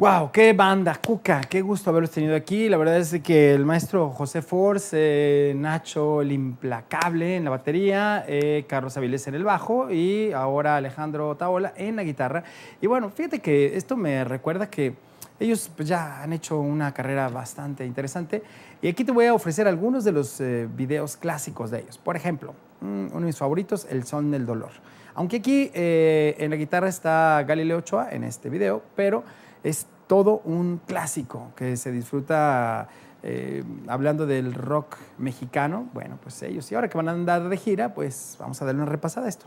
¡Wow! 0.03 0.33
¡Qué 0.33 0.53
banda! 0.53 0.97
Cuca, 0.97 1.43
qué 1.43 1.63
gusto 1.63 1.89
haberlos 1.89 2.11
tenido 2.11 2.35
aquí. 2.35 2.69
La 2.69 2.77
verdad 2.77 2.97
es 2.97 3.21
que 3.23 3.55
el 3.55 3.65
maestro 3.65 4.11
José 4.11 4.43
Force, 4.43 4.97
eh, 4.99 5.55
Nacho 5.55 6.23
el 6.23 6.33
Implacable 6.33 7.37
en 7.37 7.45
la 7.45 7.51
batería, 7.51 8.25
eh, 8.27 8.65
Carlos 8.67 8.97
Avilés 8.97 9.29
en 9.29 9.37
el 9.37 9.45
bajo 9.45 9.93
y 9.93 10.33
ahora 10.33 10.75
Alejandro 10.75 11.37
Taola 11.37 11.73
en 11.77 11.95
la 11.95 12.03
guitarra. 12.03 12.43
Y 12.81 12.89
bueno, 12.89 13.11
fíjate 13.11 13.39
que 13.39 13.77
esto 13.77 13.97
me 13.97 14.25
recuerda 14.25 14.69
que 14.69 14.97
ellos 15.39 15.71
pues, 15.77 15.87
ya 15.87 16.21
han 16.21 16.33
hecho 16.33 16.59
una 16.59 16.93
carrera 16.93 17.29
bastante 17.29 17.87
interesante. 17.87 18.43
Y 18.83 18.89
aquí 18.89 19.05
te 19.05 19.13
voy 19.13 19.27
a 19.27 19.35
ofrecer 19.35 19.69
algunos 19.69 20.03
de 20.03 20.11
los 20.11 20.41
eh, 20.41 20.69
videos 20.75 21.17
clásicos 21.17 21.71
de 21.71 21.79
ellos. 21.79 21.99
Por 21.99 22.17
ejemplo, 22.17 22.57
mm, 22.81 23.07
uno 23.07 23.21
de 23.21 23.27
mis 23.27 23.39
favoritos, 23.39 23.87
El 23.89 24.03
Son 24.03 24.33
del 24.33 24.47
Dolor. 24.47 24.73
Aunque 25.15 25.37
aquí 25.37 25.71
eh, 25.75 26.35
en 26.41 26.51
la 26.51 26.57
guitarra 26.57 26.89
está 26.89 27.45
Galileo 27.47 27.79
Ochoa 27.79 28.09
en 28.11 28.25
este 28.25 28.49
video, 28.49 28.83
pero 28.97 29.23
es 29.65 29.87
todo 30.13 30.43
un 30.45 30.79
clásico 30.87 31.53
que 31.57 31.75
se 31.79 31.91
disfruta 31.91 32.87
eh, 33.23 33.65
hablando 33.89 34.27
del 34.27 34.53
rock 34.53 34.99
mexicano. 35.17 35.89
Bueno, 35.95 36.19
pues 36.23 36.43
ellos, 36.43 36.71
y 36.71 36.75
ahora 36.75 36.89
que 36.91 36.99
van 36.99 37.09
a 37.09 37.13
andar 37.13 37.49
de 37.49 37.57
gira, 37.57 37.95
pues 37.95 38.37
vamos 38.39 38.61
a 38.61 38.67
darle 38.67 38.83
una 38.83 38.91
repasada 38.91 39.25
a 39.25 39.31
esto. 39.31 39.47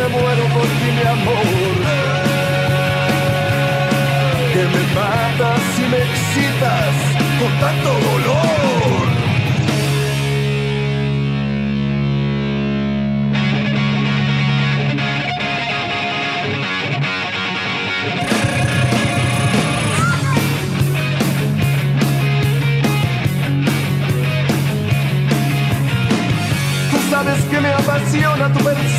Me 0.00 0.08
muero 0.08 0.44
por 0.54 0.62
ti 0.62 0.88
mi 0.96 1.06
amor. 1.06 1.46
Que 4.52 4.64
me 4.74 4.82
matas 4.94 5.60
y 5.78 5.88
me 5.90 5.98
excitas 5.98 6.94
con 7.38 7.52
tanto 7.60 7.90
dolor. 8.08 9.09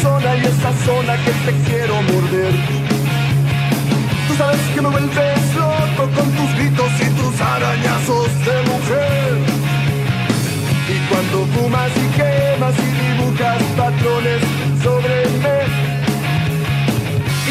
Persona 0.01 0.35
y 0.35 0.39
esa 0.39 0.73
zona 0.85 1.15
que 1.17 1.31
te 1.45 1.53
quiero 1.69 2.01
morder. 2.01 2.53
Tú 4.27 4.35
sabes 4.35 4.59
que 4.73 4.81
me 4.81 4.89
vuelves 4.89 5.55
loco 5.55 6.09
con 6.15 6.31
tus 6.31 6.55
gritos 6.55 6.91
y 6.99 7.09
tus 7.19 7.41
arañazos 7.41 8.27
de 8.45 8.55
mujer. 8.71 9.37
Y 10.89 10.97
cuando 11.07 11.45
fumas 11.53 11.91
y 11.95 12.07
quemas 12.17 12.75
y 12.79 12.89
dibujas 13.01 13.61
patrones 13.77 14.41
sobre 14.81 15.15
mí. 15.43 15.59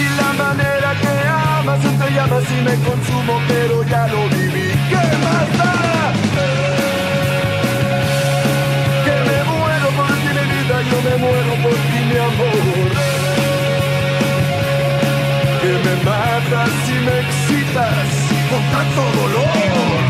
Y 0.01 0.05
la 0.21 0.45
manera 0.45 0.91
que 1.03 1.29
amas 1.59 1.85
entre 1.85 2.13
llamas 2.15 2.45
y 2.51 2.63
me 2.65 2.75
consumo, 2.89 3.41
pero 3.47 3.85
ya 3.85 4.07
lo 4.09 4.29
viví. 4.29 4.71
¿Qué 4.89 5.05
más 5.25 6.00
matas 16.05 16.71
y 16.89 17.05
me 17.05 17.21
excitas 17.21 18.07
con 18.51 18.63
tanto 18.71 19.03
dolor. 19.21 20.10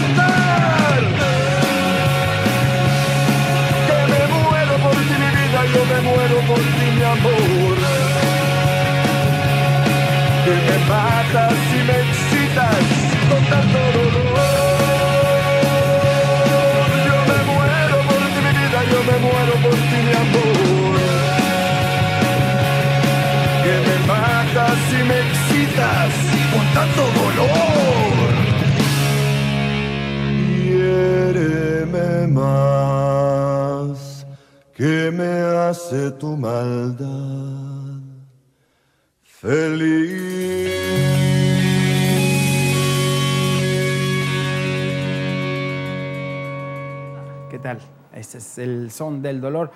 Yo 5.73 5.81
me 5.85 5.99
muero 6.01 6.37
por 6.47 6.59
ti 6.59 6.87
mi 6.97 7.03
amor. 7.03 7.77
Que 10.43 10.53
me 10.67 10.77
matas 10.89 11.59
y 11.77 11.79
me 11.87 11.95
excitas 12.05 12.85
con 13.29 13.41
tanto 13.51 13.79
dolor. 13.97 14.31
Yo 17.07 17.17
me 17.29 17.39
muero 17.51 17.97
por 18.09 18.21
ti 18.33 18.39
mi 18.45 18.51
vida, 18.59 18.79
yo 18.91 18.99
me 19.09 19.15
muero 19.25 19.53
por 19.63 19.77
ti 19.89 19.97
mi 20.07 20.13
amor. 20.25 20.95
Que 23.63 23.75
me 23.87 23.97
matas 24.11 24.81
y 24.91 25.01
me 25.09 25.17
excitas 25.27 26.11
con 26.51 26.65
tanto 26.75 27.03
dolor. 27.19 28.31
Hiéreme 30.65 32.27
más 32.27 32.80
hace 35.71 36.11
tu 36.11 36.35
maldad 36.35 38.01
feliz. 39.23 40.69
¿Qué 47.49 47.57
tal? 47.59 47.79
Este 48.13 48.37
es 48.37 48.57
el 48.57 48.91
son 48.91 49.21
del 49.21 49.39
dolor. 49.39 49.71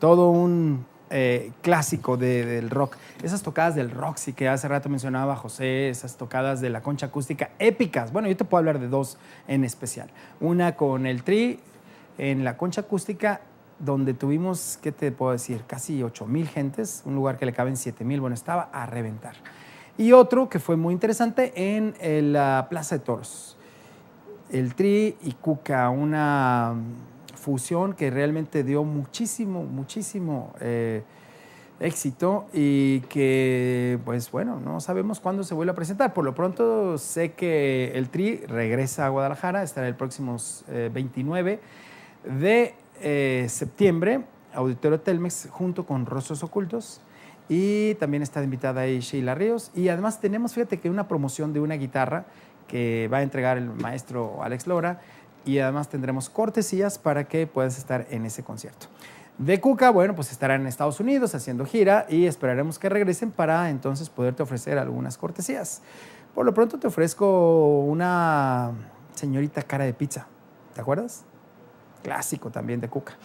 Todo 0.00 0.30
un 0.30 0.84
eh, 1.10 1.52
clásico 1.62 2.16
de- 2.16 2.44
del 2.44 2.68
rock. 2.70 2.96
Esas 3.22 3.42
tocadas 3.42 3.76
del 3.76 3.92
sí 4.16 4.32
que 4.32 4.48
hace 4.48 4.66
rato 4.66 4.88
mencionaba 4.88 5.36
José, 5.36 5.88
esas 5.88 6.16
tocadas 6.16 6.60
de 6.60 6.70
la 6.70 6.82
concha 6.82 7.06
acústica 7.06 7.50
épicas. 7.60 8.12
Bueno, 8.12 8.26
yo 8.26 8.36
te 8.36 8.44
puedo 8.44 8.58
hablar 8.58 8.80
de 8.80 8.88
dos 8.88 9.16
en 9.46 9.62
especial. 9.62 10.10
Una 10.40 10.74
con 10.74 11.06
el 11.06 11.22
Tri 11.22 11.60
en 12.18 12.42
la 12.42 12.56
concha 12.56 12.80
acústica, 12.80 13.40
donde 13.78 14.14
tuvimos, 14.14 14.78
¿qué 14.82 14.92
te 14.92 15.12
puedo 15.12 15.32
decir? 15.32 15.62
Casi 15.66 16.02
8 16.02 16.26
mil 16.26 16.48
gentes, 16.48 17.02
un 17.04 17.14
lugar 17.14 17.38
que 17.38 17.46
le 17.46 17.52
caben 17.52 17.76
7 17.76 18.04
mil. 18.04 18.20
Bueno, 18.20 18.34
estaba 18.34 18.70
a 18.72 18.86
reventar. 18.86 19.34
Y 19.98 20.12
otro 20.12 20.48
que 20.48 20.58
fue 20.58 20.76
muy 20.76 20.92
interesante 20.92 21.52
en 21.76 21.94
eh, 22.00 22.20
la 22.22 22.66
Plaza 22.68 22.98
de 22.98 23.04
Toros 23.04 23.56
el 24.50 24.74
Tri 24.74 25.16
y 25.22 25.32
Cuca, 25.32 25.88
una 25.90 26.74
fusión 27.34 27.94
que 27.94 28.10
realmente 28.10 28.64
dio 28.64 28.84
muchísimo, 28.84 29.64
muchísimo 29.64 30.52
eh, 30.60 31.02
éxito 31.80 32.46
y 32.52 33.00
que, 33.00 33.98
pues 34.04 34.30
bueno, 34.30 34.60
no 34.60 34.80
sabemos 34.80 35.20
cuándo 35.20 35.44
se 35.44 35.54
vuelve 35.54 35.72
a 35.72 35.74
presentar. 35.74 36.14
Por 36.14 36.24
lo 36.24 36.34
pronto 36.34 36.98
sé 36.98 37.32
que 37.32 37.92
el 37.94 38.08
Tri 38.08 38.36
regresa 38.46 39.06
a 39.06 39.08
Guadalajara, 39.08 39.62
estará 39.62 39.88
el 39.88 39.96
próximo 39.96 40.36
eh, 40.68 40.90
29 40.92 41.60
de 42.24 42.74
eh, 43.00 43.46
septiembre, 43.48 44.24
Auditorio 44.54 45.00
Telmex, 45.00 45.48
junto 45.50 45.86
con 45.86 46.06
Rostros 46.06 46.42
Ocultos. 46.42 47.00
Y 47.48 47.94
también 47.96 48.22
está 48.22 48.42
invitada 48.42 48.82
ahí 48.82 49.00
Sheila 49.00 49.34
Ríos. 49.34 49.70
Y 49.74 49.88
además 49.88 50.20
tenemos, 50.20 50.54
fíjate 50.54 50.80
que 50.80 50.90
una 50.90 51.06
promoción 51.06 51.52
de 51.52 51.60
una 51.60 51.74
guitarra 51.74 52.26
que 52.66 53.08
va 53.12 53.18
a 53.18 53.22
entregar 53.22 53.56
el 53.58 53.70
maestro 53.70 54.42
Alex 54.42 54.66
Lora. 54.66 55.00
Y 55.44 55.58
además 55.58 55.88
tendremos 55.88 56.28
cortesías 56.28 56.98
para 56.98 57.24
que 57.28 57.46
puedas 57.46 57.78
estar 57.78 58.06
en 58.10 58.26
ese 58.26 58.42
concierto. 58.42 58.88
De 59.38 59.60
Cuca, 59.60 59.90
bueno, 59.90 60.14
pues 60.14 60.32
estará 60.32 60.54
en 60.54 60.66
Estados 60.66 60.98
Unidos 60.98 61.34
haciendo 61.34 61.66
gira 61.66 62.06
y 62.08 62.24
esperaremos 62.24 62.78
que 62.78 62.88
regresen 62.88 63.30
para 63.30 63.68
entonces 63.68 64.08
poderte 64.08 64.42
ofrecer 64.42 64.78
algunas 64.78 65.18
cortesías. 65.18 65.82
Por 66.34 66.46
lo 66.46 66.54
pronto 66.54 66.78
te 66.78 66.86
ofrezco 66.86 67.80
una 67.80 68.72
señorita 69.14 69.62
cara 69.62 69.84
de 69.84 69.92
pizza. 69.92 70.26
¿Te 70.74 70.80
acuerdas? 70.80 71.24
Clásico 72.06 72.50
también 72.50 72.80
de 72.80 72.88
Cuca. 72.88 73.16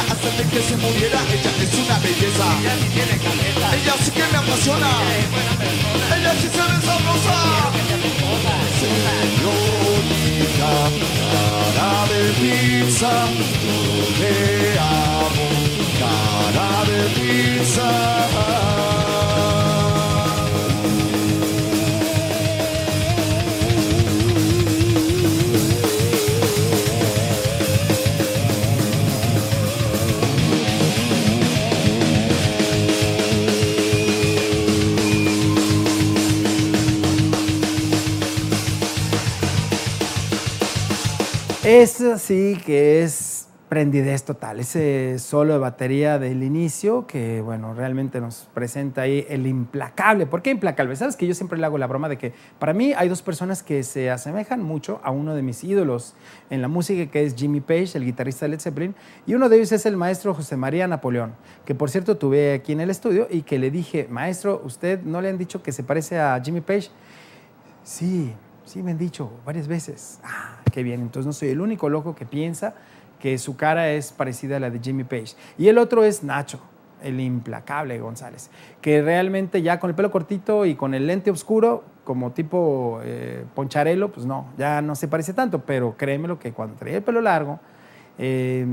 Hasta 0.00 0.30
de 0.30 0.44
que 0.50 0.62
se 0.62 0.76
muriera. 0.76 1.20
Ella 1.32 1.50
es 1.62 1.74
una 1.78 1.98
belleza. 1.98 2.46
Ella 2.60 2.74
sí 2.80 2.88
tiene 2.94 3.16
caleta. 3.24 3.66
Ella 3.76 3.94
sí 4.04 4.10
que 4.10 4.24
me 4.32 4.38
apasiona. 4.38 4.90
Ella 6.16 6.32
sí 6.40 6.48
se 6.54 6.62
ve 6.70 6.78
sabrosa. 6.86 7.38
Señorita, 8.80 10.72
cara 11.76 12.06
de 12.12 12.22
pizza, 12.40 13.12
yo 13.64 13.76
te 14.18 14.32
amo. 14.78 15.46
Cara 16.00 16.70
de 16.90 17.00
pizza. 17.16 18.43
Esa 41.74 42.18
sí 42.18 42.56
que 42.64 43.02
es 43.02 43.48
prendidez 43.68 44.22
total, 44.22 44.60
ese 44.60 45.18
solo 45.18 45.54
de 45.54 45.58
batería 45.58 46.20
del 46.20 46.44
inicio 46.44 47.08
que, 47.08 47.40
bueno, 47.40 47.74
realmente 47.74 48.20
nos 48.20 48.48
presenta 48.54 49.02
ahí 49.02 49.26
el 49.28 49.48
implacable. 49.48 50.26
¿Por 50.26 50.40
qué 50.40 50.50
implacable? 50.50 50.94
Sabes 50.94 51.16
que 51.16 51.26
yo 51.26 51.34
siempre 51.34 51.58
le 51.58 51.66
hago 51.66 51.76
la 51.76 51.88
broma 51.88 52.08
de 52.08 52.16
que 52.16 52.32
para 52.60 52.74
mí 52.74 52.92
hay 52.96 53.08
dos 53.08 53.22
personas 53.22 53.64
que 53.64 53.82
se 53.82 54.08
asemejan 54.08 54.62
mucho 54.62 55.00
a 55.02 55.10
uno 55.10 55.34
de 55.34 55.42
mis 55.42 55.64
ídolos 55.64 56.14
en 56.48 56.62
la 56.62 56.68
música, 56.68 57.10
que 57.10 57.24
es 57.24 57.34
Jimmy 57.34 57.60
Page, 57.60 57.98
el 57.98 58.04
guitarrista 58.04 58.44
de 58.46 58.50
Led 58.50 58.60
Zeppelin, 58.60 58.94
y 59.26 59.34
uno 59.34 59.48
de 59.48 59.56
ellos 59.56 59.72
es 59.72 59.84
el 59.84 59.96
maestro 59.96 60.32
José 60.32 60.56
María 60.56 60.86
Napoleón, 60.86 61.34
que 61.64 61.74
por 61.74 61.90
cierto 61.90 62.16
tuve 62.16 62.54
aquí 62.54 62.70
en 62.70 62.82
el 62.82 62.90
estudio 62.90 63.26
y 63.28 63.42
que 63.42 63.58
le 63.58 63.72
dije, 63.72 64.06
maestro, 64.08 64.62
¿usted 64.64 65.02
no 65.02 65.20
le 65.20 65.28
han 65.28 65.38
dicho 65.38 65.60
que 65.60 65.72
se 65.72 65.82
parece 65.82 66.20
a 66.20 66.40
Jimmy 66.40 66.60
Page? 66.60 66.90
Sí, 67.82 68.32
sí 68.64 68.82
me 68.82 68.92
han 68.92 68.98
dicho 68.98 69.30
varias 69.44 69.68
veces. 69.68 70.20
Ah, 70.24 70.58
qué 70.72 70.82
bien. 70.82 71.00
Entonces 71.00 71.26
no 71.26 71.32
soy 71.32 71.50
el 71.50 71.60
único 71.60 71.88
loco 71.88 72.14
que 72.14 72.26
piensa 72.26 72.74
que 73.20 73.38
su 73.38 73.56
cara 73.56 73.90
es 73.90 74.12
parecida 74.12 74.56
a 74.56 74.60
la 74.60 74.70
de 74.70 74.80
Jimmy 74.80 75.04
Page. 75.04 75.34
Y 75.56 75.68
el 75.68 75.78
otro 75.78 76.04
es 76.04 76.22
Nacho, 76.22 76.60
el 77.02 77.20
implacable 77.20 77.98
González, 77.98 78.50
que 78.80 79.02
realmente 79.02 79.62
ya 79.62 79.80
con 79.80 79.90
el 79.90 79.96
pelo 79.96 80.10
cortito 80.10 80.66
y 80.66 80.74
con 80.74 80.94
el 80.94 81.06
lente 81.06 81.30
oscuro, 81.30 81.84
como 82.04 82.32
tipo 82.32 83.00
eh, 83.02 83.44
poncharelo, 83.54 84.12
pues 84.12 84.26
no, 84.26 84.48
ya 84.58 84.82
no 84.82 84.94
se 84.94 85.08
parece 85.08 85.32
tanto, 85.32 85.60
pero 85.64 85.96
créemelo 85.96 86.38
que 86.38 86.52
cuando 86.52 86.76
traía 86.76 86.98
el 86.98 87.02
pelo 87.02 87.22
largo, 87.22 87.60
eh, 88.18 88.66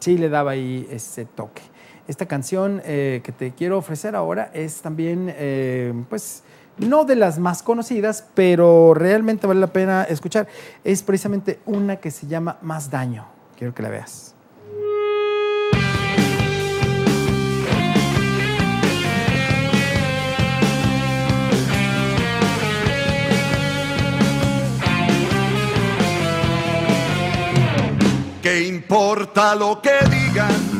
sí 0.00 0.18
le 0.18 0.28
daba 0.28 0.52
ahí 0.52 0.86
ese 0.90 1.24
toque. 1.24 1.62
Esta 2.06 2.26
canción 2.26 2.80
eh, 2.86 3.20
que 3.22 3.32
te 3.32 3.52
quiero 3.52 3.76
ofrecer 3.76 4.16
ahora 4.16 4.50
es 4.54 4.80
también, 4.80 5.32
eh, 5.36 5.92
pues, 6.08 6.42
no 6.78 7.04
de 7.04 7.16
las 7.16 7.38
más 7.38 7.62
conocidas, 7.62 8.24
pero 8.34 8.94
realmente 8.94 9.46
vale 9.46 9.60
la 9.60 9.72
pena 9.72 10.04
escuchar. 10.04 10.48
Es 10.84 11.02
precisamente 11.02 11.60
una 11.66 11.96
que 11.96 12.10
se 12.10 12.26
llama 12.26 12.58
Más 12.62 12.90
Daño. 12.90 13.26
Quiero 13.56 13.74
que 13.74 13.82
la 13.82 13.88
veas. 13.88 14.34
¿Qué 28.42 28.66
importa 28.66 29.54
lo 29.54 29.82
que 29.82 29.92
digan? 30.08 30.77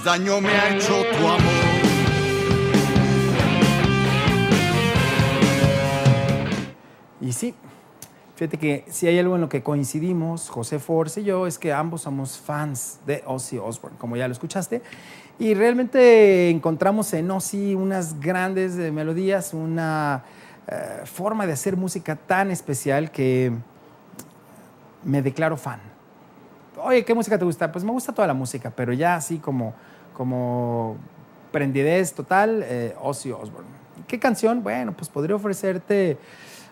Daño 0.00 0.40
me 0.40 0.48
ha 0.48 0.74
hecho 0.74 0.94
tu 1.12 1.26
amor. 1.26 1.72
Y 7.20 7.32
sí, 7.32 7.54
fíjate 8.34 8.56
que 8.56 8.84
si 8.88 9.06
hay 9.06 9.18
algo 9.18 9.34
en 9.34 9.42
lo 9.42 9.48
que 9.48 9.62
coincidimos, 9.62 10.48
José 10.48 10.78
Force 10.78 11.20
y 11.20 11.24
yo, 11.24 11.46
es 11.46 11.58
que 11.58 11.72
ambos 11.72 12.02
somos 12.02 12.38
fans 12.38 12.98
de 13.06 13.22
Ozzy 13.26 13.58
Osbourne, 13.58 13.98
como 13.98 14.16
ya 14.16 14.26
lo 14.26 14.32
escuchaste. 14.32 14.82
Y 15.38 15.54
realmente 15.54 16.50
encontramos 16.50 17.12
en 17.12 17.30
Ozzy 17.30 17.74
unas 17.74 18.18
grandes 18.18 18.76
eh, 18.78 18.90
melodías, 18.90 19.54
una 19.54 20.24
eh, 20.68 21.02
forma 21.04 21.46
de 21.46 21.52
hacer 21.52 21.76
música 21.76 22.16
tan 22.16 22.50
especial 22.50 23.10
que 23.10 23.52
me 25.04 25.22
declaro 25.22 25.56
fan. 25.56 25.91
Oye, 26.76 27.04
¿qué 27.04 27.14
música 27.14 27.38
te 27.38 27.44
gusta? 27.44 27.70
Pues 27.70 27.84
me 27.84 27.90
gusta 27.90 28.12
toda 28.12 28.26
la 28.26 28.34
música, 28.34 28.72
pero 28.74 28.92
ya 28.92 29.14
así 29.14 29.38
como, 29.38 29.74
como 30.16 30.96
prendidez 31.50 32.14
total, 32.14 32.64
eh, 32.64 32.94
Ozzy 33.00 33.30
Osbourne. 33.30 33.68
¿Qué 34.06 34.18
canción? 34.18 34.62
Bueno, 34.62 34.92
pues 34.92 35.10
podría 35.10 35.36
ofrecerte 35.36 36.16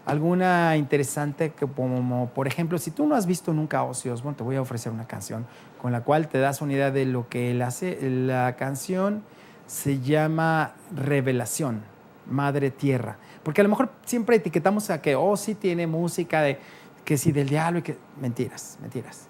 alguna 0.07 0.77
interesante 0.79 1.51
que 1.51 1.67
como 1.67 2.31
por 2.31 2.47
ejemplo 2.47 2.79
si 2.79 2.91
tú 2.91 3.07
no 3.07 3.15
has 3.15 3.27
visto 3.27 3.53
nunca 3.53 3.83
Ozzy 3.85 4.09
Osbourne 4.09 4.37
te 4.37 4.43
voy 4.43 4.57
a 4.57 4.63
ofrecer 4.63 4.91
una 4.91 5.07
canción 5.07 5.47
con 5.81 5.93
la 5.93 6.03
cual 6.03 6.29
te 6.29 6.39
das 6.39 6.63
una 6.63 6.73
idea 6.73 6.91
de 6.91 7.05
lo 7.05 7.29
que 7.29 7.51
él 7.51 7.61
hace 7.61 7.99
la 8.11 8.57
canción 8.57 9.23
se 9.67 10.01
llama 10.01 10.73
Revelación 10.97 11.83
Madre 12.27 12.71
Tierra 12.71 13.19
porque 13.43 13.61
a 13.61 13.65
lo 13.65 13.71
mejor 13.71 13.91
siempre 14.07 14.37
etiquetamos 14.37 14.89
a 14.89 15.03
que 15.03 15.17
Ozzy 15.17 15.55
tiene 15.55 15.87
música 15.87 16.41
de 16.41 16.59
que 17.05 17.19
si 17.19 17.31
del 17.31 17.51
diablo 17.51 17.81
y 17.81 17.83
que 17.83 17.99
mentiras 18.21 18.79
mentiras 18.81 19.30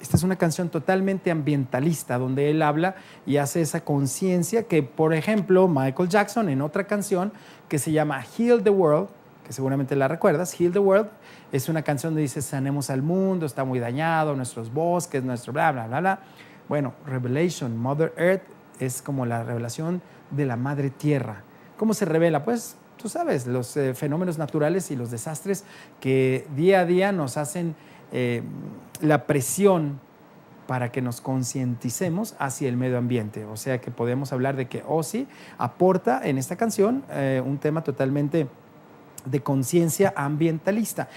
esta 0.00 0.16
es 0.16 0.22
una 0.22 0.36
canción 0.36 0.68
totalmente 0.68 1.30
ambientalista, 1.30 2.18
donde 2.18 2.50
él 2.50 2.62
habla 2.62 2.96
y 3.24 3.38
hace 3.38 3.60
esa 3.60 3.80
conciencia 3.82 4.64
que, 4.64 4.82
por 4.82 5.14
ejemplo, 5.14 5.68
Michael 5.68 6.08
Jackson 6.08 6.48
en 6.48 6.60
otra 6.62 6.84
canción 6.84 7.32
que 7.68 7.78
se 7.78 7.92
llama 7.92 8.22
Heal 8.22 8.62
the 8.62 8.70
World, 8.70 9.08
que 9.44 9.52
seguramente 9.52 9.96
la 9.96 10.08
recuerdas, 10.08 10.58
Heal 10.60 10.72
the 10.72 10.78
World, 10.78 11.08
es 11.52 11.68
una 11.68 11.82
canción 11.82 12.12
donde 12.12 12.22
dice, 12.22 12.42
sanemos 12.42 12.90
al 12.90 13.02
mundo, 13.02 13.46
está 13.46 13.64
muy 13.64 13.78
dañado, 13.78 14.34
nuestros 14.34 14.72
bosques, 14.72 15.22
nuestro 15.22 15.52
bla, 15.52 15.72
bla, 15.72 15.86
bla, 15.86 16.00
bla. 16.00 16.20
Bueno, 16.68 16.94
Revelation, 17.06 17.76
Mother 17.76 18.12
Earth, 18.16 18.42
es 18.80 19.00
como 19.02 19.24
la 19.24 19.44
revelación 19.44 20.02
de 20.30 20.46
la 20.46 20.56
Madre 20.56 20.90
Tierra. 20.90 21.42
¿Cómo 21.76 21.94
se 21.94 22.04
revela? 22.04 22.44
Pues 22.44 22.76
tú 22.96 23.08
sabes, 23.08 23.46
los 23.46 23.76
eh, 23.76 23.94
fenómenos 23.94 24.38
naturales 24.38 24.90
y 24.90 24.96
los 24.96 25.10
desastres 25.10 25.64
que 26.00 26.46
día 26.56 26.80
a 26.80 26.84
día 26.84 27.12
nos 27.12 27.36
hacen 27.36 27.76
eh, 28.12 28.42
la 29.02 29.26
presión 29.26 30.00
para 30.66 30.90
que 30.90 31.00
nos 31.00 31.20
concienticemos 31.20 32.34
hacia 32.38 32.68
el 32.68 32.76
medio 32.76 32.98
ambiente. 32.98 33.44
O 33.44 33.56
sea 33.56 33.80
que 33.80 33.90
podemos 33.90 34.32
hablar 34.32 34.56
de 34.56 34.66
que 34.66 34.82
Ozzy 34.86 35.26
aporta 35.58 36.20
en 36.24 36.38
esta 36.38 36.56
canción 36.56 37.04
eh, 37.10 37.42
un 37.44 37.58
tema 37.58 37.82
totalmente 37.82 38.48
de 39.24 39.40
conciencia 39.40 40.12
ambientalista. 40.16 41.08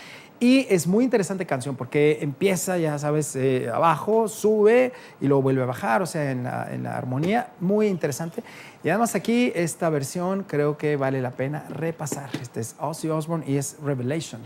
Y 0.41 0.65
es 0.69 0.87
muy 0.87 1.03
interesante 1.03 1.45
canción 1.45 1.75
porque 1.75 2.19
empieza, 2.21 2.77
ya 2.77 2.97
sabes, 2.97 3.35
eh, 3.35 3.69
abajo, 3.73 4.29
sube 4.29 4.93
y 5.19 5.27
luego 5.27 5.41
vuelve 5.41 5.63
a 5.63 5.65
bajar, 5.65 6.01
o 6.01 6.05
sea, 6.05 6.31
en 6.31 6.43
la, 6.43 6.73
en 6.73 6.83
la 6.83 6.97
armonía, 6.97 7.49
muy 7.59 7.87
interesante. 7.87 8.41
Y 8.81 8.87
además 8.87 9.15
aquí 9.15 9.51
esta 9.53 9.89
versión 9.89 10.45
creo 10.47 10.77
que 10.77 10.95
vale 10.95 11.21
la 11.21 11.31
pena 11.31 11.65
repasar. 11.69 12.29
Este 12.41 12.61
es 12.61 12.75
Ozzy 12.79 13.09
Osbourne 13.09 13.43
y 13.45 13.57
es 13.57 13.75
Revelation. 13.83 14.39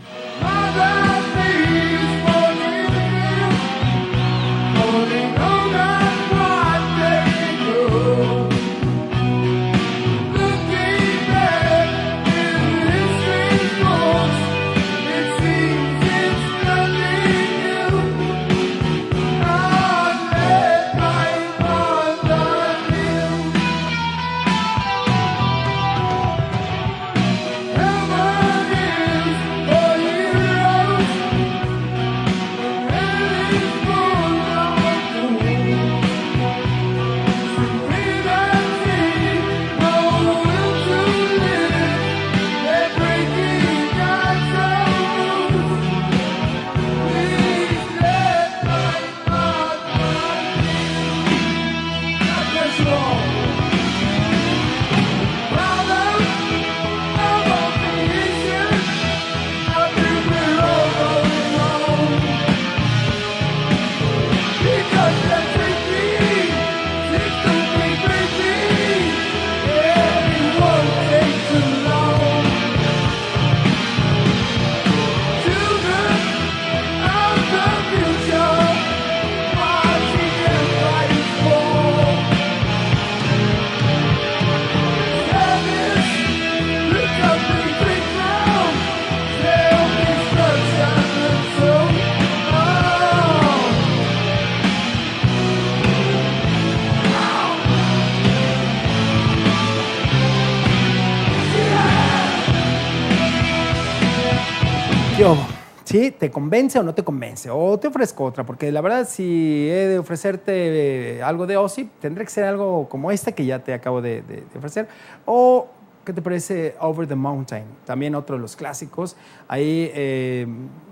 ¿Te 106.18 106.30
convence 106.30 106.78
o 106.78 106.82
no 106.82 106.94
te 106.94 107.02
convence? 107.02 107.50
O 107.50 107.78
te 107.78 107.88
ofrezco 107.88 108.24
otra, 108.24 108.44
porque 108.44 108.70
la 108.70 108.80
verdad, 108.80 109.06
si 109.08 109.68
he 109.68 109.88
de 109.88 109.98
ofrecerte 109.98 111.16
eh, 111.16 111.22
algo 111.22 111.46
de 111.46 111.56
Ozzy, 111.56 111.90
tendré 112.00 112.24
que 112.24 112.30
ser 112.30 112.44
algo 112.44 112.88
como 112.88 113.10
esta 113.10 113.32
que 113.32 113.44
ya 113.44 113.58
te 113.58 113.74
acabo 113.74 114.00
de 114.00 114.22
ofrecer. 114.56 114.88
O 115.26 115.68
¿qué 116.04 116.12
te 116.12 116.22
parece 116.22 116.76
Over 116.80 117.08
the 117.08 117.14
Mountain? 117.14 117.64
También 117.84 118.14
otro 118.14 118.36
de 118.36 118.42
los 118.42 118.56
clásicos, 118.56 119.16
ahí 119.48 119.90
eh, 119.94 120.46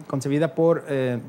concebida 0.07 0.55
por 0.55 0.85
eh, 0.89 1.21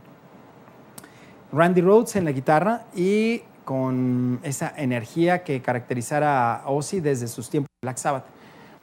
Randy 1.51 1.81
Rhodes 1.81 2.15
en 2.15 2.25
la 2.25 2.31
guitarra 2.31 2.85
y 2.95 3.41
con 3.65 4.39
esa 4.43 4.73
energía 4.75 5.43
que 5.43 5.61
caracterizara 5.61 6.55
a 6.55 6.69
Ozzy 6.69 6.99
desde 6.99 7.27
sus 7.27 7.49
tiempos 7.49 7.69
de 7.81 7.85
Black 7.87 7.97
Sabbath. 7.97 8.25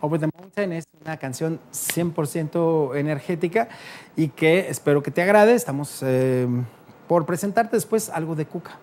Over 0.01 0.20
the 0.20 0.28
Mountain 0.38 0.72
es 0.72 0.84
una 1.05 1.16
canción 1.18 1.61
100% 1.72 2.96
energética 2.96 3.68
y 4.16 4.28
que 4.28 4.68
espero 4.68 5.03
que 5.03 5.11
te 5.11 5.22
agrade. 5.22 5.55
Estamos 5.55 6.03
eh, 6.03 6.46
por 7.07 7.26
presentarte 7.26 7.76
después 7.76 8.09
algo 8.09 8.34
de 8.34 8.46
Cuca. 8.46 8.78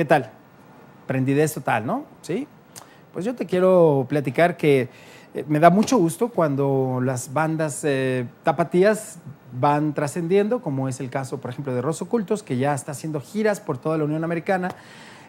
¿Qué 0.00 0.06
tal? 0.06 0.30
Prendidez 1.06 1.52
total, 1.52 1.84
¿no? 1.84 2.06
Sí. 2.22 2.48
Pues 3.12 3.26
yo 3.26 3.34
te 3.34 3.44
quiero 3.44 4.06
platicar 4.08 4.56
que 4.56 4.88
eh, 5.34 5.44
me 5.46 5.60
da 5.60 5.68
mucho 5.68 5.98
gusto 5.98 6.30
cuando 6.30 7.02
las 7.04 7.34
bandas 7.34 7.84
eh, 7.84 8.26
tapatías 8.42 9.18
van 9.52 9.92
trascendiendo, 9.92 10.62
como 10.62 10.88
es 10.88 11.00
el 11.00 11.10
caso, 11.10 11.38
por 11.38 11.50
ejemplo, 11.50 11.74
de 11.74 11.82
Rosso 11.82 12.08
Cultos, 12.08 12.42
que 12.42 12.56
ya 12.56 12.72
está 12.72 12.92
haciendo 12.92 13.20
giras 13.20 13.60
por 13.60 13.76
toda 13.76 13.98
la 13.98 14.04
Unión 14.04 14.24
Americana. 14.24 14.70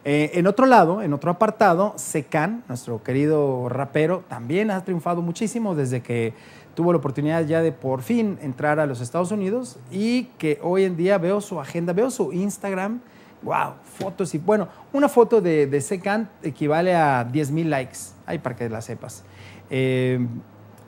Eh, 0.05 0.31
en 0.35 0.47
otro 0.47 0.65
lado, 0.65 1.01
en 1.01 1.11
otro 1.11 1.31
apartado, 1.31 1.93
Secan, 1.97 2.63
nuestro 2.69 3.03
querido 3.03 3.67
rapero, 3.67 4.23
también 4.29 4.71
ha 4.71 4.85
triunfado 4.85 5.21
muchísimo 5.21 5.75
desde 5.75 6.01
que 6.01 6.33
tuvo 6.75 6.93
la 6.93 6.99
oportunidad 6.99 7.45
ya 7.45 7.61
de 7.61 7.73
por 7.73 8.03
fin 8.03 8.39
entrar 8.41 8.79
a 8.79 8.85
los 8.85 9.01
Estados 9.01 9.33
Unidos 9.33 9.79
y 9.91 10.27
que 10.37 10.59
hoy 10.63 10.85
en 10.85 10.95
día 10.95 11.17
veo 11.17 11.41
su 11.41 11.59
agenda, 11.59 11.91
veo 11.91 12.09
su 12.09 12.31
Instagram, 12.31 13.01
wow, 13.43 13.73
fotos 13.83 14.33
y 14.35 14.37
bueno, 14.37 14.67
una 14.93 15.09
foto 15.09 15.41
de, 15.41 15.67
de 15.67 15.81
Secan 15.81 16.29
equivale 16.43 16.95
a 16.95 17.23
10 17.23 17.51
mil 17.51 17.69
likes, 17.69 17.97
ahí 18.25 18.39
para 18.39 18.55
que 18.55 18.69
la 18.69 18.81
sepas. 18.81 19.23
Eh, 19.69 20.25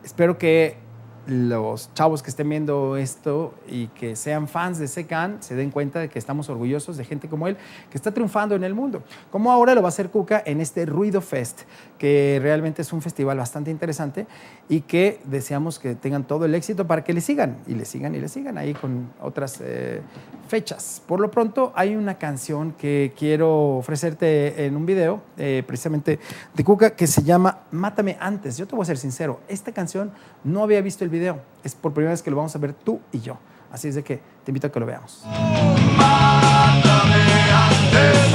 espero 0.03 0.37
que 0.37 0.77
los 1.25 1.93
chavos 1.93 2.21
que 2.21 2.29
estén 2.29 2.49
viendo 2.49 2.97
esto 2.97 3.53
y 3.67 3.87
que 3.87 4.15
sean 4.15 4.47
fans 4.47 4.77
de 4.77 4.87
Secan 4.87 5.41
se 5.41 5.55
den 5.55 5.71
cuenta 5.71 5.99
de 5.99 6.09
que 6.09 6.19
estamos 6.19 6.49
orgullosos 6.49 6.97
de 6.97 7.05
gente 7.05 7.29
como 7.29 7.47
él 7.47 7.55
que 7.89 7.97
está 7.97 8.11
triunfando 8.11 8.55
en 8.55 8.63
el 8.63 8.73
mundo. 8.73 9.03
Como 9.31 9.51
ahora 9.51 9.73
lo 9.73 9.81
va 9.81 9.87
a 9.87 9.89
hacer 9.89 10.09
Cuca 10.09 10.43
en 10.45 10.59
este 10.59 10.85
Ruido 10.85 11.21
Fest, 11.21 11.61
que 12.03 12.37
realmente 12.41 12.81
es 12.81 12.91
un 12.91 13.01
festival 13.01 13.37
bastante 13.37 13.71
interesante 13.71 14.27
y 14.67 14.81
que 14.81 15.21
deseamos 15.23 15.79
que 15.79 15.95
tengan 15.95 16.25
todo 16.25 16.43
el 16.43 16.53
éxito 16.53 16.85
para 16.85 17.01
que 17.01 17.13
le 17.13 17.21
sigan 17.21 17.59
y 17.65 17.75
le 17.75 17.85
sigan 17.85 18.13
y 18.13 18.19
le 18.19 18.27
sigan 18.27 18.57
ahí 18.57 18.73
con 18.73 19.13
otras 19.21 19.61
eh, 19.61 20.01
fechas. 20.49 21.01
Por 21.07 21.21
lo 21.21 21.31
pronto 21.31 21.71
hay 21.73 21.95
una 21.95 22.17
canción 22.17 22.73
que 22.73 23.13
quiero 23.17 23.77
ofrecerte 23.77 24.65
en 24.65 24.75
un 24.75 24.85
video, 24.85 25.21
eh, 25.37 25.63
precisamente 25.65 26.19
de 26.53 26.63
Cuca, 26.65 26.93
que 26.93 27.07
se 27.07 27.23
llama 27.23 27.59
Mátame 27.71 28.17
antes. 28.19 28.57
Yo 28.57 28.67
te 28.67 28.75
voy 28.75 28.83
a 28.83 28.85
ser 28.87 28.97
sincero, 28.97 29.39
esta 29.47 29.71
canción 29.71 30.11
no 30.43 30.61
había 30.61 30.81
visto 30.81 31.05
el 31.05 31.09
video, 31.09 31.39
es 31.63 31.73
por 31.73 31.93
primera 31.93 32.11
vez 32.11 32.21
que 32.21 32.31
lo 32.31 32.35
vamos 32.35 32.53
a 32.53 32.59
ver 32.59 32.73
tú 32.73 32.99
y 33.13 33.21
yo. 33.21 33.37
Así 33.71 33.87
es 33.87 33.95
de 33.95 34.03
que 34.03 34.19
te 34.43 34.51
invito 34.51 34.67
a 34.67 34.71
que 34.73 34.79
lo 34.81 34.85
veamos. 34.85 35.23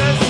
No 0.09 0.28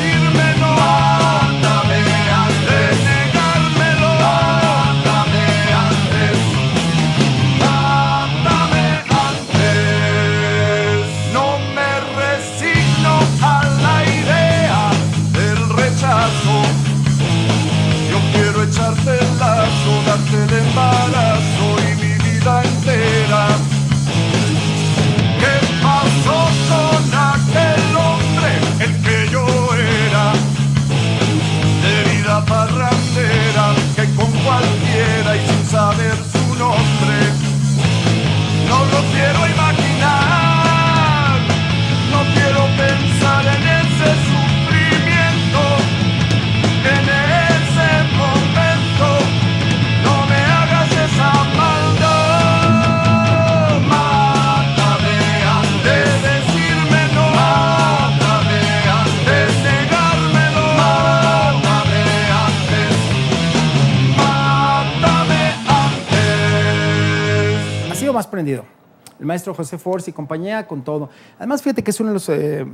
José 69.44 69.78
Force 69.78 70.10
y 70.10 70.12
compañía 70.12 70.66
con 70.66 70.82
todo. 70.82 71.10
Además, 71.38 71.62
fíjate 71.62 71.82
que 71.82 71.90
es 71.90 72.00
uno 72.00 72.10
de 72.10 72.14
los 72.14 72.28
eh, 72.28 72.66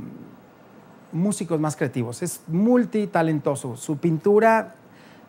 músicos 1.11 1.59
más 1.59 1.75
creativos. 1.75 2.21
Es 2.21 2.41
multitalentoso. 2.47 3.77
Su 3.77 3.97
pintura, 3.97 4.75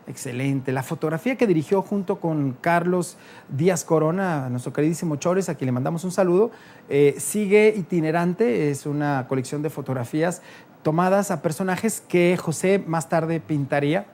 excelente. 0.06 0.72
La 0.72 0.82
fotografía 0.82 1.36
que 1.36 1.46
dirigió 1.46 1.82
junto 1.82 2.20
con 2.20 2.56
Carlos 2.60 3.16
Díaz 3.48 3.84
Corona, 3.84 4.48
nuestro 4.48 4.72
queridísimo 4.72 5.16
Chores, 5.16 5.48
a 5.48 5.54
quien 5.54 5.66
le 5.66 5.72
mandamos 5.72 6.04
un 6.04 6.12
saludo, 6.12 6.50
eh, 6.88 7.14
sigue 7.18 7.74
itinerante. 7.76 8.70
Es 8.70 8.86
una 8.86 9.26
colección 9.28 9.62
de 9.62 9.70
fotografías 9.70 10.42
tomadas 10.82 11.30
a 11.30 11.42
personajes 11.42 12.00
que 12.00 12.36
José 12.36 12.82
más 12.86 13.08
tarde 13.08 13.40
pintaría. 13.40 14.06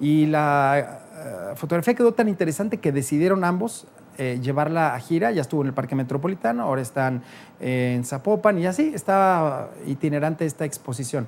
Y 0.00 0.26
la 0.26 1.02
eh, 1.14 1.56
fotografía 1.56 1.94
quedó 1.94 2.12
tan 2.12 2.28
interesante 2.28 2.78
que 2.78 2.92
decidieron 2.92 3.44
ambos 3.44 3.86
eh, 4.20 4.38
llevarla 4.38 4.94
a 4.94 5.00
gira. 5.00 5.30
Ya 5.30 5.40
estuvo 5.40 5.62
en 5.62 5.68
el 5.68 5.72
Parque 5.72 5.94
Metropolitano, 5.94 6.64
ahora 6.64 6.82
están 6.82 7.22
eh, 7.58 7.94
en 7.96 8.04
Zapopan 8.04 8.58
y 8.58 8.66
así 8.66 8.92
está 8.94 9.70
itinerante 9.86 10.44
esta 10.44 10.66
exposición. 10.66 11.26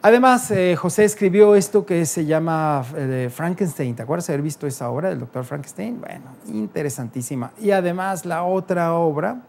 Además, 0.00 0.52
eh, 0.52 0.76
José 0.76 1.04
escribió 1.04 1.56
esto 1.56 1.84
que 1.84 2.06
se 2.06 2.26
llama 2.26 2.84
Frankenstein. 3.30 3.96
¿Te 3.96 4.04
acuerdas 4.04 4.28
haber 4.28 4.40
visto 4.40 4.68
esa 4.68 4.88
obra 4.88 5.08
del 5.08 5.18
doctor 5.18 5.44
Frankenstein? 5.44 6.00
Bueno, 6.00 6.26
interesantísima. 6.46 7.50
Y 7.60 7.72
además 7.72 8.24
la 8.24 8.44
otra 8.44 8.94
obra, 8.94 9.42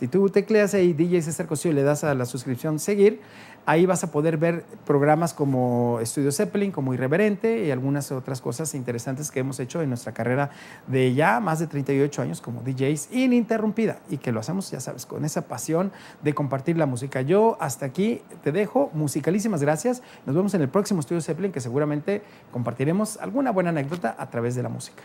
Si 0.00 0.08
tú 0.08 0.30
tecleas 0.30 0.72
ahí 0.72 0.94
DJ 0.94 1.20
César 1.20 1.46
Cosío 1.46 1.72
y 1.72 1.74
le 1.74 1.82
das 1.82 2.04
a 2.04 2.14
la 2.14 2.24
suscripción 2.24 2.78
seguir, 2.78 3.20
ahí 3.66 3.84
vas 3.84 4.02
a 4.02 4.10
poder 4.10 4.38
ver 4.38 4.64
programas 4.86 5.34
como 5.34 6.00
Estudio 6.00 6.32
Zeppelin, 6.32 6.72
como 6.72 6.94
Irreverente 6.94 7.66
y 7.66 7.70
algunas 7.70 8.10
otras 8.10 8.40
cosas 8.40 8.74
interesantes 8.74 9.30
que 9.30 9.40
hemos 9.40 9.60
hecho 9.60 9.82
en 9.82 9.90
nuestra 9.90 10.12
carrera 10.14 10.52
de 10.86 11.12
ya 11.12 11.38
más 11.38 11.58
de 11.58 11.66
38 11.66 12.22
años 12.22 12.40
como 12.40 12.62
DJs 12.62 13.12
ininterrumpida 13.12 14.00
y 14.08 14.16
que 14.16 14.32
lo 14.32 14.40
hacemos, 14.40 14.70
ya 14.70 14.80
sabes, 14.80 15.04
con 15.04 15.26
esa 15.26 15.48
pasión 15.48 15.92
de 16.22 16.32
compartir 16.32 16.78
la 16.78 16.86
música. 16.86 17.20
Yo 17.20 17.58
hasta 17.60 17.84
aquí 17.84 18.22
te 18.42 18.52
dejo, 18.52 18.88
musicalísimas 18.94 19.60
gracias. 19.60 20.02
Nos 20.24 20.34
vemos 20.34 20.54
en 20.54 20.62
el 20.62 20.70
próximo 20.70 21.00
Estudio 21.00 21.20
Zeppelin 21.20 21.52
que 21.52 21.60
seguramente 21.60 22.22
compartiremos 22.52 23.18
alguna 23.18 23.50
buena 23.50 23.68
anécdota 23.68 24.16
a 24.18 24.30
través 24.30 24.54
de 24.54 24.62
la 24.62 24.70
música. 24.70 25.02